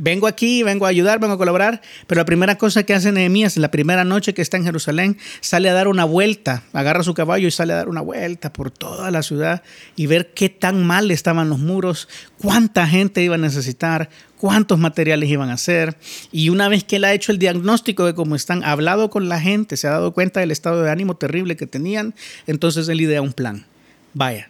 vengo 0.00 0.26
aquí, 0.26 0.62
vengo 0.62 0.86
a 0.86 0.88
ayudar, 0.88 1.20
vengo 1.20 1.34
a 1.34 1.38
colaborar, 1.38 1.82
pero 2.06 2.20
la 2.20 2.24
primera 2.24 2.56
cosa 2.56 2.82
que 2.82 2.94
hace 2.94 3.12
Nehemías, 3.12 3.56
la 3.58 3.70
primera 3.70 4.02
noche 4.02 4.34
que 4.34 4.42
está 4.42 4.56
en 4.56 4.64
Jerusalén, 4.64 5.18
sale 5.40 5.68
a 5.68 5.74
dar 5.74 5.88
una 5.88 6.04
vuelta, 6.04 6.64
agarra 6.72 7.04
su 7.04 7.14
caballo 7.14 7.46
y 7.46 7.50
sale 7.50 7.74
a 7.74 7.76
dar 7.76 7.88
una 7.88 8.00
vuelta 8.00 8.52
por 8.52 8.70
toda 8.70 9.10
la 9.10 9.22
ciudad 9.22 9.62
y 9.96 10.06
ver 10.06 10.32
qué 10.32 10.48
tan 10.48 10.84
mal 10.84 11.10
estaban 11.10 11.50
los 11.50 11.58
muros, 11.58 12.08
cuánta 12.38 12.86
gente 12.86 13.22
iba 13.22 13.34
a 13.34 13.38
necesitar, 13.38 14.08
cuántos 14.38 14.78
materiales 14.78 15.28
iban 15.28 15.50
a 15.50 15.54
hacer. 15.54 15.96
Y 16.32 16.48
una 16.48 16.68
vez 16.68 16.82
que 16.82 16.96
él 16.96 17.04
ha 17.04 17.12
hecho 17.12 17.30
el 17.30 17.38
diagnóstico 17.38 18.06
de 18.06 18.14
cómo 18.14 18.34
están, 18.34 18.64
ha 18.64 18.72
hablado 18.72 19.10
con 19.10 19.28
la 19.28 19.38
gente, 19.38 19.76
se 19.76 19.86
ha 19.86 19.90
dado 19.90 20.12
cuenta 20.12 20.40
del 20.40 20.50
estado 20.50 20.82
de 20.82 20.90
ánimo 20.90 21.16
terrible 21.16 21.56
que 21.56 21.66
tenían, 21.66 22.14
entonces 22.46 22.88
él 22.88 23.02
idea 23.02 23.20
un 23.20 23.34
plan. 23.34 23.66
Vaya, 24.14 24.48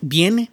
viene, 0.00 0.50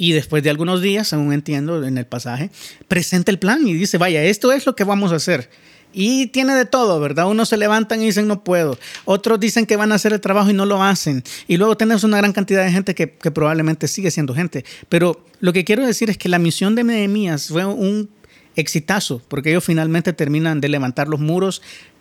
y 0.00 0.12
después 0.12 0.42
de 0.42 0.48
algunos 0.48 0.80
días, 0.80 1.08
según 1.08 1.34
entiendo 1.34 1.84
en 1.84 1.98
el 1.98 2.06
pasaje, 2.06 2.50
presenta 2.88 3.30
el 3.30 3.38
plan 3.38 3.68
y 3.68 3.74
dice, 3.74 3.98
vaya, 3.98 4.24
esto 4.24 4.50
es 4.50 4.64
lo 4.64 4.74
que 4.74 4.82
vamos 4.82 5.12
a 5.12 5.16
hacer. 5.16 5.50
Y 5.92 6.28
tiene 6.28 6.54
de 6.54 6.64
todo, 6.64 7.00
¿verdad? 7.00 7.28
Unos 7.28 7.50
se 7.50 7.58
levantan 7.58 8.00
y 8.00 8.06
dicen 8.06 8.26
no 8.26 8.42
puedo. 8.42 8.78
Otros 9.04 9.38
dicen 9.38 9.66
que 9.66 9.76
van 9.76 9.92
a 9.92 9.96
hacer 9.96 10.14
el 10.14 10.20
trabajo 10.22 10.48
y 10.48 10.54
no 10.54 10.64
lo 10.64 10.82
hacen. 10.82 11.22
Y 11.48 11.58
luego 11.58 11.76
tenemos 11.76 12.02
una 12.02 12.16
gran 12.16 12.32
cantidad 12.32 12.64
de 12.64 12.72
gente 12.72 12.94
que, 12.94 13.08
probablemente 13.08 13.88
sigue 13.88 14.10
siendo 14.10 14.34
gente. 14.34 14.64
Pero 14.88 15.22
lo 15.40 15.52
que 15.52 15.66
quiero 15.66 15.86
decir 15.86 16.08
es 16.08 16.16
que 16.16 16.30
la 16.30 16.38
misión 16.38 16.74
de 16.74 16.84
Nehemías 16.84 17.48
fue 17.48 17.66
un 17.66 18.08
exitazo, 18.56 19.20
porque 19.28 19.50
ellos 19.50 19.64
finalmente 19.64 20.14
terminan 20.14 20.62
de 20.62 20.70
levantar 20.70 21.08
los 21.08 21.20
muros 21.20 21.60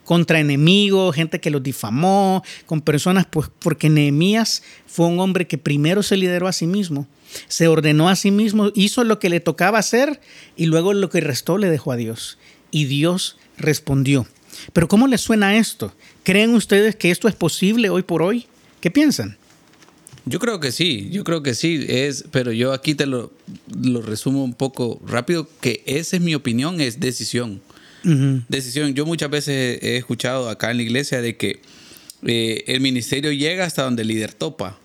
contra 0.09 0.39
enemigos, 0.39 1.13
gente 1.13 1.39
que 1.39 1.51
los 1.51 1.61
difamó, 1.61 2.43
con 2.65 2.81
personas, 2.81 3.27
pues 3.29 3.51
porque 3.59 3.91
Nehemías 3.91 4.63
fue 4.87 5.05
un 5.05 5.19
hombre 5.19 5.45
que 5.45 5.59
primero 5.59 6.01
se 6.01 6.17
lideró 6.17 6.47
a 6.47 6.51
sí 6.51 6.65
mismo 6.65 7.07
se 7.47 7.67
ordenó 7.67 8.09
a 8.09 8.15
sí 8.15 8.31
mismo, 8.31 8.71
hizo 8.73 9.03
lo 9.03 9.19
que 9.19 9.29
le 9.29 9.39
tocaba 9.39 9.77
hacer 9.77 10.19
y 10.57 10.65
luego 10.65 10.93
lo 10.93 11.11
que 11.11 11.21
restó 11.21 11.59
le 11.59 11.69
dejó 11.69 11.91
a 11.91 11.95
Dios. 11.95 12.39
Y 12.71 12.85
Dios 12.85 13.37
respondió. 13.55 14.25
Pero 14.73 14.87
¿cómo 14.87 15.05
les 15.05 15.21
suena 15.21 15.55
esto? 15.57 15.93
¿Creen 16.23 16.55
ustedes 16.55 16.95
que 16.95 17.11
esto 17.11 17.27
es 17.27 17.35
posible 17.35 17.91
hoy 17.91 18.01
por 18.01 18.23
hoy? 18.23 18.47
¿Qué 18.81 18.89
piensan? 18.89 19.37
Yo 20.25 20.39
creo 20.39 20.59
que 20.59 20.71
sí, 20.71 21.09
yo 21.11 21.23
creo 21.23 21.43
que 21.43 21.53
sí, 21.53 21.85
es, 21.87 22.25
pero 22.31 22.51
yo 22.51 22.73
aquí 22.73 22.95
te 22.95 23.05
lo, 23.05 23.31
lo 23.79 24.01
resumo 24.01 24.43
un 24.43 24.55
poco 24.55 24.99
rápido, 25.05 25.47
que 25.61 25.83
esa 25.85 26.15
es 26.15 26.21
mi 26.23 26.33
opinión, 26.33 26.81
es 26.81 26.99
decisión. 26.99 27.61
Decisión. 28.03 28.93
Yo 28.93 29.05
muchas 29.05 29.29
veces 29.29 29.79
he 29.81 29.97
escuchado 29.97 30.49
acá 30.49 30.71
en 30.71 30.77
la 30.77 30.83
iglesia 30.83 31.21
de 31.21 31.35
que 31.37 31.61
eh, 32.25 32.63
el 32.67 32.81
ministerio 32.81 33.31
llega 33.31 33.65
hasta 33.65 33.83
donde 33.83 34.01
el 34.03 34.09
líder 34.09 34.33
topa 34.33 34.77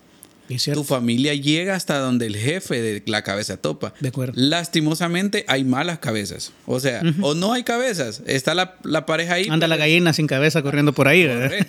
tu 0.73 0.83
familia 0.83 1.33
llega 1.33 1.75
hasta 1.75 1.97
donde 1.97 2.27
el 2.27 2.35
jefe 2.35 2.81
de 2.81 3.03
la 3.05 3.23
cabeza 3.23 3.57
topa. 3.57 3.93
De 3.99 4.09
acuerdo. 4.09 4.33
Lastimosamente 4.35 5.43
hay 5.47 5.63
malas 5.63 5.99
cabezas. 5.99 6.51
O 6.65 6.79
sea, 6.79 7.01
o 7.21 7.33
no 7.33 7.53
hay 7.53 7.63
cabezas. 7.63 8.21
Está 8.27 8.53
la, 8.53 9.05
pareja 9.05 9.35
ahí. 9.35 9.47
Anda 9.49 9.67
la 9.67 9.77
gallina 9.77 10.13
sin 10.13 10.27
cabeza 10.27 10.61
corriendo 10.61 10.93
por 10.93 11.07
ahí. 11.07 11.23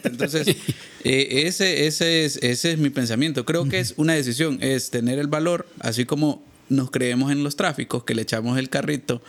Entonces, 0.04 0.48
eh, 1.04 1.44
ese, 1.46 1.87
ese, 1.87 2.24
es, 2.24 2.37
ese 2.42 2.72
es 2.72 2.78
mi 2.78 2.90
pensamiento. 2.90 3.44
Creo 3.44 3.68
que 3.68 3.78
es 3.78 3.94
una 3.96 4.14
decisión, 4.14 4.59
es 4.61 4.90
tener 4.90 5.18
el 5.18 5.28
valor, 5.28 5.66
así 5.80 6.04
como 6.04 6.44
nos 6.68 6.90
creemos 6.90 7.32
en 7.32 7.44
los 7.44 7.56
tráficos, 7.56 8.04
que 8.04 8.14
le 8.14 8.22
echamos 8.22 8.59
el 8.59 8.68
carrito 8.68 9.22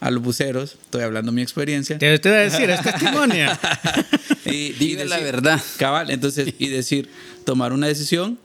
a 0.00 0.10
los 0.10 0.22
buceros. 0.22 0.76
Estoy 0.82 1.02
hablando 1.02 1.30
de 1.30 1.36
mi 1.36 1.42
experiencia. 1.42 1.98
¿Qué 1.98 2.14
usted 2.14 2.30
va 2.30 2.36
a 2.36 2.40
decir? 2.40 2.70
Es 2.70 2.82
testimonio. 2.82 3.50
y, 4.44 4.96
la 5.04 5.18
verdad. 5.18 5.60
Cabal, 5.78 6.10
entonces, 6.10 6.54
y 6.58 6.68
decir, 6.68 7.08
tomar 7.44 7.72
una 7.72 7.86
decisión 7.86 8.38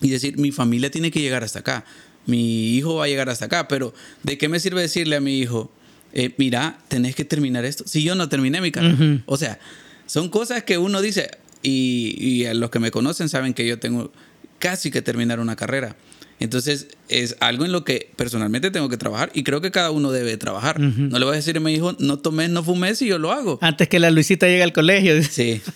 y 0.00 0.10
decir, 0.10 0.38
mi 0.38 0.52
familia 0.52 0.90
tiene 0.90 1.10
que 1.10 1.20
llegar 1.20 1.42
hasta 1.42 1.60
acá, 1.60 1.84
mi 2.26 2.76
hijo 2.76 2.96
va 2.96 3.04
a 3.04 3.08
llegar 3.08 3.30
hasta 3.30 3.46
acá, 3.46 3.68
pero 3.68 3.94
¿de 4.22 4.36
qué 4.36 4.48
me 4.48 4.60
sirve 4.60 4.80
decirle 4.82 5.16
a 5.16 5.20
mi 5.20 5.38
hijo, 5.38 5.70
eh, 6.12 6.34
mira, 6.36 6.78
tenés 6.88 7.14
que 7.14 7.24
terminar 7.24 7.64
esto? 7.64 7.84
Si 7.86 8.02
yo 8.02 8.14
no 8.14 8.28
terminé 8.28 8.60
mi 8.60 8.72
carrera. 8.72 9.22
O 9.26 9.36
sea, 9.36 9.58
son 10.06 10.28
cosas 10.28 10.64
que 10.64 10.78
uno 10.78 11.00
dice, 11.00 11.30
y, 11.62 12.16
y 12.18 12.46
a 12.46 12.54
los 12.54 12.70
que 12.70 12.78
me 12.78 12.90
conocen 12.90 13.28
saben 13.28 13.54
que 13.54 13.66
yo 13.66 13.78
tengo 13.78 14.12
casi 14.58 14.90
que 14.90 15.02
terminar 15.02 15.40
una 15.40 15.56
carrera. 15.56 15.96
Entonces, 16.38 16.88
es 17.08 17.36
algo 17.40 17.64
en 17.64 17.72
lo 17.72 17.84
que 17.84 18.10
personalmente 18.16 18.70
tengo 18.70 18.88
que 18.88 18.98
trabajar 18.98 19.30
y 19.32 19.42
creo 19.42 19.60
que 19.60 19.70
cada 19.70 19.90
uno 19.90 20.12
debe 20.12 20.36
trabajar. 20.36 20.78
No 20.78 21.18
le 21.18 21.24
voy 21.24 21.32
a 21.32 21.36
decir 21.36 21.56
a 21.56 21.60
mi 21.60 21.72
hijo, 21.72 21.96
no 21.98 22.18
tomes, 22.18 22.50
no 22.50 22.62
fumes 22.62 23.00
y 23.00 23.06
yo 23.06 23.18
lo 23.18 23.32
hago. 23.32 23.58
Antes 23.62 23.88
que 23.88 23.98
la 23.98 24.10
Luisita 24.10 24.46
llegue 24.46 24.62
al 24.62 24.72
colegio. 24.72 25.22
Sí, 25.22 25.28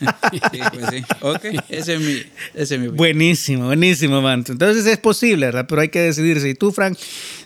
sí 0.53 0.61
pues 0.73 0.87
sí. 0.91 1.05
Ok, 1.23 1.45
ese 1.71 1.95
es 1.95 2.01
mi, 2.01 2.13
ese 2.55 2.75
es 2.75 2.81
mi 2.81 2.89
Buenísimo, 2.89 3.67
buenísimo, 3.67 4.21
Manto. 4.21 4.53
Entonces 4.53 4.85
es 4.87 4.99
posible, 4.99 5.47
¿verdad? 5.47 5.67
Pero 5.67 5.81
hay 5.81 5.89
que 5.89 6.01
decidirse. 6.01 6.51
¿Y 6.51 6.55
tú, 6.55 6.73
Frank? 6.73 6.99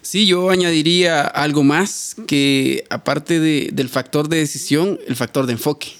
Sí, 0.02 0.26
yo 0.26 0.50
añadiría 0.50 1.22
algo 1.22 1.62
más 1.62 2.16
que 2.26 2.84
aparte 2.90 3.38
de, 3.38 3.70
del 3.72 3.88
factor 3.88 4.28
de 4.28 4.38
decisión, 4.38 4.98
el 5.06 5.14
factor 5.14 5.46
de 5.46 5.52
enfoque. 5.52 5.92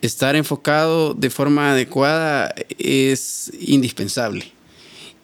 Estar 0.00 0.36
enfocado 0.36 1.12
de 1.14 1.28
forma 1.28 1.72
adecuada 1.72 2.54
es 2.78 3.52
indispensable. 3.60 4.59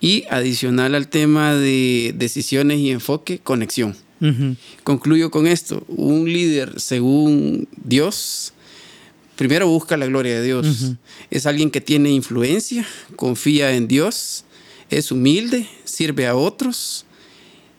Y 0.00 0.24
adicional 0.30 0.94
al 0.94 1.08
tema 1.08 1.54
de 1.54 2.14
decisiones 2.16 2.78
y 2.78 2.90
enfoque, 2.90 3.38
conexión. 3.38 3.96
Concluyo 4.84 5.30
con 5.30 5.46
esto. 5.46 5.84
Un 5.88 6.32
líder, 6.32 6.80
según 6.80 7.68
Dios, 7.82 8.52
primero 9.36 9.68
busca 9.68 9.96
la 9.96 10.06
gloria 10.06 10.40
de 10.40 10.44
Dios. 10.44 10.92
Es 11.30 11.46
alguien 11.46 11.70
que 11.70 11.80
tiene 11.80 12.10
influencia, 12.10 12.86
confía 13.16 13.72
en 13.72 13.88
Dios, 13.88 14.44
es 14.90 15.10
humilde, 15.10 15.66
sirve 15.84 16.26
a 16.26 16.34
otros, 16.34 17.04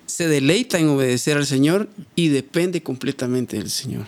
se 0.06 0.28
deleita 0.28 0.80
en 0.80 0.90
obedecer 0.90 1.38
al 1.38 1.46
Señor 1.46 1.90
y 2.16 2.30
depende 2.30 2.82
completamente 2.82 3.58
del 3.58 3.70
Señor. 3.70 4.06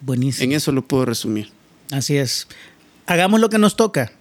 Buenísimo. 0.00 0.44
En 0.44 0.52
eso 0.52 0.72
lo 0.72 0.86
puedo 0.86 1.04
resumir. 1.04 1.50
Así 1.90 2.16
es. 2.16 2.46
Hagamos 3.06 3.40
lo 3.40 3.48
que 3.48 3.58
nos 3.58 3.76
toca 3.76 4.12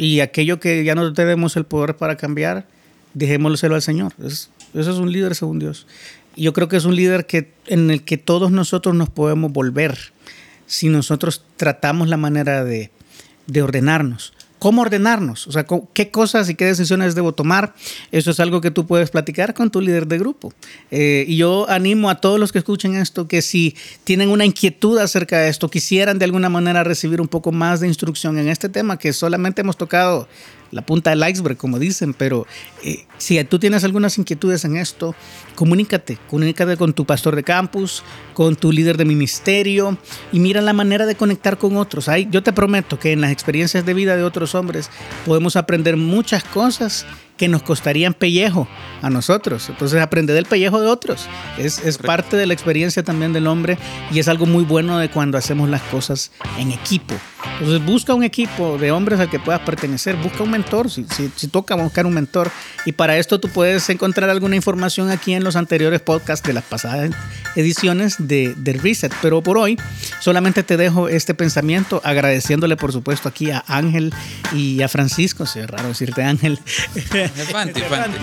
y 0.00 0.20
aquello 0.20 0.60
que 0.60 0.82
ya 0.82 0.94
no 0.94 1.12
tenemos 1.12 1.58
el 1.58 1.66
poder 1.66 1.94
para 1.94 2.16
cambiar, 2.16 2.64
dejémoslo 3.12 3.74
al 3.74 3.82
Señor. 3.82 4.14
Es, 4.24 4.48
eso 4.72 4.92
es 4.92 4.96
un 4.96 5.12
líder 5.12 5.34
según 5.34 5.58
Dios. 5.58 5.86
Y 6.34 6.44
yo 6.44 6.54
creo 6.54 6.68
que 6.68 6.78
es 6.78 6.86
un 6.86 6.96
líder 6.96 7.26
que, 7.26 7.52
en 7.66 7.90
el 7.90 8.02
que 8.02 8.16
todos 8.16 8.50
nosotros 8.50 8.94
nos 8.94 9.10
podemos 9.10 9.52
volver 9.52 9.98
si 10.66 10.88
nosotros 10.88 11.44
tratamos 11.58 12.08
la 12.08 12.16
manera 12.16 12.64
de, 12.64 12.90
de 13.46 13.60
ordenarnos. 13.60 14.32
¿Cómo 14.60 14.82
ordenarnos? 14.82 15.46
O 15.46 15.52
sea, 15.52 15.66
¿qué 15.94 16.10
cosas 16.10 16.50
y 16.50 16.54
qué 16.54 16.66
decisiones 16.66 17.14
debo 17.14 17.32
tomar? 17.32 17.74
Eso 18.12 18.30
es 18.30 18.40
algo 18.40 18.60
que 18.60 18.70
tú 18.70 18.86
puedes 18.86 19.10
platicar 19.10 19.54
con 19.54 19.70
tu 19.70 19.80
líder 19.80 20.06
de 20.06 20.18
grupo. 20.18 20.52
Eh, 20.90 21.24
y 21.26 21.38
yo 21.38 21.68
animo 21.70 22.10
a 22.10 22.20
todos 22.20 22.38
los 22.38 22.52
que 22.52 22.58
escuchen 22.58 22.94
esto 22.94 23.26
que 23.26 23.40
si 23.40 23.74
tienen 24.04 24.28
una 24.28 24.44
inquietud 24.44 24.98
acerca 24.98 25.38
de 25.38 25.48
esto, 25.48 25.70
quisieran 25.70 26.18
de 26.18 26.26
alguna 26.26 26.50
manera 26.50 26.84
recibir 26.84 27.22
un 27.22 27.28
poco 27.28 27.52
más 27.52 27.80
de 27.80 27.88
instrucción 27.88 28.38
en 28.38 28.50
este 28.50 28.68
tema 28.68 28.98
que 28.98 29.14
solamente 29.14 29.62
hemos 29.62 29.78
tocado 29.78 30.28
la 30.70 30.82
punta 30.82 31.10
del 31.10 31.28
iceberg, 31.28 31.56
como 31.56 31.78
dicen, 31.78 32.14
pero 32.14 32.46
eh, 32.84 33.04
si 33.18 33.42
tú 33.44 33.58
tienes 33.58 33.84
algunas 33.84 34.18
inquietudes 34.18 34.64
en 34.64 34.76
esto, 34.76 35.14
comunícate, 35.54 36.18
comunícate 36.28 36.76
con 36.76 36.92
tu 36.92 37.04
pastor 37.04 37.36
de 37.36 37.42
campus, 37.42 38.02
con 38.34 38.56
tu 38.56 38.72
líder 38.72 38.96
de 38.96 39.04
ministerio 39.04 39.98
y 40.32 40.40
mira 40.40 40.60
la 40.60 40.72
manera 40.72 41.06
de 41.06 41.16
conectar 41.16 41.58
con 41.58 41.76
otros. 41.76 42.08
Ahí, 42.08 42.28
yo 42.30 42.42
te 42.42 42.52
prometo 42.52 42.98
que 42.98 43.12
en 43.12 43.20
las 43.20 43.32
experiencias 43.32 43.84
de 43.84 43.94
vida 43.94 44.16
de 44.16 44.22
otros 44.22 44.54
hombres 44.54 44.90
podemos 45.26 45.56
aprender 45.56 45.96
muchas 45.96 46.44
cosas 46.44 47.06
que 47.40 47.48
nos 47.48 47.62
costarían 47.62 48.12
pellejo 48.12 48.68
a 49.00 49.08
nosotros. 49.08 49.70
Entonces, 49.70 50.02
aprender 50.02 50.36
del 50.36 50.44
pellejo 50.44 50.78
de 50.78 50.88
otros 50.88 51.26
es, 51.56 51.78
es 51.78 51.96
parte 51.96 52.36
de 52.36 52.44
la 52.44 52.52
experiencia 52.52 53.02
también 53.02 53.32
del 53.32 53.46
hombre 53.46 53.78
y 54.12 54.18
es 54.18 54.28
algo 54.28 54.44
muy 54.44 54.62
bueno 54.62 54.98
de 54.98 55.08
cuando 55.08 55.38
hacemos 55.38 55.70
las 55.70 55.80
cosas 55.84 56.32
en 56.58 56.70
equipo. 56.70 57.14
Entonces, 57.58 57.82
busca 57.86 58.12
un 58.12 58.24
equipo 58.24 58.76
de 58.76 58.92
hombres 58.92 59.20
al 59.20 59.30
que 59.30 59.38
puedas 59.38 59.62
pertenecer, 59.62 60.16
busca 60.16 60.42
un 60.42 60.50
mentor, 60.50 60.90
si, 60.90 61.06
si, 61.16 61.30
si, 61.34 61.48
toca 61.48 61.76
buscar 61.76 62.04
un 62.04 62.12
mentor. 62.12 62.50
Y 62.84 62.92
para 62.92 63.16
esto 63.16 63.40
tú 63.40 63.48
puedes 63.48 63.88
encontrar 63.88 64.28
alguna 64.28 64.56
información 64.56 65.10
aquí 65.10 65.32
en 65.32 65.42
los 65.42 65.56
anteriores 65.56 66.02
podcasts 66.02 66.46
de 66.46 66.52
las 66.52 66.64
pasadas 66.64 67.10
ediciones 67.56 68.16
de, 68.18 68.54
de 68.54 68.74
Reset. 68.74 69.14
Pero 69.22 69.42
por 69.42 69.56
hoy, 69.56 69.78
solamente 70.20 70.62
te 70.62 70.76
dejo 70.76 71.08
este 71.08 71.32
pensamiento, 71.32 72.02
agradeciéndole, 72.04 72.76
por 72.76 72.92
supuesto, 72.92 73.30
aquí 73.30 73.50
a 73.50 73.64
Ángel 73.66 74.12
y 74.52 74.82
a 74.82 74.88
Francisco, 74.88 75.46
si 75.46 75.60
es 75.60 75.70
raro 75.70 75.88
decirte 75.88 76.22
Ángel. 76.22 76.58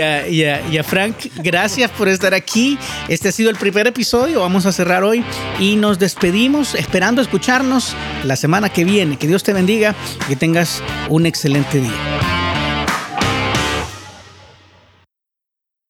A, 0.00 0.28
y, 0.28 0.44
a, 0.44 0.68
y 0.68 0.78
a 0.78 0.84
Frank, 0.84 1.16
gracias 1.36 1.90
por 1.90 2.08
estar 2.08 2.34
aquí. 2.34 2.78
Este 3.08 3.28
ha 3.28 3.32
sido 3.32 3.50
el 3.50 3.56
primer 3.56 3.86
episodio, 3.86 4.40
vamos 4.40 4.66
a 4.66 4.72
cerrar 4.72 5.04
hoy 5.04 5.24
y 5.58 5.76
nos 5.76 5.98
despedimos 5.98 6.74
esperando 6.74 7.22
escucharnos 7.22 7.94
la 8.24 8.36
semana 8.36 8.68
que 8.68 8.84
viene. 8.84 9.16
Que 9.16 9.26
Dios 9.26 9.42
te 9.42 9.52
bendiga 9.52 9.94
y 10.26 10.28
que 10.30 10.36
tengas 10.36 10.82
un 11.08 11.26
excelente 11.26 11.80
día. 11.80 12.39